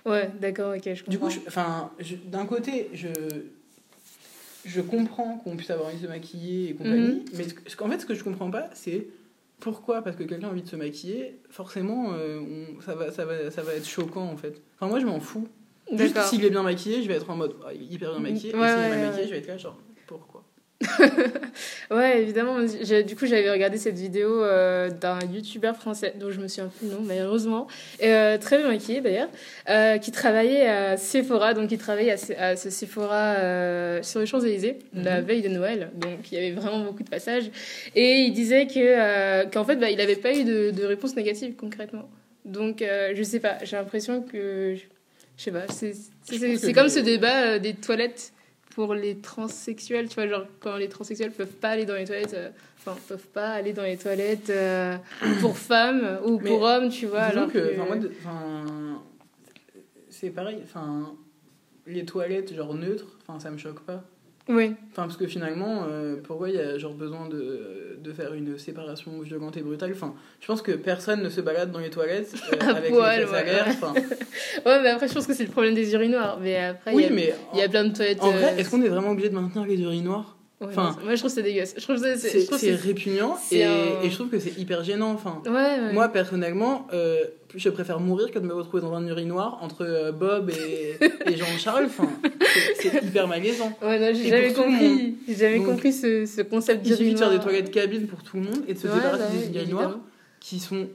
Ouais, 0.06 0.30
d'accord, 0.40 0.76
ok, 0.76 0.82
je 0.84 1.04
comprends. 1.04 1.12
Du 1.12 1.18
coup, 1.18 1.44
enfin, 1.48 1.92
d'un 2.26 2.46
côté, 2.46 2.90
je, 2.94 3.08
je 4.66 4.82
comprends 4.82 5.38
qu'on 5.38 5.56
puisse 5.56 5.70
avoir 5.70 5.88
envie 5.90 5.98
de 5.98 6.04
se 6.04 6.08
maquiller 6.08 6.70
et 6.70 6.74
compagnie. 6.74 7.16
Mhm. 7.16 7.26
Mais 7.34 7.46
ce, 7.68 7.76
qu'en 7.76 7.90
fait, 7.90 8.00
ce 8.00 8.06
que 8.06 8.14
je 8.16 8.24
comprends 8.24 8.52
pas, 8.52 8.70
c'est 8.74 9.08
pourquoi, 9.60 10.02
parce 10.04 10.16
que 10.16 10.24
quelqu'un 10.24 10.48
a 10.48 10.52
envie 10.52 10.62
de 10.62 10.68
se 10.68 10.76
maquiller, 10.76 11.40
forcément, 11.50 12.14
euh, 12.14 12.40
on- 12.78 12.82
ça, 12.82 12.94
va, 12.96 13.12
ça, 13.12 13.26
va, 13.26 13.50
ça 13.52 13.62
va 13.64 13.74
être 13.74 13.88
choquant 13.88 14.26
en 14.26 14.38
fait. 14.38 14.62
Enfin, 14.76 14.88
moi, 14.88 15.00
je 15.00 15.06
m'en 15.06 15.20
fous. 15.20 15.48
Juste 15.96 16.20
s'il 16.24 16.44
est 16.44 16.50
bien 16.50 16.64
maquillé, 16.64 17.04
je 17.04 17.08
vais 17.08 17.14
être 17.16 17.30
en 17.30 17.36
mode 17.36 17.56
oh, 17.64 17.70
hyper 17.72 18.12
bien 18.12 18.20
maquillé. 18.20 18.50
et 18.50 18.52
s'il 18.52 18.60
est 18.60 18.90
mal 18.90 19.08
maquillé, 19.08 19.26
je 19.26 19.32
vais 19.32 19.38
être 19.38 19.48
là, 19.48 19.58
genre, 19.58 19.78
ouais, 21.92 22.22
évidemment. 22.22 22.60
Du 23.06 23.16
coup, 23.16 23.26
j'avais 23.26 23.50
regardé 23.50 23.78
cette 23.78 23.96
vidéo 23.96 24.44
euh, 24.44 24.90
d'un 24.90 25.20
youtubeur 25.32 25.76
français, 25.76 26.14
dont 26.20 26.32
je 26.32 26.40
me 26.40 26.48
souviens 26.48 26.70
plus 26.78 26.88
le 26.88 26.96
nom, 26.96 27.02
malheureusement, 27.02 27.68
euh, 28.04 28.38
très 28.38 28.58
bien 28.58 28.68
maquillé 28.68 29.00
d'ailleurs, 29.00 29.30
euh, 29.70 29.98
qui 29.98 30.12
travaillait 30.12 30.68
à 30.68 30.98
Sephora, 30.98 31.54
donc 31.54 31.72
il 31.72 31.78
travaillait 31.78 32.16
à, 32.38 32.56
ce 32.58 32.70
Sephora 32.70 34.02
sur 34.04 34.20
les 34.20 34.26
Champs-Élysées, 34.26 34.80
la 34.94 35.22
mhm. 35.22 35.28
veille 35.28 35.42
de 35.42 35.50
Noël, 35.50 35.92
donc 35.96 36.32
il 36.32 36.36
y 36.36 36.38
avait 36.38 36.52
vraiment 36.52 36.84
beaucoup 36.84 37.04
de 37.04 37.10
passages. 37.10 37.50
Et 37.96 38.24
il 38.24 38.34
disait 38.34 38.68
que, 38.68 39.46
qu'en 39.52 39.64
fait, 39.64 39.78
bah, 39.78 39.90
il 39.90 39.98
n'avait 39.98 40.18
pas 40.18 40.34
eu 40.34 40.44
de, 40.44 40.72
de, 40.72 40.84
réponse 40.84 41.16
négative 41.16 41.56
concrètement. 41.56 42.10
Donc, 42.44 42.84
je 42.84 43.24
sais 43.24 43.40
pas, 43.40 43.58
j'ai 43.64 43.78
l'impression 43.78 44.22
que. 44.22 44.76
Je 45.38 45.44
sais 45.44 45.52
pas, 45.52 45.66
c'est 45.70 46.74
comme 46.74 46.90
ce 46.90 47.00
débat 47.00 47.60
des 47.60 47.74
toilettes 47.74 48.34
pour 48.76 48.94
les 48.94 49.20
transsexuels, 49.20 50.10
tu 50.10 50.16
vois, 50.16 50.28
genre 50.28 50.46
quand 50.60 50.76
les 50.76 50.90
transsexuels 50.90 51.32
peuvent 51.32 51.48
pas 51.48 51.70
aller 51.70 51.86
dans 51.86 51.96
les 51.96 52.04
toilettes, 52.04 52.34
euh, 52.34 52.50
enfin, 52.78 52.98
peuvent 53.08 53.28
pas 53.28 53.52
aller 53.52 53.72
dans 53.72 53.84
les 53.84 53.96
toilettes 53.96 54.50
euh, 54.50 54.98
pour 55.40 55.58
femmes 55.72 56.20
ou 56.26 56.38
pour 56.38 56.62
hommes, 56.62 56.90
tu 56.90 57.06
vois. 57.06 57.22
Alors 57.22 57.48
que, 57.48 57.74
que... 57.74 58.12
c'est 60.10 60.30
pareil, 60.30 60.60
enfin, 60.62 61.16
les 61.88 62.04
toilettes 62.04 62.54
genre 62.54 62.74
neutres, 62.74 63.18
enfin, 63.26 63.40
ça 63.40 63.50
me 63.50 63.58
choque 63.58 63.80
pas. 63.80 64.04
Oui. 64.48 64.76
Enfin, 64.92 65.04
parce 65.04 65.18
que 65.18 65.26
finalement, 65.26 65.86
euh, 65.90 66.18
pourquoi 66.24 66.50
il 66.50 66.56
y 66.56 66.60
a 66.60 66.78
genre 66.78 66.94
besoin 66.94 67.28
de, 67.28 67.98
de, 68.00 68.14
faire 68.14 68.34
une 68.34 68.60
séparation 68.60 69.20
violente 69.22 69.58
et 69.58 69.62
brutale 69.62 69.92
Enfin, 69.94 70.14
je 70.40 70.46
pense 70.46 70.62
que 70.62 70.72
personne 70.74 71.24
ne 71.24 71.30
se 71.30 71.42
balade 71.42 71.72
dans 71.72 71.80
les 71.80 71.90
toilettes 71.90 72.36
euh, 72.54 72.70
avec 72.70 72.92
poil, 72.92 73.22
les 73.22 73.26
ouais. 73.26 73.62
Enfin... 73.68 73.94
ouais, 74.66 74.82
mais 74.84 74.90
après, 74.90 75.08
je 75.08 75.14
pense 75.14 75.26
que 75.26 75.34
c'est 75.34 75.46
le 75.46 75.52
problème 75.52 75.74
des 75.74 75.92
urinoirs. 75.94 76.40
Mais 76.40 76.58
après, 76.58 76.94
il 76.94 77.02
y, 77.02 77.06
a, 77.06 77.10
mais 77.10 77.34
il 77.54 77.60
y 77.60 77.64
a 77.64 77.70
plein 77.70 77.86
de 77.86 77.94
toilettes. 77.96 78.22
En 78.22 78.32
vrai, 78.32 78.54
euh, 78.54 78.58
est-ce 78.58 78.70
qu'on 78.70 78.84
est 78.84 78.90
vraiment 78.90 79.10
obligé 79.10 79.30
de 79.30 79.36
maintenir 79.36 79.66
les 79.66 79.82
urinoirs? 79.82 80.35
Enfin, 80.62 80.96
moi 81.04 81.16
je 81.16 81.20
trouve 81.20 81.32
c'est 81.32 81.44
dégueulasse. 81.44 81.76
Je 81.78 81.84
trouve 81.84 82.58
c'est 82.58 82.76
répugnant 82.76 83.38
et, 83.52 83.62
et, 83.62 84.10
je 84.10 84.14
trouve 84.14 84.30
que 84.30 84.40
c'est 84.40 84.58
hyper 84.58 84.84
gênant. 84.84 85.12
Enfin, 85.12 85.42
moi 85.94 86.10
personnellement, 86.10 86.88
euh, 86.94 87.24
je 87.56 87.70
préfère 87.70 88.00
mourir 88.00 88.32
que 88.32 88.40
de 88.40 88.46
me 88.46 88.54
retrouver 88.54 88.82
dans 88.82 88.94
un 88.94 89.06
urinoir 89.08 89.60
entre 89.62 89.86
euh, 89.86 90.12
Bob 90.12 90.50
et, 90.50 90.98
et 91.32 91.38
Jean-Charles. 91.38 91.86
Enfin, 91.86 92.10
c'est 92.80 93.04
hyper 93.04 93.28
malaisant. 93.28 93.78
Ouais, 93.82 94.00
non, 94.00 94.18
j'ai 94.18 94.30
jamais 94.30 94.54
compris. 94.54 95.16
J'ai 95.28 95.60
compris 95.60 95.94
ce, 95.94 96.26
ce 96.26 96.42
concept 96.42 96.84
d'urinoir. 96.84 97.02
Il 97.02 97.06
suffit 97.06 97.14
de 97.14 97.18
faire 97.20 97.32
des 97.32 97.40
toilettes 97.40 97.72
cabines 97.72 98.08
pour 98.08 98.24
tout 98.24 98.38
le 98.38 98.44
monde 98.44 98.64
et 98.68 98.74
de 98.74 98.80
se 98.80 98.88
débarrasser 98.88 99.48
des 99.50 99.58
urinoirs 99.58 100.00
qui 100.40 100.60
sont 100.60 100.88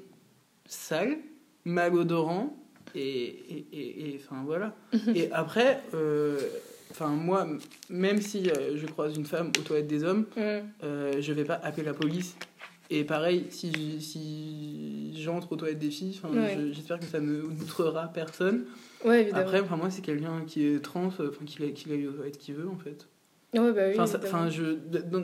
sales, 0.66 1.18
malodorants 1.64 2.56
et, 2.94 3.00
et, 3.00 3.66
et, 3.72 4.20
enfin 4.22 4.42
voilà. 4.44 4.74
et 5.14 5.30
après. 5.32 5.80
Euh, 5.94 6.38
Enfin, 6.90 7.08
moi, 7.08 7.46
même 7.88 8.20
si 8.20 8.50
euh, 8.50 8.76
je 8.76 8.86
croise 8.86 9.16
une 9.16 9.24
femme 9.24 9.48
aux 9.58 9.62
toilettes 9.62 9.86
des 9.86 10.04
hommes, 10.04 10.26
euh, 10.36 11.12
je 11.20 11.32
vais 11.32 11.44
pas 11.44 11.60
appeler 11.62 11.84
la 11.84 11.94
police. 11.94 12.36
Et 12.92 13.04
pareil, 13.04 13.46
si, 13.50 14.00
si 14.00 15.14
j'entre 15.22 15.52
aux 15.52 15.56
toilettes 15.56 15.78
des 15.78 15.90
filles, 15.90 16.20
j'espère 16.72 16.98
que 16.98 17.06
ça 17.06 17.20
ne 17.20 17.42
outrera 17.42 18.08
personne. 18.08 18.64
Ouais, 19.04 19.22
évidemment. 19.22 19.42
Après, 19.42 19.60
enfin, 19.60 19.76
moi, 19.76 19.90
c'est 19.90 20.02
quelqu'un 20.02 20.42
qui 20.46 20.66
est 20.66 20.80
trans, 20.80 21.06
enfin, 21.06 21.44
qu'il 21.46 21.92
aille 21.92 22.06
aux 22.08 22.12
toilettes 22.12 22.38
qu'il 22.38 22.56
veut, 22.56 22.68
en 22.68 22.76
fait. 22.76 23.06
Ouais, 23.52 23.72
bah 23.72 23.82
oui, 23.88 23.96
enfin, 23.98 24.48
je, 24.48 24.62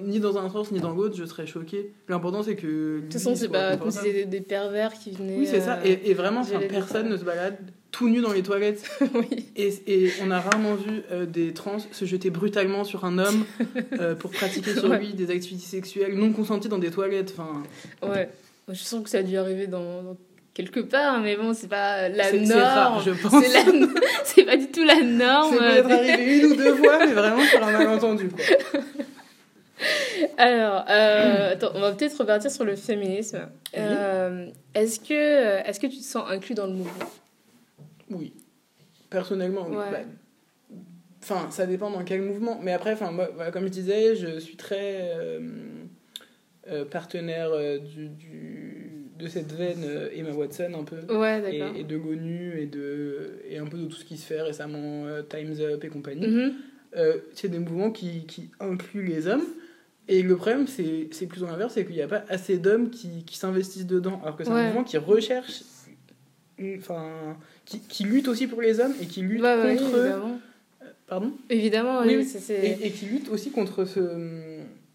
ni 0.04 0.18
dans 0.18 0.36
un 0.36 0.50
sens 0.50 0.72
ni 0.72 0.80
dans 0.80 0.92
l'autre, 0.92 1.16
je 1.16 1.24
serais 1.24 1.46
choquée. 1.46 1.92
L'important, 2.08 2.42
c'est 2.42 2.56
que. 2.56 2.96
De 2.96 3.00
toute 3.02 3.12
façon, 3.12 3.36
c'est 3.36 3.48
pas 3.48 3.76
comme 3.76 3.90
si 3.90 3.98
c'était 3.98 4.24
des 4.24 4.40
pervers 4.40 4.92
qui 4.94 5.12
venaient. 5.12 5.38
Oui, 5.38 5.46
c'est 5.46 5.60
ça. 5.60 5.78
Euh, 5.78 5.84
et, 5.84 6.10
et 6.10 6.14
vraiment, 6.14 6.42
personne 6.68 7.08
ne 7.08 7.16
se 7.16 7.24
balade 7.24 7.58
tout 7.96 8.08
nu 8.08 8.20
dans 8.20 8.32
les 8.32 8.42
toilettes. 8.42 8.84
oui. 9.14 9.46
et, 9.56 9.72
et, 9.86 10.12
on 10.22 10.30
a 10.30 10.40
rarement 10.40 10.74
vu 10.74 11.02
euh, 11.10 11.24
des 11.24 11.54
trans 11.54 11.78
se 11.90 12.04
jeter 12.04 12.30
brutalement 12.30 12.84
sur 12.84 13.04
un 13.04 13.18
homme 13.18 13.44
euh, 14.00 14.14
pour 14.14 14.30
pratiquer 14.30 14.74
sur 14.74 14.88
lui 14.88 15.14
des 15.14 15.30
activités 15.30 15.66
sexuelles 15.66 16.14
non 16.14 16.32
consenties 16.32 16.68
dans 16.68 16.78
des 16.78 16.90
toilettes. 16.90 17.34
Enfin. 17.38 17.62
Ouais. 18.06 18.28
Je 18.68 18.82
sens 18.82 19.02
que 19.02 19.08
ça 19.08 19.18
a 19.18 19.22
dû 19.22 19.38
arriver 19.38 19.66
dans 19.66 20.16
quelque 20.52 20.80
part, 20.80 21.20
mais 21.20 21.36
bon, 21.36 21.54
c'est 21.54 21.68
pas 21.68 22.08
la 22.08 22.32
norme. 22.32 23.02
je 23.04 23.10
pense. 23.12 23.44
C'est 24.24 24.44
pas 24.44 24.56
du 24.56 24.66
tout 24.68 24.84
la 24.84 25.02
norme. 25.02 25.54
C'est 25.54 25.58
peut-être 25.58 25.90
arrivé 25.90 26.38
une 26.38 26.46
ou 26.46 26.56
deux 26.56 26.74
fois, 26.74 26.98
mais 27.06 27.12
vraiment 27.12 27.42
sur 27.42 27.62
un 27.62 27.72
malentendu, 27.72 28.28
quoi. 28.28 28.44
Alors, 30.38 30.84
euh, 30.88 31.52
attends, 31.52 31.70
on 31.74 31.80
va 31.80 31.92
peut-être 31.92 32.18
repartir 32.18 32.50
sur 32.50 32.64
le 32.64 32.76
féminisme. 32.76 33.48
Euh, 33.76 34.48
est-ce 34.74 35.00
que, 35.00 35.68
est-ce 35.68 35.78
que 35.78 35.86
tu 35.86 35.98
te 35.98 36.04
sens 36.04 36.24
inclus 36.28 36.54
dans 36.54 36.66
le 36.66 36.72
mouvement? 36.72 37.06
Oui. 38.10 38.32
Personnellement, 39.10 39.66
oui. 39.68 39.76
Bah, 39.76 39.98
enfin, 41.22 41.50
ça 41.50 41.66
dépend 41.66 41.90
dans 41.90 42.04
quel 42.04 42.22
mouvement. 42.22 42.58
Mais 42.62 42.72
après, 42.72 42.92
enfin, 42.92 43.10
moi, 43.10 43.28
comme 43.52 43.64
je 43.64 43.70
disais, 43.70 44.16
je 44.16 44.38
suis 44.38 44.56
très 44.56 45.12
euh, 45.16 46.84
partenaire 46.90 47.50
du, 47.80 48.08
du 48.08 48.96
de 49.18 49.28
cette 49.28 49.52
veine 49.52 49.82
euh, 49.84 50.08
Emma 50.14 50.30
Watson 50.30 50.72
un 50.78 50.84
peu 50.84 50.96
et, 50.96 51.84
de 51.84 51.96
Gonu 51.96 52.58
et 52.58 52.66
de 52.66 53.40
et 53.48 53.58
un 53.58 53.66
peu 53.66 53.78
de 53.78 53.86
tout 53.86 53.96
ce 53.96 54.04
qui 54.04 54.16
se 54.16 54.26
fait 54.26 54.42
récemment 54.42 55.06
euh, 55.06 55.22
Times 55.22 55.56
Up 55.60 55.84
et 55.84 55.88
compagnie 55.88 56.26
mhm. 56.26 56.52
euh, 56.96 57.18
c'est 57.32 57.48
des 57.48 57.58
mouvements 57.58 57.90
qui, 57.90 58.26
qui, 58.26 58.50
incluent 58.60 59.06
les 59.06 59.26
hommes 59.26 59.44
et 60.08 60.22
le 60.22 60.36
problème 60.36 60.66
c'est 60.66 61.26
plus 61.26 61.42
l'inverse 61.42 61.74
c'est 61.74 61.86
qu'il 61.86 61.96
n'y 61.96 62.02
a 62.02 62.08
pas 62.08 62.24
assez 62.28 62.58
d'hommes 62.58 62.90
qui, 62.90 63.24
qui 63.24 63.38
s'investissent 63.38 63.86
dedans 63.86 64.20
alors 64.22 64.36
que 64.36 64.44
c'est 64.44 64.50
un 64.50 64.66
mouvement 64.66 64.84
qui 64.84 64.98
recherche 64.98 65.62
enfin 66.78 67.36
qui, 67.66 67.80
qui 67.80 68.04
lutte 68.04 68.28
aussi 68.28 68.46
pour 68.46 68.62
les 68.62 68.80
hommes 68.80 68.94
et 69.02 69.06
qui 69.06 69.20
lutte 69.20 69.42
contre 69.42 69.98
évidemment. 69.98 70.40
pardon? 71.06 71.32
Évidemment 71.50 72.00
oui, 72.02 72.26
et, 72.48 72.86
et, 72.86 72.90
qui 72.90 73.04
lutte 73.06 73.28
aussi 73.28 73.50
contre 73.50 73.84
ce 73.84 74.00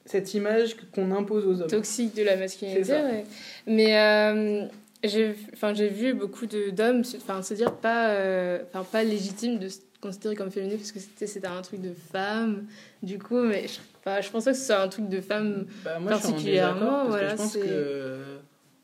cette 0.05 0.33
image 0.33 0.75
qu'on 0.93 1.11
impose 1.11 1.45
aux 1.45 1.61
hommes. 1.61 1.69
Toxique 1.69 2.15
de 2.15 2.23
la 2.23 2.35
masculinité, 2.35 2.91
ouais. 2.91 3.25
Mais 3.67 3.97
euh, 3.97 4.65
j'ai 5.03 5.89
vu 5.89 6.13
beaucoup 6.13 6.47
d'hommes 6.47 7.03
se 7.03 7.53
dire 7.53 7.73
pas, 7.75 8.09
euh, 8.09 8.59
enfin 8.73 8.83
pas 8.83 9.03
légitime 9.03 9.59
de 9.59 9.69
se 9.69 9.79
considérer 10.01 10.35
comme 10.35 10.51
féminin 10.51 10.75
parce 10.75 10.91
que 10.91 10.99
c'était 10.99 11.47
un 11.47 11.61
truc 11.61 11.81
de 11.81 11.93
femme. 12.11 12.65
Du 13.03 13.19
coup, 13.19 13.39
mais 13.39 13.67
je, 13.67 14.21
je 14.21 14.29
pense 14.29 14.45
pas 14.45 14.51
que 14.51 14.57
ce 14.57 14.65
soit 14.65 14.81
un 14.81 14.87
truc 14.87 15.07
de 15.07 15.21
femme 15.21 15.65
bah, 15.85 15.99
moi, 15.99 16.11
particulièrement. 16.11 17.05
Je, 17.05 17.09
voilà, 17.09 17.29
je 17.31 17.35
pense 17.35 17.57
que. 17.57 18.17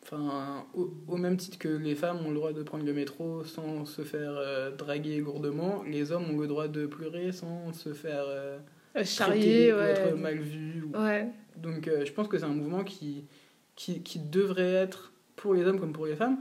Enfin, 0.09 0.65
au, 0.73 1.17
même 1.17 1.35
titre 1.35 1.57
que 1.57 1.67
les 1.67 1.93
femmes 1.93 2.25
ont 2.25 2.29
le 2.29 2.35
droit 2.35 2.53
de 2.53 2.63
prendre 2.63 2.85
le 2.85 2.93
métro 2.93 3.43
sans 3.43 3.83
se 3.83 4.03
faire 4.03 4.35
euh, 4.37 4.71
draguer 4.71 5.19
lourdement, 5.19 5.83
les 5.83 6.13
hommes 6.13 6.31
ont 6.31 6.39
le 6.39 6.47
droit 6.47 6.69
de 6.69 6.85
pleurer 6.85 7.33
sans 7.33 7.73
se 7.73 7.93
faire 7.93 8.23
euh, 8.25 8.57
charrier, 9.03 9.73
ouais. 9.73 9.89
être 9.89 10.15
mal 10.15 10.39
vu. 10.39 10.85
Ouais. 10.93 11.27
Donc 11.57 11.89
euh, 11.89 12.05
je 12.05 12.13
pense 12.13 12.29
que 12.29 12.37
c'est 12.37 12.45
un 12.45 12.53
mouvement 12.53 12.85
qui, 12.85 13.25
qui, 13.75 14.01
qui, 14.01 14.19
devrait 14.19 14.75
être 14.75 15.11
pour 15.35 15.53
les 15.53 15.65
hommes 15.65 15.79
comme 15.79 15.91
pour 15.91 16.05
les 16.05 16.15
femmes. 16.15 16.37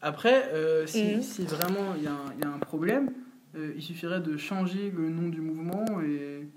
Après, 0.00 0.50
euh, 0.54 0.86
si, 0.86 1.16
mhm. 1.16 1.22
si, 1.22 1.44
vraiment 1.44 1.94
il 1.96 2.02
y, 2.02 2.06
y, 2.06 2.44
a 2.46 2.48
un 2.48 2.58
problème, 2.58 3.12
il 3.54 3.82
suffirait 3.82 4.20
de 4.20 4.38
changer 4.38 4.90
le 4.96 5.10
nom 5.10 5.28
du 5.28 5.42
mouvement 5.42 5.84
et, 6.00 6.48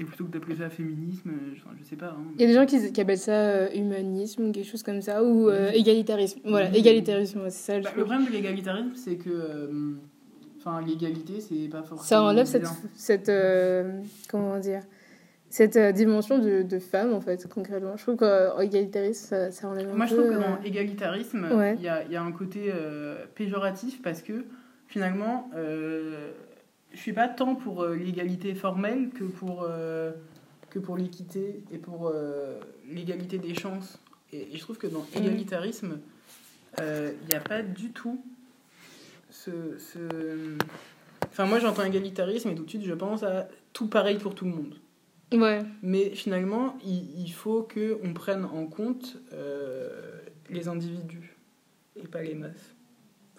et 0.00 0.04
plutôt 0.04 0.24
que 0.24 0.30
d'appeler 0.30 0.56
ça 0.56 0.70
féminisme, 0.70 1.30
je, 1.54 1.60
je 1.60 1.88
sais 1.88 1.96
pas. 1.96 2.16
Hein. 2.18 2.24
Il 2.36 2.40
y 2.40 2.44
a 2.44 2.46
des 2.46 2.54
gens 2.54 2.66
qui, 2.66 2.92
qui 2.92 3.00
appellent 3.00 3.18
ça 3.18 3.72
humanisme, 3.74 4.52
quelque 4.52 4.66
chose 4.66 4.82
comme 4.82 5.02
ça, 5.02 5.22
ou 5.22 5.50
égalitarisme. 5.50 6.40
Voilà, 6.44 6.74
égalitarisme, 6.74 7.42
c'est 7.50 7.72
ça. 7.72 7.80
Bah, 7.80 7.90
le 7.96 8.04
problème 8.04 8.26
de 8.26 8.32
l'égalitarisme, 8.32 8.92
c'est 8.94 9.16
que 9.16 9.98
Enfin, 10.60 10.82
l'égalité, 10.86 11.40
c'est 11.40 11.68
pas 11.68 11.82
forcément. 11.82 12.02
Ça 12.02 12.22
enlève 12.22 12.44
cette, 12.44 12.66
cette 12.94 13.30
euh, 13.30 14.02
comment 14.28 14.58
dire, 14.58 14.82
cette 15.48 15.76
euh, 15.76 15.90
dimension 15.90 16.38
de, 16.38 16.60
de, 16.62 16.78
femme, 16.78 17.14
en 17.14 17.22
fait, 17.22 17.48
concrètement. 17.48 17.96
Je 17.96 18.02
trouve 18.02 18.16
qu'égalitarisme, 18.16 19.26
ça, 19.26 19.50
ça 19.50 19.68
enlève 19.68 19.88
un 19.88 19.94
Moi, 19.94 20.04
je 20.04 20.14
trouve 20.14 20.28
que 20.28 20.34
dans 20.34 20.40
euh, 20.40 20.64
égalitarisme, 20.64 21.48
il 21.78 21.82
y, 21.82 21.88
a, 21.88 22.04
y, 22.04 22.16
a, 22.16 22.22
un 22.22 22.32
côté 22.32 22.70
péjoratif 23.34 24.02
parce 24.02 24.20
que 24.20 24.44
finalement, 24.86 25.50
je 26.92 26.98
suis 26.98 27.12
pas 27.12 27.28
tant 27.28 27.54
pour 27.54 27.86
l'égalité 27.86 28.54
formelle 28.54 29.10
que 29.10 29.24
pour, 29.24 29.68
que 30.70 30.78
pour 30.78 30.96
l'équité 30.96 31.62
et 31.72 31.78
pour 31.78 32.12
l'égalité 32.88 33.38
des 33.38 33.54
chances. 33.54 33.98
Et, 34.32 34.48
je 34.52 34.58
trouve 34.58 34.78
que 34.78 34.86
dans 34.86 35.02
mm. 35.02 35.18
égalitarisme, 35.18 35.98
il 36.78 37.28
n'y 37.28 37.36
a 37.36 37.40
pas 37.40 37.62
du 37.62 37.90
tout 37.90 38.20
ce, 39.30 39.78
Enfin, 41.26 41.46
moi 41.46 41.58
j'entends 41.60 41.84
égalitarisme 41.84 42.50
et 42.50 42.54
tout 42.54 42.64
de 42.64 42.68
suite 42.68 42.84
je 42.84 42.94
pense 42.94 43.22
à 43.22 43.48
tout 43.72 43.86
pareil 43.86 44.18
pour 44.18 44.34
tout 44.34 44.44
le 44.44 44.50
monde. 44.50 44.74
Ouais. 45.32 45.62
Mais 45.82 46.10
finalement, 46.10 46.76
il, 46.84 47.20
il 47.20 47.32
faut 47.32 47.62
qu'on 47.62 48.12
prenne 48.12 48.44
en 48.44 48.66
compte 48.66 49.16
euh, 49.32 50.18
les 50.48 50.66
individus 50.66 51.36
et 51.96 52.08
pas 52.08 52.22
les 52.22 52.34
masses. 52.34 52.74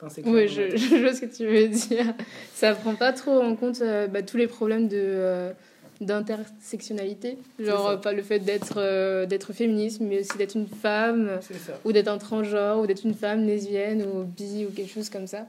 Enfin, 0.03 0.21
oui, 0.25 0.47
je, 0.47 0.75
je, 0.75 0.95
vois 0.95 1.13
ce 1.13 1.21
que 1.21 1.25
tu 1.25 1.45
veux 1.45 1.67
dire. 1.67 2.13
Ça 2.55 2.73
prend 2.73 2.95
pas 2.95 3.13
trop 3.13 3.39
en 3.39 3.55
compte 3.55 3.81
euh, 3.81 4.07
bah, 4.07 4.21
tous 4.21 4.37
les 4.37 4.47
problèmes 4.47 4.87
de. 4.87 4.97
Euh, 4.97 5.51
d'intersectionnalité 5.99 7.37
genre 7.59 8.01
pas 8.01 8.11
le 8.11 8.23
fait 8.23 8.39
d'être 8.39 9.25
d'être 9.27 9.53
féministe 9.53 10.01
mais 10.01 10.21
aussi 10.21 10.35
d'être 10.35 10.55
une 10.55 10.65
femme 10.65 11.29
ou 11.85 11.91
d'être 11.91 12.07
un 12.07 12.17
transgenre 12.17 12.79
ou 12.79 12.87
d'être 12.87 13.05
une 13.05 13.13
femme 13.13 13.45
lesbienne 13.45 14.01
ou 14.01 14.23
bi 14.23 14.65
ou 14.65 14.71
quelque 14.71 14.91
chose 14.91 15.11
comme 15.11 15.27
ça 15.27 15.45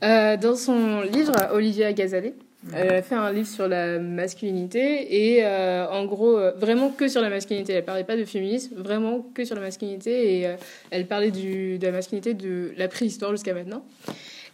dans 0.00 0.54
son 0.54 1.00
livre, 1.00 1.34
Olivia 1.52 1.92
Gazalet, 1.92 2.34
elle 2.74 2.92
a 2.92 3.02
fait 3.02 3.14
un 3.14 3.32
livre 3.32 3.48
sur 3.48 3.68
la 3.68 3.98
masculinité 3.98 5.34
et 5.34 5.46
en 5.46 6.04
gros, 6.04 6.38
vraiment 6.56 6.90
que 6.90 7.08
sur 7.08 7.22
la 7.22 7.30
masculinité. 7.30 7.72
Elle 7.72 7.84
parlait 7.84 8.04
pas 8.04 8.16
de 8.16 8.24
féminisme, 8.24 8.74
vraiment 8.76 9.26
que 9.34 9.44
sur 9.44 9.54
la 9.54 9.62
masculinité 9.62 10.40
et 10.40 10.56
elle 10.90 11.06
parlait 11.06 11.30
de 11.30 11.82
la 11.82 11.92
masculinité 11.92 12.34
de 12.34 12.72
la 12.76 12.88
préhistoire 12.88 13.30
jusqu'à 13.30 13.54
maintenant. 13.54 13.84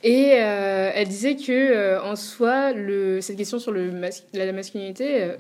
Et 0.05 0.29
elle 0.29 1.09
disait 1.09 1.35
que 1.37 2.01
en 2.01 2.15
soi, 2.15 2.73
cette 3.21 3.37
question 3.37 3.59
sur 3.59 3.73
la 3.73 4.53
masculinité 4.53 5.33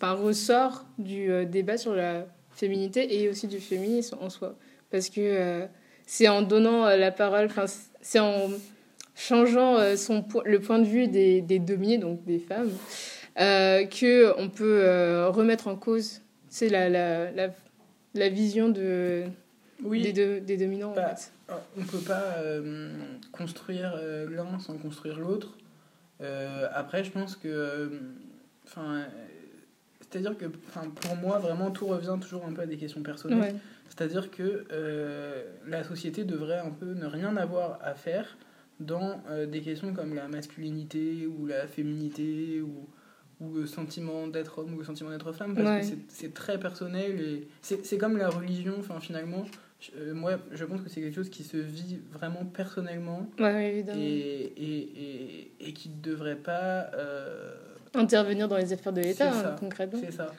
ressort 0.00 0.86
du 0.98 1.44
débat 1.46 1.76
sur 1.76 1.94
la 1.94 2.26
féminité 2.56 3.22
et 3.22 3.28
aussi 3.28 3.46
du 3.46 3.60
féminisme 3.60 4.16
en 4.20 4.30
soi. 4.30 4.56
Parce 4.90 5.10
que 5.10 5.20
euh, 5.20 5.66
c'est 6.06 6.28
en 6.28 6.42
donnant 6.42 6.86
euh, 6.86 6.96
la 6.96 7.10
parole, 7.10 7.48
c'est 8.00 8.18
en 8.18 8.48
changeant 9.16 9.76
euh, 9.76 9.96
son, 9.96 10.24
le 10.44 10.60
point 10.60 10.78
de 10.78 10.84
vue 10.84 11.08
des, 11.08 11.40
des 11.40 11.58
dominés, 11.58 11.98
donc 11.98 12.24
des 12.24 12.38
femmes, 12.38 12.70
euh, 13.40 13.84
qu'on 13.84 14.48
peut 14.48 15.26
remettre 15.28 15.68
en 15.68 15.76
cause 15.76 16.20
c'est 16.48 16.68
la, 16.68 16.88
la, 16.88 17.30
la, 17.32 17.48
la, 18.14 18.28
vision 18.28 18.68
de, 18.68 19.24
oui, 19.82 20.12
des, 20.12 20.40
des 20.40 20.56
dominants. 20.56 20.94
Bah, 20.94 21.14
on 21.76 21.80
ne 21.80 21.86
peut 21.86 21.98
pas 21.98 22.36
construire 23.32 24.00
l'un 24.30 24.58
sans 24.58 24.78
construire 24.78 25.18
l'autre. 25.18 25.58
après, 26.72 27.04
je 27.04 27.10
pense 27.10 27.36
que. 27.36 27.90
Enfin 28.64 29.06
c'est-à-dire 30.10 30.36
que 30.36 30.46
pour 30.46 31.16
moi, 31.16 31.38
vraiment, 31.38 31.70
tout 31.70 31.86
revient 31.86 32.16
toujours 32.20 32.46
un 32.46 32.52
peu 32.52 32.62
à 32.62 32.66
des 32.66 32.76
questions 32.76 33.02
personnelles. 33.02 33.56
C'est-à-dire 33.88 34.30
que 34.30 34.64
euh, 34.72 35.44
la 35.66 35.84
société 35.84 36.24
devrait 36.24 36.58
un 36.58 36.70
peu 36.70 36.92
ne 36.92 37.06
rien 37.06 37.36
avoir 37.36 37.78
à 37.82 37.94
faire 37.94 38.36
dans 38.80 39.20
euh, 39.30 39.46
des 39.46 39.60
questions 39.60 39.92
comme 39.92 40.14
la 40.14 40.28
masculinité 40.28 41.26
ou 41.26 41.46
la 41.46 41.66
féminité 41.66 42.60
ou, 42.60 42.88
ou 43.40 43.54
le 43.54 43.66
sentiment 43.66 44.26
d'être 44.26 44.58
homme 44.58 44.74
ou 44.74 44.78
le 44.78 44.84
sentiment 44.84 45.10
d'être 45.10 45.32
femme, 45.32 45.54
parce 45.54 45.90
que 45.90 45.96
c'est 46.08 46.34
très 46.34 46.58
personnel 46.58 47.20
et 47.20 47.48
c'est 47.62 47.98
comme 47.98 48.16
la 48.16 48.28
religion, 48.28 48.74
enfin 48.78 49.00
finalement. 49.00 49.44
Euh, 49.98 50.14
moi, 50.14 50.38
je 50.52 50.64
pense 50.64 50.80
que 50.80 50.88
c'est 50.88 51.02
quelque 51.02 51.14
chose 51.14 51.28
qui 51.28 51.44
se 51.44 51.58
vit 51.58 51.98
vraiment 52.10 52.46
personnellement 52.46 53.28
et, 53.38 53.84
et, 53.86 54.52
et, 54.56 55.50
et, 55.60 55.72
qui 55.74 55.90
ne 55.90 56.00
devrait 56.00 56.36
pas 56.36 56.90
intervenir 57.94 58.48
dans 58.48 58.56
les 58.56 58.72
affaires 58.72 58.92
de 58.92 59.00
l'État, 59.00 59.30
hein, 59.30 59.56
concrètement. 59.58 60.00
C'est 60.02 60.12
ça. 60.12 60.32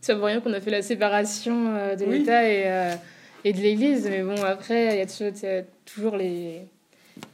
Ça 0.00 0.14
vaut 0.14 0.24
rien 0.24 0.40
qu'on 0.40 0.52
a 0.52 0.60
fait 0.60 0.70
la 0.70 0.82
séparation 0.82 1.74
euh, 1.76 1.94
de 1.94 2.04
l'État 2.06 2.48
et, 2.48 2.62
euh, 2.66 2.94
et 3.44 3.52
de 3.52 3.58
l'Église, 3.58 4.06
mais 4.08 4.22
bon, 4.22 4.42
après, 4.42 4.94
il 4.94 4.98
y 4.98 5.02
a 5.02 5.06
toujours, 5.06 5.60
toujours 5.84 6.16
les, 6.16 6.62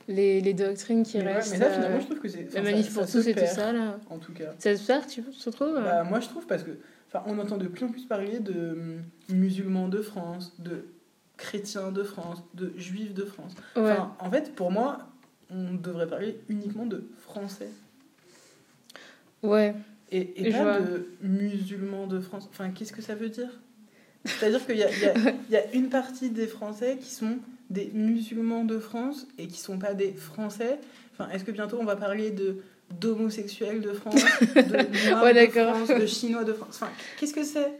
les, 0.09 0.41
les, 0.41 0.55
doctrines 0.55 1.03
qui 1.03 1.19
restent. 1.19 1.53
mais 1.53 1.59
là, 1.59 1.71
finalement, 1.71 2.01
je 2.01 2.07
trouve 2.07 2.21
que 2.21 2.29
c'est. 2.29 2.53
La 2.55 2.63
manif 2.63 2.93
pour 2.93 3.07
tous 3.07 3.27
et 3.27 3.35
tout 3.35 3.47
ça, 3.47 3.73
là. 3.73 3.99
En 4.11 4.19
tout 4.19 4.33
cas. 4.33 4.55
Ça 4.59 4.77
se 4.77 4.87
perd, 4.87 5.07
tu 5.07 5.23
trouves 5.51 5.75
bah, 5.75 6.05
Moi, 6.05 6.21
je 6.21 6.29
trouve 6.29 6.47
parce 6.47 6.63
que. 6.63 6.73
Enfin, 7.09 7.23
on 7.27 7.39
entend 7.39 7.57
de 7.57 7.69
plus 7.69 7.85
en 7.85 7.89
plus 7.89 8.05
parler 8.05 8.41
de 8.41 8.73
hum, 8.73 9.03
musulmans 9.29 9.89
de 9.89 10.03
France, 10.03 10.55
de 10.59 10.87
chrétiens 11.37 11.93
de 11.93 12.03
France, 12.03 12.43
de 12.55 12.73
juifs 12.77 13.15
de 13.15 13.25
France. 13.25 13.55
Enfin, 13.77 14.15
en 14.19 14.31
fait, 14.31 14.55
pour 14.55 14.71
moi, 14.71 15.09
on 15.51 15.75
devrait 15.75 16.09
parler 16.09 16.41
uniquement 16.49 16.87
de 16.87 17.09
français. 17.19 17.69
Ouais. 19.43 19.75
Et, 20.11 20.47
et 20.49 20.53
pas 20.53 20.81
de 20.81 21.09
musulmans 21.21 22.07
de 22.07 22.21
France. 22.21 22.49
Enfin, 22.51 22.71
qu'est-ce 22.71 22.93
que 22.93 23.03
ça 23.03 23.15
veut 23.15 23.29
dire? 23.29 23.51
C'est-à-dire 24.25 24.65
qu'il 24.67 24.77
y 24.77 24.83
a, 24.83 24.91
y, 24.91 25.07
a, 25.07 25.15
y 25.51 25.57
a 25.57 25.73
une 25.73 25.89
partie 25.89 26.31
des 26.31 26.47
Français 26.47 26.99
qui 27.01 27.11
sont 27.11 27.39
des 27.71 27.91
musulmans 27.93 28.64
de 28.64 28.79
France 28.79 29.27
et 29.39 29.47
qui 29.47 29.59
sont 29.59 29.79
pas 29.79 29.95
des 29.95 30.12
Français. 30.12 30.79
Enfin, 31.12 31.31
est-ce 31.31 31.45
que 31.45 31.51
bientôt 31.51 31.79
on 31.81 31.85
va 31.85 31.97
parler 31.97 32.31
de 32.31 32.59
d'homosexuels 33.01 33.81
de 33.81 33.93
France, 33.93 34.14
de 34.55 35.11
noirs 35.11 35.35
de 35.35 35.51
France, 35.51 35.89
de 35.89 36.07
chinois 36.07 36.45
de 36.45 36.53
France? 36.53 36.81
Enfin, 36.81 36.93
qu'est-ce 37.19 37.35
que 37.35 37.43
c'est? 37.43 37.73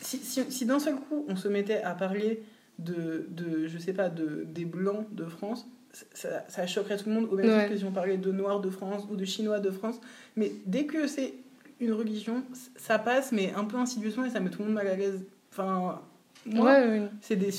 Si, 0.00 0.18
si, 0.18 0.50
si 0.50 0.64
d'un 0.64 0.78
seul 0.78 0.94
coup 0.94 1.24
on 1.28 1.36
se 1.36 1.48
mettait 1.48 1.82
à 1.82 1.94
parler 1.94 2.42
de, 2.78 3.26
de 3.30 3.66
je 3.66 3.78
sais 3.78 3.92
pas, 3.92 4.08
de, 4.08 4.44
des 4.46 4.64
blancs 4.64 5.06
de 5.12 5.24
France, 5.24 5.66
ça, 6.12 6.44
ça, 6.48 6.66
choquerait 6.66 6.96
tout 6.96 7.08
le 7.08 7.14
monde, 7.14 7.28
au 7.30 7.36
même 7.36 7.46
titre 7.46 7.68
que 7.68 7.76
si 7.76 7.84
on 7.84 7.92
parlait 7.92 8.16
de 8.16 8.32
Noirs 8.32 8.60
de 8.60 8.70
France 8.70 9.06
ou 9.10 9.16
de 9.16 9.24
Chinois 9.24 9.60
de 9.60 9.70
France. 9.70 10.00
Mais 10.36 10.52
dès 10.66 10.86
que 10.86 11.06
c'est 11.06 11.34
une 11.80 11.92
religion, 11.92 12.44
ça 12.76 12.98
passe, 12.98 13.32
mais 13.32 13.52
un 13.54 13.64
peu 13.64 13.76
insidieusement, 13.76 14.24
et 14.24 14.30
ça 14.30 14.40
met 14.40 14.50
tout 14.50 14.60
le 14.60 14.66
monde 14.66 14.74
mal 14.74 14.86
à 14.86 14.96
l'aise. 14.96 15.24
Enfin, 15.50 16.00
moi, 16.46 16.78
c'est 17.20 17.36
des, 17.36 17.50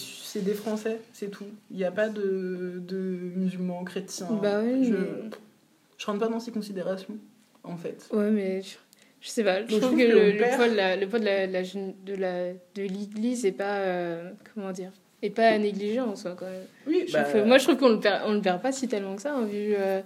des 0.42 0.54
Français, 0.54 1.00
c'est 1.14 1.30
tout. 1.30 1.46
Il 1.72 1.78
n'y 1.78 1.86
a 1.86 1.92
pas 1.92 2.10
de, 2.10 2.82
de 2.86 2.98
musulmans, 3.36 3.84
chrétiens. 3.84 4.28
Bah 4.42 4.62
je, 4.82 4.96
je 5.98 6.06
rentre 6.06 6.20
pas 6.20 6.28
dans 6.28 6.40
ces 6.40 6.52
considérations, 6.52 7.18
en 7.64 7.78
fait. 7.78 8.08
Ouais, 8.12 8.30
mais 8.30 8.62
je, 8.62 8.76
je 9.22 9.30
sais 9.30 9.44
pas. 9.44 9.66
Je 9.66 9.78
trouve, 9.78 9.98
que, 9.98 10.04
le, 10.04 10.56
poids 10.56 10.68
de 10.68 10.76
la, 10.76 10.96
le 10.98 11.08
poids 11.08 11.20
de 11.20 11.26
la, 11.26 11.48
de 11.48 12.16
la 12.16 12.54
de 12.54 12.82
l'église 12.82 13.46
est 13.46 13.52
pas. 13.52 13.78
Euh, 13.78 14.32
comment 14.54 14.72
dire 14.72 14.92
et 15.24 15.30
pas 15.30 15.48
à 15.48 15.58
négliger 15.58 16.02
en 16.02 16.18
soi 16.18 16.36
quand 16.38 16.46
même. 16.46 16.66
Oui, 16.86 17.06
bah... 17.12 17.46
moi 17.46 17.58
je 17.58 17.64
trouve 17.64 17.78
qu'on 17.78 17.90
le 17.90 18.00
perd, 18.00 18.24
on 18.26 18.34
le 18.34 18.42
perd 18.42 18.62
pas 18.62 18.74
si 18.74 18.90
tellement 18.90 19.16
que 19.16 19.22
ça. 19.22 19.34
Hein, 19.34 19.46
vu, 19.46 19.74
euh, 19.78 20.02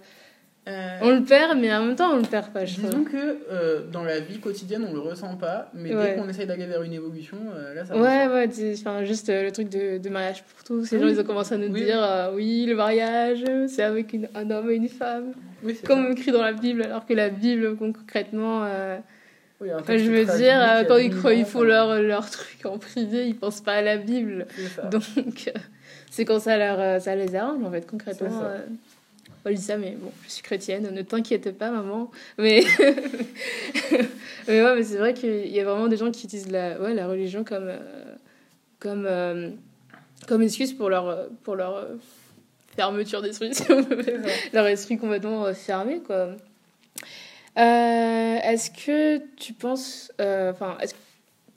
euh... 0.67 0.97
On 1.01 1.11
le 1.11 1.23
perd, 1.23 1.57
mais 1.57 1.73
en 1.73 1.85
même 1.85 1.95
temps 1.95 2.11
on 2.13 2.17
le 2.17 2.23
perd 2.23 2.51
pas. 2.51 2.65
Je 2.65 2.75
Disons 2.75 3.03
que 3.03 3.37
euh, 3.51 3.81
dans 3.91 4.03
la 4.03 4.19
vie 4.19 4.39
quotidienne 4.39 4.85
on 4.89 4.93
le 4.93 4.99
ressent 4.99 5.35
pas, 5.37 5.69
mais 5.73 5.89
dès 5.89 6.15
qu'on 6.15 6.27
essaye 6.27 6.45
d'aller 6.45 6.65
vers 6.65 6.83
une 6.83 6.93
évolution, 6.93 7.37
euh, 7.55 7.73
là 7.73 7.85
ça. 7.85 7.95
Ouais, 7.95 8.27
ouais, 8.27 8.49
enfin, 8.79 9.03
juste 9.03 9.29
le 9.29 9.51
truc 9.51 9.69
de, 9.69 9.97
de, 9.97 10.09
mariage 10.09 10.43
pour 10.43 10.63
tous. 10.63 10.85
Ces 10.85 10.99
gens 10.99 11.07
ils 11.07 11.19
ont 11.19 11.23
commencé 11.23 11.55
à 11.55 11.57
nous 11.57 11.69
dire 11.69 12.31
oui, 12.33 12.65
le 12.65 12.75
mariage 12.75 13.43
c'est 13.67 13.83
avec 13.83 14.13
une, 14.13 14.27
un 14.35 14.49
homme 14.51 14.69
et 14.69 14.75
une 14.75 14.89
femme. 14.89 15.33
Comme 15.85 16.11
écrit 16.11 16.31
dans 16.31 16.43
la 16.43 16.53
Bible, 16.53 16.83
alors 16.83 17.05
que 17.05 17.13
la 17.13 17.29
Bible 17.29 17.75
concrètement 17.77 18.67
oui, 19.59 19.69
je 19.87 20.11
veux 20.11 20.37
dire, 20.37 20.61
euh, 20.61 20.83
quand 20.83 20.97
ils, 20.97 21.15
croient, 21.15 21.33
ils 21.33 21.45
font 21.45 21.63
leur, 21.63 21.99
leur 22.01 22.29
truc 22.29 22.65
en 22.65 22.77
privé, 22.77 23.27
ils 23.27 23.35
pensent 23.35 23.61
pas 23.61 23.73
à 23.73 23.81
la 23.81 23.97
Bible. 23.97 24.45
Donc, 24.91 25.03
euh, 25.47 25.59
c'est 26.11 26.25
quand 26.25 26.39
ça, 26.39 26.57
leur, 26.57 27.01
ça 27.01 27.15
les 27.15 27.35
arrange, 27.35 27.63
en 27.63 27.71
fait, 27.71 27.89
concrètement. 27.89 28.43
Je 29.51 29.55
dis 29.55 29.61
ça, 29.61 29.77
mais 29.77 29.91
bon, 29.91 30.11
je 30.25 30.31
suis 30.31 30.43
chrétienne, 30.43 30.89
ne 30.91 31.01
t'inquiète 31.01 31.57
pas, 31.57 31.71
maman. 31.71 32.11
Mais, 32.37 32.63
mais, 34.47 34.61
ouais, 34.61 34.75
mais 34.75 34.83
c'est 34.83 34.97
vrai 34.97 35.13
qu'il 35.13 35.47
y 35.47 35.59
a 35.59 35.63
vraiment 35.63 35.87
des 35.87 35.97
gens 35.97 36.11
qui 36.11 36.25
utilisent 36.25 36.51
la, 36.51 36.79
ouais, 36.79 36.93
la 36.93 37.07
religion 37.07 37.43
comme, 37.43 37.71
comme, 38.79 39.07
comme 40.27 40.41
excuse 40.41 40.73
pour 40.73 40.89
leur, 40.89 41.29
pour 41.43 41.55
leur 41.55 41.87
fermeture 42.75 43.21
d'esprit, 43.21 43.51
leur 44.53 44.67
esprit 44.67 44.97
complètement 44.97 45.53
fermé, 45.53 46.01
quoi. 46.05 46.35
Euh, 47.57 48.37
est-ce 48.43 48.69
que 48.69 49.17
tu 49.35 49.53
penses, 49.53 50.11
euh, 50.21 50.51
enfin, 50.51 50.77
est-ce 50.79 50.93
que 50.93 50.99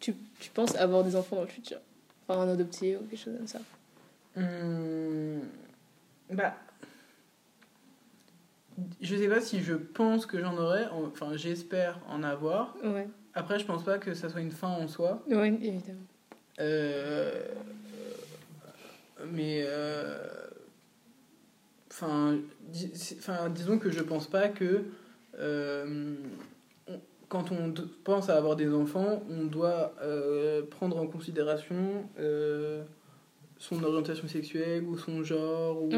tu, 0.00 0.14
tu, 0.40 0.50
penses 0.50 0.74
avoir 0.76 1.04
des 1.04 1.14
enfants 1.14 1.36
dans 1.36 1.42
le 1.42 1.48
futur, 1.48 1.76
enfin, 2.26 2.40
en 2.40 2.48
adopter 2.48 2.96
ou 2.96 3.00
quelque 3.00 3.20
chose 3.22 3.36
comme 3.36 3.46
ça? 3.46 3.58
Hum, 4.34 5.42
Bah, 6.30 6.54
je 9.00 9.16
sais 9.16 9.28
pas 9.28 9.40
si 9.40 9.60
je 9.60 9.74
pense 9.74 10.26
que 10.26 10.40
j'en 10.40 10.56
aurai, 10.56 10.84
enfin, 10.92 11.36
j'espère 11.36 11.98
en 12.08 12.22
avoir. 12.22 12.76
Ouais. 12.84 13.08
Après, 13.34 13.58
je 13.58 13.64
pense 13.64 13.84
pas 13.84 13.98
que 13.98 14.14
ça 14.14 14.28
soit 14.28 14.40
une 14.40 14.50
fin 14.50 14.68
en 14.68 14.88
soi. 14.88 15.22
Oui, 15.28 15.58
évidemment. 15.62 16.00
Euh, 16.58 17.30
mais 19.32 19.64
enfin, 21.90 22.38
enfin, 23.18 23.48
disons 23.50 23.78
que 23.78 23.90
je 23.90 24.02
pense 24.02 24.26
pas 24.26 24.48
que 24.48 24.84
euh, 25.38 26.14
quand 27.28 27.52
on 27.52 27.72
pense 28.04 28.28
à 28.28 28.36
avoir 28.36 28.56
des 28.56 28.72
enfants, 28.72 29.22
on 29.30 29.44
doit 29.44 29.94
euh, 30.02 30.62
prendre 30.68 30.98
en 30.98 31.06
considération 31.06 32.04
euh, 32.18 32.82
son 33.58 33.82
orientation 33.84 34.26
sexuelle 34.28 34.84
ou 34.84 34.98
son 34.98 35.22
genre. 35.22 35.82
Ou... 35.82 35.90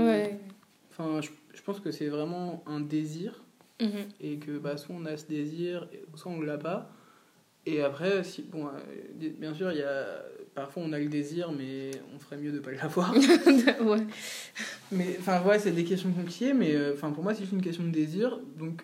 Enfin, 0.90 1.20
je, 1.22 1.30
je, 1.52 1.62
pense 1.62 1.80
que 1.80 1.90
c'est 1.90 2.08
vraiment 2.08 2.62
un 2.66 2.80
désir 2.80 3.44
mhm. 3.80 3.90
et 4.20 4.38
que 4.38 4.58
bah, 4.58 4.76
soit 4.76 4.94
on 4.98 5.04
a 5.06 5.16
ce 5.16 5.26
désir, 5.26 5.88
soit 6.14 6.32
on 6.32 6.38
ne 6.38 6.46
l'a 6.46 6.58
pas. 6.58 6.90
Et 7.64 7.80
après, 7.80 8.24
si, 8.24 8.42
bon, 8.42 8.68
bien 9.38 9.54
sûr, 9.54 9.70
il 9.70 9.78
y 9.78 9.82
a, 9.82 10.24
parfois 10.54 10.82
on 10.84 10.92
a 10.92 10.98
le 10.98 11.06
désir, 11.06 11.52
mais 11.52 11.92
on 12.14 12.18
ferait 12.18 12.36
mieux 12.36 12.50
de 12.50 12.56
ne 12.56 12.62
pas 12.62 12.72
l'avoir. 12.72 13.14
ouais. 13.16 14.06
Mais 14.90 15.16
enfin, 15.20 15.42
ouais, 15.42 15.60
c'est 15.60 15.70
des 15.70 15.84
questions 15.84 16.10
compliquées, 16.10 16.54
mais 16.54 16.76
enfin, 16.92 17.12
pour 17.12 17.22
moi, 17.22 17.34
c'est 17.34 17.50
une 17.52 17.62
question 17.62 17.84
de 17.84 17.90
désir. 17.90 18.40
Donc, 18.58 18.82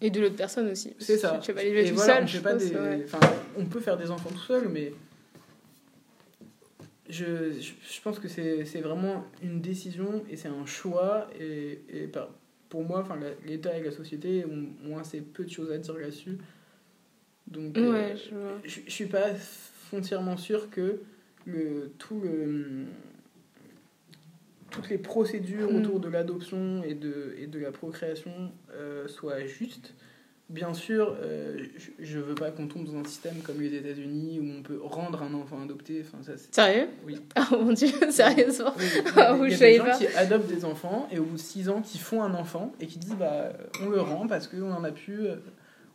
et 0.00 0.10
de 0.10 0.20
l'autre 0.20 0.36
personne 0.36 0.70
aussi. 0.70 0.92
C'est 0.98 1.16
ça. 1.16 1.38
Tu, 1.40 1.52
vas 1.52 1.62
pas 1.62 1.88
tout 1.90 1.96
seul. 1.96 2.26
On, 2.44 2.56
des... 2.56 3.06
on 3.56 3.64
peut 3.64 3.80
faire 3.80 3.96
des 3.96 4.10
enfants 4.10 4.28
tout 4.28 4.38
seul, 4.38 4.68
mais 4.68 4.92
je, 7.08 7.50
je 7.60 8.00
pense 8.02 8.18
que 8.18 8.28
c'est 8.28 8.80
vraiment 8.80 9.24
une 9.42 9.60
décision 9.60 10.24
et 10.30 10.36
c'est 10.36 10.48
un 10.48 10.66
choix. 10.66 11.28
Et, 11.38 11.82
et 11.88 12.10
pour 12.68 12.84
moi, 12.84 13.00
enfin, 13.00 13.18
l'État 13.46 13.76
et 13.76 13.82
la 13.82 13.90
société 13.90 14.44
ont, 14.44 14.98
assez 14.98 15.20
peu 15.20 15.44
de 15.44 15.50
choses 15.50 15.70
à 15.70 15.78
dire 15.78 15.94
là-dessus. 15.94 16.38
Donc, 17.46 17.76
euh, 17.76 18.16
je, 18.64 18.80
je, 18.86 18.90
suis 18.90 19.06
pas 19.06 19.34
foncièrement 19.34 20.36
sûr 20.36 20.70
que 20.70 21.02
le, 21.44 21.92
tout 21.98 22.20
le 22.20 22.86
toutes 24.74 24.88
les 24.88 24.98
procédures 24.98 25.70
Mm. 25.70 25.76
autour 25.76 26.00
de 26.00 26.08
l'adoption 26.08 26.82
et 26.82 26.94
de, 26.94 27.36
et 27.38 27.46
de 27.46 27.58
la 27.60 27.70
procréation 27.70 28.52
euh, 28.72 29.06
soient 29.06 29.44
justes. 29.46 29.94
Bien 30.50 30.74
sûr, 30.74 31.16
euh, 31.22 31.56
je 31.98 32.18
ne 32.18 32.22
veux 32.22 32.34
pas 32.34 32.50
qu'on 32.50 32.66
tombe 32.68 32.84
dans 32.84 32.98
un 32.98 33.04
système 33.04 33.36
comme 33.42 33.62
les 33.62 33.74
États-Unis 33.74 34.40
où 34.40 34.58
on 34.58 34.62
peut 34.62 34.78
rendre 34.82 35.22
un 35.22 35.32
enfant 35.32 35.62
adopté. 35.62 36.04
Enfin, 36.06 36.22
ça, 36.22 36.36
c'est- 36.36 36.54
Sérieux? 36.54 36.88
Oui. 37.06 37.16
Ah 37.34 37.48
mon 37.52 37.72
dieu, 37.72 37.88
sérieusement? 38.10 38.72
Oui, 38.78 38.84
il 38.94 39.06
y 39.06 39.12
Ah, 39.16 39.32
a, 39.32 39.38
des 39.58 39.76
gens 39.78 39.84
pas. 39.84 39.96
qui 39.96 40.06
adoptent 40.08 40.46
des 40.48 40.64
enfants 40.66 41.08
et 41.10 41.18
au 41.18 41.24
bout 41.24 41.36
de 41.36 41.40
6 41.40 41.70
ans 41.70 41.80
qui 41.80 41.96
font 41.98 42.22
un 42.22 42.34
enfant 42.34 42.72
et 42.78 42.86
qui 42.86 42.98
disent 42.98 43.16
bah 43.18 43.52
on 43.82 43.88
le 43.88 44.00
rend 44.02 44.26
parce 44.26 44.46
qu'on 44.46 44.70
en 44.70 44.84
a 44.84 44.90
plus, 44.92 45.26
euh, 45.28 45.36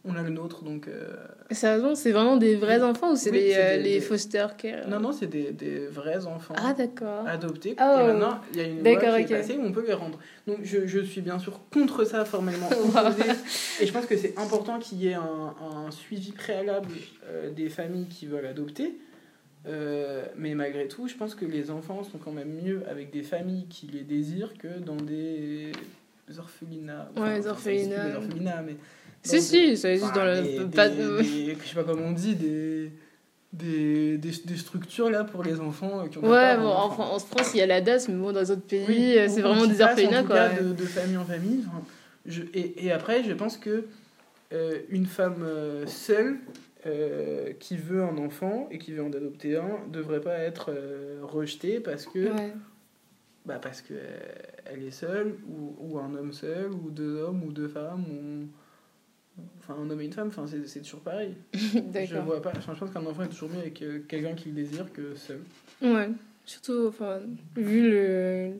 on 0.06 0.16
a 0.16 0.22
le 0.24 0.30
nôtre 0.30 0.64
donc. 0.64 0.88
euh, 0.88 1.08
Sérieusement, 1.52 1.94
c'est 1.96 2.12
vraiment 2.12 2.38
des 2.38 2.56
vrais 2.56 2.82
enfants 2.82 3.12
ou 3.12 3.16
c'est 3.16 3.32
Oui, 3.32 3.38
les, 3.40 3.56
euh, 3.56 3.78
des- 3.78 3.84
les 3.84 3.94
des- 3.96 4.02
foster 4.02 4.46
care 4.58 4.88
Non, 4.88 5.00
non, 5.00 5.12
c'est 5.12 5.28
des, 5.28 5.52
des 5.52 5.88
vrais 5.88 6.26
enfants. 6.26 6.54
Ah 6.58 6.74
adoptés. 7.28 7.76
Ah, 7.78 7.96
et 8.02 8.06
ouais. 8.06 8.14
maintenant, 8.14 8.40
il 8.54 8.58
y 8.60 8.62
a 8.62 8.68
une 8.68 8.84
loi 8.84 9.22
qui 9.24 9.34
est 9.34 9.38
passée 9.38 9.58
où 9.58 9.62
on 9.66 9.72
peut 9.72 9.86
les 9.86 9.94
rendre. 9.94 10.20
Donc, 10.48 10.60
je, 10.64 10.86
je 10.88 11.00
suis 11.00 11.22
bien 11.22 11.38
sûr 11.40 11.60
contre 11.72 12.06
ça 12.06 12.24
formellement 12.26 12.70
et 13.82 13.86
je 13.86 13.92
pense 13.92 14.06
que 14.06 14.16
c'est 14.18 14.38
important 14.38 14.80
qu'il 14.80 15.00
y 15.04 15.08
ait 15.10 15.14
un, 15.16 15.56
un 15.88 15.92
suivi 15.92 16.32
préalable 16.32 16.90
euh, 17.28 17.50
des 17.52 17.70
familles 17.70 18.08
qui 18.08 18.26
veulent 18.26 18.46
adopter. 18.48 18.98
Euh, 19.68 20.24
mais 20.38 20.56
malgré 20.56 20.88
tout, 20.88 21.08
je 21.10 21.16
pense 21.16 21.36
que 21.36 21.44
les 21.46 21.70
enfants 21.70 22.04
sont 22.04 22.18
quand 22.18 22.32
même 22.32 22.54
mieux 22.64 22.84
avec 22.90 23.12
des 23.12 23.24
familles 23.24 23.66
qui 23.70 23.88
les 23.88 24.04
désirent 24.04 24.54
que 24.58 24.80
dans 24.80 24.96
des 24.96 25.74
orphelinats. 26.38 27.10
Ouais, 27.18 27.40
les 27.40 27.48
orphelinats. 27.48 28.10
Des 28.10 28.16
orphelinats, 28.16 28.62
mais. 28.66 28.76
Si, 29.24 29.42
si, 29.42 29.78
ça 29.78 29.92
existe 29.92 30.14
dans 30.16 30.24
le- 30.26 30.36
je 30.44 31.68
sais 31.68 31.76
pas 31.76 31.84
comment 31.84 32.08
on 32.08 32.12
dit, 32.12 32.36
des. 32.36 32.92
Des, 33.52 34.20
des, 34.20 34.30
des 34.46 34.58
structures 34.58 35.10
là 35.10 35.24
pour 35.24 35.42
les 35.44 35.60
enfants 35.60 36.02
euh, 36.02 36.08
qui 36.08 36.20
ont 36.20 36.22
Ouais, 36.22 36.56
bon, 36.56 36.68
hein, 36.70 36.84
en, 37.00 37.16
en 37.16 37.18
France, 37.20 37.50
il 37.56 37.58
y 37.58 37.62
a 37.62 37.66
la 37.66 37.82
DAS, 37.82 38.08
mais 38.08 38.14
bon, 38.14 38.32
dans 38.32 38.42
les 38.42 38.52
autres 38.52 38.62
pays, 38.62 38.86
Oui, 38.88 39.18
euh, 39.18 39.28
c'est 39.28 39.42
vraiment 39.42 39.66
des 39.66 39.82
orphelinats, 39.82 40.22
quoi. 40.24 40.50
de, 40.50 40.72
de 40.72 40.84
famille 40.84 41.18
en 41.18 41.26
famille. 41.26 41.64
Enfin, 41.68 41.82
je, 42.28 42.44
et, 42.54 42.86
et 42.86 42.92
après, 42.92 43.24
je 43.24 43.34
pense 43.34 43.58
que 43.58 43.86
euh, 44.54 44.78
une 44.90 45.08
femme 45.08 45.42
euh, 45.42 45.88
seule 45.88 46.38
euh, 46.86 47.52
qui 47.60 47.76
veut 47.76 48.04
un 48.04 48.20
enfant 48.20 48.68
et 48.70 48.78
qui 48.78 48.92
veut 48.92 49.02
en 49.02 49.12
adopter 49.12 49.58
un 49.58 49.80
devrait 49.92 50.22
pas 50.22 50.38
être 50.38 50.68
euh, 50.70 51.18
rejetée 51.24 51.80
parce 51.80 52.06
que 52.06 52.20
Ouais. 52.32 52.54
bah 53.48 53.58
parce 53.60 53.82
que 53.82 53.96
elle 54.66 54.84
est 54.84 54.92
seule 54.92 55.34
ou, 55.50 55.76
ou 55.80 55.98
un 55.98 56.14
homme 56.14 56.34
seul 56.34 56.70
ou 56.72 56.92
deux 56.92 57.16
hommes 57.18 57.44
ou 57.44 57.52
deux 57.52 57.68
femmes 57.68 58.04
ou 58.12 58.48
enfin 59.60 59.76
un 59.82 59.90
homme 59.90 60.02
et 60.02 60.06
une 60.06 60.14
femme 60.14 60.28
enfin 60.30 60.46
c'est 60.48 60.68
c'est 60.68 60.82
toujours 60.82 61.02
pareil 61.02 61.36
je 61.54 62.18
vois 62.18 62.42
pas 62.42 62.52
enfin, 62.58 62.74
je 62.74 62.80
pense 62.80 62.92
qu'un 62.92 63.06
enfant 63.06 63.24
est 63.24 63.28
toujours 63.30 63.50
mieux 63.50 63.60
avec 63.60 63.82
euh, 63.82 64.00
quelqu'un 64.08 64.34
qui 64.34 64.50
le 64.50 64.56
désire 64.56 64.92
que 64.94 65.16
seul 65.16 65.42
Ouais, 65.82 66.10
surtout, 66.46 66.88
enfin, 66.90 67.20
vu 67.56 67.90
le, 67.90 68.52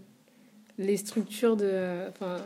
les 0.78 0.96
structures 0.96 1.58
de. 1.58 2.08
Enfin, 2.10 2.38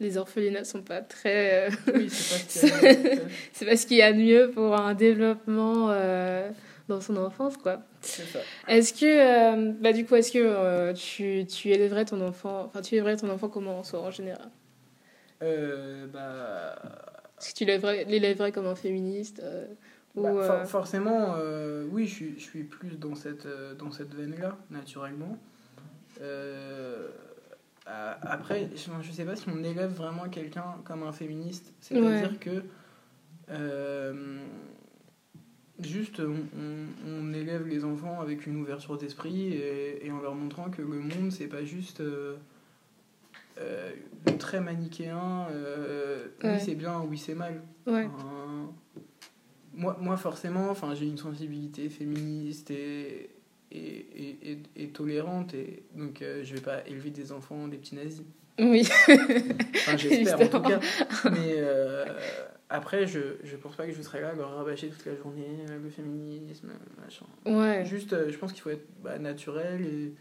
les 0.00 0.16
orphelinats 0.18 0.64
sont 0.64 0.82
pas 0.82 1.00
très. 1.00 1.68
euh, 1.68 1.70
oui 1.94 2.10
c'est 2.10 2.70
pas 2.70 3.76
ce 3.76 3.86
qu'il 3.86 3.98
y 3.98 4.02
a- 4.02 4.08
qu'il 4.12 4.12
y 4.12 4.12
de 4.12 4.18
mieux 4.18 4.50
pour 4.50 4.74
un 4.74 4.94
développement 4.94 5.90
euh, 5.90 6.50
dans 6.88 7.00
son 7.00 7.16
enfance, 7.18 7.56
quoi. 7.56 7.82
c'est 8.00 8.24
ça 8.24 8.40
Est-ce 8.66 8.92
que. 8.94 9.06
bah, 9.80 9.92
du 9.92 10.04
coup, 10.04 10.16
est-ce 10.16 10.32
que 10.32 10.38
tu, 10.94 11.46
tu 11.46 11.70
élèverais 11.70 12.04
ton 12.04 12.20
enfant. 12.20 12.64
Enfin, 12.66 12.80
tu 12.82 12.94
élèverais 12.96 13.16
ton 13.16 13.30
enfant 13.30 13.48
comment 13.48 13.78
en 13.78 13.84
soi, 13.84 14.00
en 14.00 14.10
général? 14.10 14.48
Euh, 15.42 16.06
bah 16.06 16.76
Est-ce 17.38 17.52
que 17.52 17.58
tu 17.58 17.64
l'élèverais, 17.64 18.52
comme 18.52 18.66
un 18.66 18.74
féministe 18.74 19.40
euh, 19.44 19.66
ou, 20.14 20.22
Bah, 20.22 20.30
for- 20.32 20.50
euh, 20.52 20.64
forcément, 20.64 21.34
euh, 21.36 21.86
oui, 21.90 22.06
je 22.06 22.14
suis, 22.14 22.34
je 22.38 22.42
suis 22.44 22.64
plus 22.64 22.98
dans 22.98 23.14
cette, 23.14 23.46
dans 23.78 23.90
cette 23.90 24.14
veine-là, 24.14 24.56
naturellement. 24.70 25.36
Après, 27.86 28.68
je 28.74 28.90
ne 28.90 29.12
sais 29.12 29.24
pas 29.24 29.36
si 29.36 29.48
on 29.48 29.62
élève 29.62 29.92
vraiment 29.92 30.28
quelqu'un 30.28 30.76
comme 30.84 31.02
un 31.02 31.12
féministe. 31.12 31.72
C'est-à-dire 31.80 32.30
Ouais. 32.30 32.36
que 32.40 32.62
juste, 35.80 36.20
on, 36.20 36.36
on- 36.58 36.86
on 37.08 37.32
élève 37.34 37.66
les 37.66 37.84
enfants 37.84 38.20
avec 38.20 38.46
une 38.46 38.56
ouverture 38.60 38.96
d'esprit 38.96 39.52
et, 39.52 40.06
et 40.06 40.10
en 40.10 40.20
leur 40.20 40.34
montrant 40.34 40.70
que 40.70 40.80
le 40.82 40.98
monde, 40.98 41.30
c'est 41.30 41.46
pas 41.48 41.64
juste... 41.64 42.00
euh, 42.00 42.36
euh, 43.58 43.92
très 44.38 44.60
manichéen, 44.60 45.46
euh, 45.50 46.26
Ouais. 46.42 46.54
oui 46.54 46.60
c'est 46.60 46.74
bien, 46.74 47.00
oui 47.00 47.18
c'est 47.18 47.34
mal. 47.34 47.62
Ouais. 47.86 48.08
Enfin, 48.14 48.72
moi, 49.74 49.96
moi, 50.00 50.16
forcément, 50.16 50.70
enfin, 50.70 50.94
j'ai 50.94 51.06
une 51.06 51.18
sensibilité 51.18 51.88
féministe 51.90 52.70
et, 52.70 53.30
et, 53.70 53.78
et, 53.78 54.52
et, 54.52 54.58
et 54.76 54.88
tolérante, 54.88 55.52
et 55.54 55.84
donc 55.94 56.22
euh, 56.22 56.42
je 56.44 56.54
vais 56.54 56.60
pas 56.60 56.86
élever 56.86 57.10
des 57.10 57.32
enfants, 57.32 57.68
des 57.68 57.76
petits 57.76 57.94
nazis. 57.94 58.22
Oui. 58.58 58.88
Enfin, 59.76 59.96
j'espère 59.98 60.40
en 60.40 60.48
tout 60.48 60.60
cas. 60.62 60.80
Mais 61.30 61.56
euh, 61.58 62.06
après, 62.70 63.06
je, 63.06 63.36
je 63.44 63.54
pense 63.56 63.76
pas 63.76 63.86
que 63.86 63.92
je 63.92 64.00
serai 64.00 64.22
là 64.22 64.30
à 64.30 64.34
leur 64.34 64.56
rabâcher 64.56 64.88
toute 64.88 65.04
la 65.04 65.14
journée 65.14 65.58
le 65.82 65.90
féminisme, 65.90 66.70
machin. 66.98 67.26
Ouais. 67.44 67.84
Juste, 67.84 68.14
euh, 68.14 68.30
je 68.30 68.38
pense 68.38 68.52
qu'il 68.52 68.62
faut 68.62 68.70
être 68.70 68.86
bah, 69.02 69.18
naturel 69.18 69.82
et, 69.82 70.14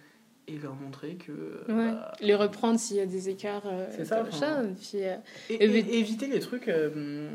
et 0.47 0.57
leur 0.57 0.75
montrer 0.75 1.15
que. 1.15 1.31
Ouais. 1.67 1.91
bah, 1.91 2.11
Les 2.21 2.35
reprendre 2.35 2.79
s'il 2.79 2.97
y 2.97 3.01
a 3.01 3.05
des 3.05 3.29
écarts. 3.29 3.63
euh, 3.65 3.87
C'est 3.91 4.05
ça, 4.05 4.23
puis, 4.23 5.03
euh, 5.03 5.15
Et, 5.49 5.53
Et 5.55 5.65
et- 5.65 5.99
éviter 5.99 6.27
les 6.27 6.39
trucs. 6.39 6.67
euh, 6.67 7.29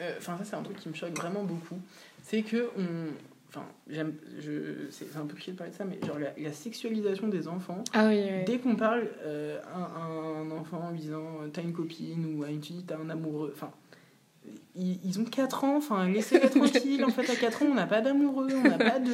euh, 0.00 0.14
Enfin, 0.18 0.36
ça, 0.38 0.44
c'est 0.44 0.56
un 0.56 0.62
truc 0.62 0.78
qui 0.78 0.88
me 0.88 0.94
choque 0.94 1.16
vraiment 1.16 1.44
beaucoup. 1.44 1.78
C'est 2.22 2.42
que 2.42 2.68
on. 2.76 3.12
Enfin, 3.48 3.66
j'aime. 3.88 4.14
je- 4.40 4.88
C'est 4.90 5.14
un 5.16 5.26
peu 5.26 5.34
cliché 5.34 5.52
de 5.52 5.56
parler 5.58 5.72
de 5.72 5.76
ça, 5.76 5.84
mais 5.84 5.98
genre 6.06 6.18
la, 6.18 6.32
la 6.38 6.52
sexualisation 6.52 7.28
des 7.28 7.46
enfants. 7.48 7.84
Ah 7.92 8.06
oui, 8.08 8.22
oui. 8.22 8.44
Dès 8.46 8.58
qu'on 8.58 8.76
parle 8.76 9.06
euh, 9.24 9.60
à, 9.74 9.84
à 9.84 10.04
un 10.06 10.50
enfant 10.52 10.80
en 10.88 10.92
disant 10.92 11.22
euh, 11.42 11.48
t'as 11.52 11.62
une 11.62 11.72
copine 11.74 12.34
ou 12.34 12.42
à 12.44 12.48
une 12.50 12.62
fille 12.62 12.82
t'as 12.86 12.96
un 12.98 13.10
amoureux. 13.10 13.52
Enfin. 13.54 13.70
Ils, 14.74 14.98
ils 15.04 15.20
ont 15.20 15.24
4 15.24 15.64
ans, 15.64 15.76
enfin 15.76 16.08
laissez-les 16.08 16.48
tranquilles. 16.50 17.04
En 17.04 17.10
fait, 17.10 17.30
à 17.30 17.36
4 17.36 17.62
ans, 17.62 17.66
on 17.70 17.74
n'a 17.74 17.86
pas 17.86 18.00
d'amoureux, 18.00 18.48
on 18.54 18.62
n'a 18.68 18.78
pas 18.78 18.98
de, 18.98 19.10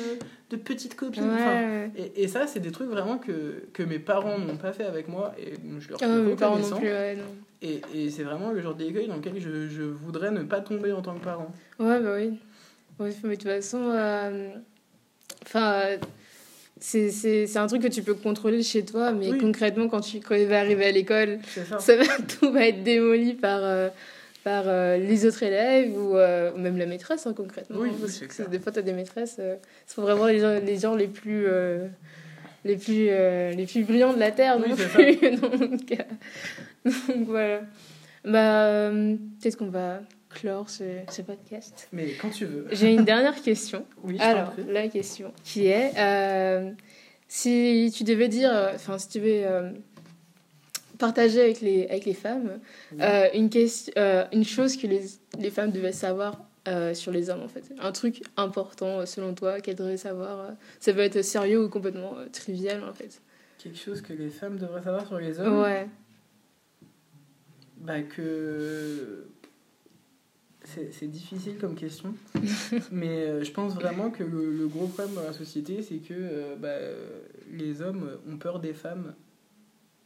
de 0.50 0.56
petite 0.56 0.94
copine. 0.94 1.24
Ouais, 1.24 1.34
Enfin, 1.34 1.54
ouais. 1.54 1.90
et, 1.96 2.22
et 2.22 2.28
ça, 2.28 2.46
c'est 2.46 2.60
des 2.60 2.70
trucs 2.70 2.88
vraiment 2.88 3.18
que, 3.18 3.64
que 3.72 3.82
mes 3.82 3.98
parents 3.98 4.38
n'ont 4.38 4.56
pas 4.56 4.72
fait 4.72 4.84
avec 4.84 5.08
moi 5.08 5.34
et 5.38 5.54
je 5.80 5.88
leur 5.90 6.00
mes 6.24 6.36
parents 6.36 6.58
non 6.58 6.76
plus, 6.78 6.88
non. 6.88 7.24
Et, 7.60 7.80
et 7.92 8.10
c'est 8.10 8.22
vraiment 8.22 8.52
le 8.52 8.60
genre 8.60 8.76
d'écueil 8.76 9.08
dans 9.08 9.16
lequel 9.16 9.40
je, 9.40 9.68
je 9.68 9.82
voudrais 9.82 10.30
ne 10.30 10.44
pas 10.44 10.60
tomber 10.60 10.92
en 10.92 11.02
tant 11.02 11.14
que 11.18 11.24
parent. 11.24 11.52
Ouais, 11.80 11.98
bah 12.00 12.14
oui. 12.16 12.38
Mais 13.00 13.10
de 13.10 13.34
toute 13.34 13.42
façon, 13.42 13.78
euh, 13.90 14.50
enfin, 15.44 15.72
euh, 15.86 15.98
c'est, 16.80 17.56
un 17.56 17.66
truc 17.66 17.82
que 17.82 17.88
tu 17.88 18.02
peux 18.02 18.14
contrôler 18.14 18.62
chez 18.62 18.84
toi, 18.84 19.12
mais 19.12 19.30
Oui. 19.30 19.38
concrètement, 19.38 19.88
quand, 19.88 20.00
tu, 20.00 20.20
quand 20.20 20.34
il 20.36 20.46
va 20.46 20.60
arriver 20.60 20.84
à 20.86 20.92
l'école, 20.92 21.38
ça 21.80 21.96
va, 21.96 22.04
tout 22.38 22.52
va 22.52 22.66
être 22.68 22.82
démoli 22.84 23.34
par, 23.34 23.60
euh, 23.62 23.88
par 24.48 24.64
euh, 24.66 24.96
les 24.96 25.26
autres 25.26 25.42
élèves 25.42 25.94
ou, 25.94 26.16
euh, 26.16 26.50
ou 26.54 26.58
même 26.58 26.78
la 26.78 26.86
maîtresse, 26.86 27.26
hein, 27.26 27.34
concrètement. 27.36 27.80
Oui, 27.80 27.90
Parce 28.00 28.12
c'est 28.12 28.26
que 28.26 28.48
des 28.48 28.58
fois, 28.58 28.72
tu 28.72 28.78
as 28.78 28.82
des 28.82 28.94
maîtresses, 28.94 29.36
euh, 29.38 29.56
sont 29.86 30.00
vraiment 30.00 30.24
les 30.24 30.40
gens 30.40 30.58
les, 30.58 30.78
gens 30.78 30.94
les 30.94 31.06
plus. 31.06 31.46
les 32.64 32.76
plus, 32.76 33.08
euh, 33.10 33.52
les 33.52 33.66
plus 33.66 33.84
brillants 33.84 34.14
de 34.14 34.18
la 34.18 34.30
Terre 34.30 34.56
Oui, 34.58 34.70
non 34.70 34.76
c'est 34.78 34.88
plus. 34.88 35.36
donc, 35.36 35.92
euh, 35.92 36.90
donc 37.08 37.26
voilà. 37.26 37.60
Bah, 38.24 38.64
euh, 38.64 39.16
peut-être 39.38 39.58
qu'on 39.58 39.68
va 39.68 40.00
clore 40.30 40.70
ce, 40.70 40.84
ce 41.10 41.20
podcast? 41.20 41.88
Mais 41.92 42.12
quand 42.12 42.30
tu 42.30 42.46
veux. 42.46 42.68
J'ai 42.72 42.94
une 42.94 43.04
dernière 43.12 43.42
question. 43.42 43.84
Oui, 44.02 44.16
je 44.18 44.22
Alors, 44.22 44.54
la 44.66 44.88
question 44.88 45.30
qui 45.44 45.66
est 45.66 45.92
si 47.30 47.92
tu 47.94 48.04
devais 48.04 48.28
dire, 48.28 48.50
enfin, 48.74 48.96
si 48.96 49.08
tu 49.10 49.18
devais 49.18 49.46
partager 50.98 51.40
avec 51.40 51.60
les, 51.60 51.86
avec 51.86 52.04
les 52.04 52.14
femmes 52.14 52.58
Oui. 52.92 52.98
euh, 53.00 53.28
une, 53.34 53.48
question, 53.48 53.92
euh, 53.96 54.24
une 54.32 54.44
chose 54.44 54.76
que 54.76 54.86
les, 54.86 55.02
les 55.38 55.50
femmes 55.50 55.70
devaient 55.70 55.92
savoir 55.92 56.44
euh, 56.66 56.92
sur 56.92 57.12
les 57.12 57.30
hommes, 57.30 57.42
en 57.42 57.48
fait. 57.48 57.72
Un 57.78 57.92
truc 57.92 58.22
important 58.36 59.06
selon 59.06 59.32
toi 59.34 59.60
qu'elles 59.60 59.76
devraient 59.76 59.96
savoir. 59.96 60.50
ça 60.80 60.92
peut 60.92 61.00
être 61.00 61.22
sérieux 61.22 61.64
ou 61.64 61.68
complètement 61.68 62.16
trivial, 62.32 62.84
en 62.84 62.92
fait. 62.92 63.22
Quelque 63.58 63.78
chose 63.78 64.02
que 64.02 64.12
les 64.12 64.28
femmes 64.28 64.58
devraient 64.58 64.82
savoir 64.82 65.06
sur 65.06 65.18
les 65.18 65.40
hommes 65.40 65.60
Ouais. 65.62 65.88
Bah 67.78 68.02
que. 68.02 69.28
C'est 70.92 71.10
difficile 71.10 71.56
comme 71.58 71.74
question. 71.74 72.14
mais 72.92 73.42
je 73.42 73.50
pense 73.52 73.72
vraiment 73.74 74.10
que 74.10 74.22
le, 74.22 74.52
le 74.52 74.66
gros 74.68 74.86
problème 74.86 75.14
dans 75.14 75.22
la 75.22 75.32
société, 75.32 75.80
c'est 75.80 75.96
que 75.96 76.56
bah, 76.56 76.76
les 77.50 77.80
hommes 77.80 78.18
ont 78.30 78.36
peur 78.36 78.60
des 78.60 78.74
femmes. 78.74 79.14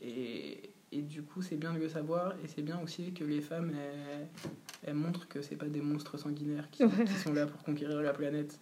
Et, 0.00 0.71
et 0.92 1.02
du 1.02 1.22
coup, 1.22 1.42
c'est 1.42 1.56
bien 1.56 1.72
de 1.72 1.78
le 1.78 1.88
savoir. 1.88 2.34
Et 2.44 2.48
c'est 2.48 2.62
bien 2.62 2.78
aussi 2.82 3.12
que 3.12 3.24
les 3.24 3.40
femmes, 3.40 3.72
elles, 3.74 4.26
elles 4.86 4.94
montrent 4.94 5.26
que 5.28 5.40
c'est 5.42 5.56
pas 5.56 5.66
des 5.66 5.80
monstres 5.80 6.18
sanguinaires 6.18 6.68
qui, 6.70 6.84
Ouais. 6.84 7.04
qui 7.06 7.12
sont 7.14 7.32
là 7.32 7.46
pour 7.46 7.62
conquérir 7.62 8.00
la 8.02 8.12
planète. 8.12 8.58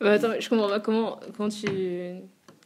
Bah, 0.00 0.12
attends, 0.12 0.32
je 0.38 0.48
comprends 0.48 0.68
pas 0.68 0.80
comment. 0.80 1.18
Quand 1.36 1.48
tu, 1.48 1.66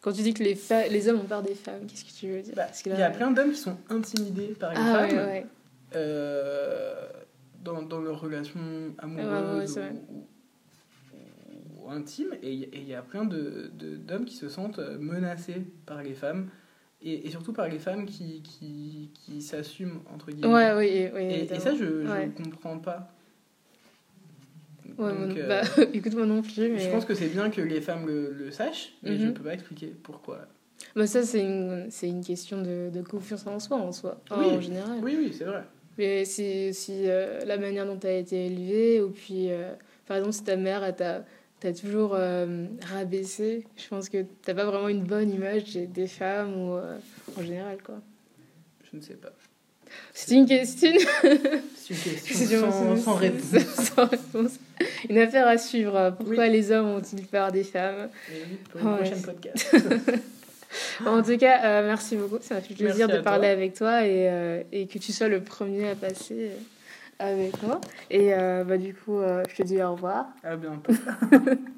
quand 0.00 0.12
tu 0.12 0.22
dis 0.22 0.34
que 0.34 0.42
les, 0.42 0.54
fa- 0.54 0.88
les 0.88 1.08
hommes 1.08 1.20
ont 1.20 1.24
peur 1.26 1.42
des 1.42 1.54
femmes, 1.54 1.86
qu'est-ce 1.86 2.04
que 2.04 2.12
tu 2.18 2.28
veux 2.32 2.42
dire? 2.42 2.54
Bah, 2.56 2.66
Il 2.86 2.92
là- 2.92 2.98
y 2.98 3.02
a 3.02 3.10
plein 3.10 3.30
d'hommes 3.30 3.50
qui 3.52 3.58
sont 3.58 3.76
intimidés 3.90 4.54
par 4.58 4.70
les 4.72 4.78
Ah, 4.80 5.06
femmes. 5.08 5.16
ouais, 5.18 5.24
ouais. 5.24 5.46
euh, 5.96 7.06
dans, 7.64 7.82
dans 7.82 8.00
leurs 8.00 8.20
relations 8.20 8.60
amoureuses 8.98 9.58
ouais, 9.58 9.66
c'est 9.66 9.90
ou, 10.10 10.26
ou- 11.82 11.86
ou 11.86 11.90
intimes. 11.90 12.34
Et 12.42 12.52
il 12.52 12.88
y- 12.88 12.94
a 12.94 13.02
plein 13.02 13.24
de, 13.24 13.70
de- 13.78 13.96
d'hommes 13.96 14.24
qui 14.24 14.36
se 14.36 14.48
sentent 14.48 14.78
menacés 14.98 15.62
par 15.86 16.02
les 16.02 16.14
femmes 16.14 16.48
et, 17.02 17.26
et, 17.26 17.30
surtout 17.30 17.52
par 17.52 17.68
les 17.68 17.78
femmes 17.78 18.06
qui, 18.06 18.42
qui, 18.42 19.10
qui 19.14 19.40
s'assument, 19.40 20.00
entre 20.12 20.30
guillemets. 20.30 20.52
Ouais, 20.52 20.72
oui, 20.76 21.08
oui. 21.14 21.22
Et, 21.22 21.52
et 21.54 21.60
ça, 21.60 21.74
je 21.74 21.84
ne 21.84 22.10
ouais. 22.10 22.30
comprends 22.36 22.78
pas. 22.78 23.12
Ouais, 24.98 25.12
Donc, 25.12 25.36
mon... 25.36 25.48
bah, 25.48 25.62
euh, 25.78 25.86
écoute, 25.92 26.14
moi 26.14 26.26
non 26.26 26.42
plus. 26.42 26.70
Mais... 26.70 26.78
Je 26.80 26.90
pense 26.90 27.04
que 27.04 27.14
c'est 27.14 27.28
bien 27.28 27.50
que 27.50 27.60
les 27.60 27.80
femmes 27.80 28.06
le, 28.06 28.32
le 28.32 28.50
sachent, 28.50 28.94
mais 29.02 29.10
mm 29.10 29.14
-hmm. 29.14 29.20
je 29.20 29.26
ne 29.26 29.32
peux 29.32 29.44
pas 29.44 29.54
expliquer 29.54 29.94
pourquoi. 30.02 30.48
Bah, 30.96 31.06
ça, 31.06 31.22
c'est 31.22 31.40
une, 31.44 31.88
une 32.02 32.24
question 32.24 32.62
de, 32.62 32.90
de, 32.90 33.02
confiance 33.02 33.46
en 33.46 33.60
soi, 33.60 33.76
en 33.76 33.92
soi, 33.92 34.20
oui. 34.30 34.46
en 34.46 34.60
général. 34.60 34.98
Oui, 35.02 35.16
oui, 35.18 35.32
c'est 35.36 35.44
vrai. 35.44 35.64
Mais 35.98 36.24
c'est 36.24 36.70
aussi 36.70 37.02
euh, 37.06 37.44
la 37.44 37.58
manière 37.58 37.86
dont 37.86 37.98
tu 37.98 38.06
as 38.06 38.16
été 38.16 38.46
élevée, 38.46 39.00
ou 39.02 39.10
puis, 39.10 39.50
euh, 39.50 39.72
par 40.06 40.16
exemple, 40.16 40.34
si 40.34 40.44
ta 40.44 40.56
mère, 40.56 40.82
elle 40.84 40.94
t'a 40.96 41.24
t'as 41.60 41.72
toujours 41.72 42.14
euh, 42.14 42.66
rabaissé. 42.82 43.66
Je 43.76 43.88
pense 43.88 44.08
que 44.08 44.24
t'as 44.42 44.54
pas 44.54 44.64
vraiment 44.64 44.88
une 44.88 45.04
bonne 45.04 45.30
image 45.30 45.74
des 45.74 46.06
femmes 46.06 46.54
ou 46.56 46.74
euh, 46.74 46.98
en 47.36 47.42
général 47.42 47.78
quoi. 47.82 48.00
Je 48.90 48.96
ne 48.96 49.02
sais 49.02 49.14
pas. 49.14 49.32
C'est 50.12 50.34
une 50.34 50.46
question. 50.46 50.90
C'est 51.76 51.94
une 51.94 52.20
question 52.20 52.70
sans, 52.70 52.96
sans, 52.96 53.14
réponse. 53.14 53.64
sans, 53.74 54.06
réponse. 54.06 54.58
Une 55.08 55.18
affaire 55.18 55.46
à 55.46 55.56
suivre. 55.56 56.14
Pourquoi 56.18 56.44
oui. 56.44 56.50
les 56.50 56.70
hommes 56.70 56.88
ont-ils 56.88 57.24
peur 57.26 57.50
des 57.50 57.64
femmes? 57.64 58.10
Et 58.30 58.42
oui, 58.42 58.58
pour 58.70 58.80
une 58.80 58.88
ouais. 58.88 58.96
prochaine 58.96 59.22
podcast. 59.22 59.76
en 61.06 61.22
tout 61.22 61.36
cas, 61.38 61.64
euh, 61.64 61.86
merci 61.86 62.16
beaucoup. 62.16 62.38
Ça 62.40 62.56
m'a 62.56 62.60
fait 62.60 62.74
plaisir 62.74 63.08
de 63.08 63.20
parler 63.20 63.48
toi. 63.48 63.52
avec 63.52 63.74
toi 63.74 64.06
et, 64.06 64.28
euh, 64.28 64.62
et, 64.72 64.86
que 64.86 64.98
tu 64.98 65.12
sois 65.12 65.28
le 65.28 65.40
premier 65.40 65.88
à 65.88 65.94
passer 65.94 66.50
avec 67.18 67.62
moi. 67.62 67.80
Et 68.10 68.34
euh, 68.34 68.64
bah, 68.64 68.78
du 68.78 68.94
coup, 68.94 69.20
je 69.20 69.54
te 69.54 69.62
dis 69.62 69.82
au 69.82 69.92
revoir. 69.92 70.26
À 70.42 70.56
bientôt. 70.56 70.92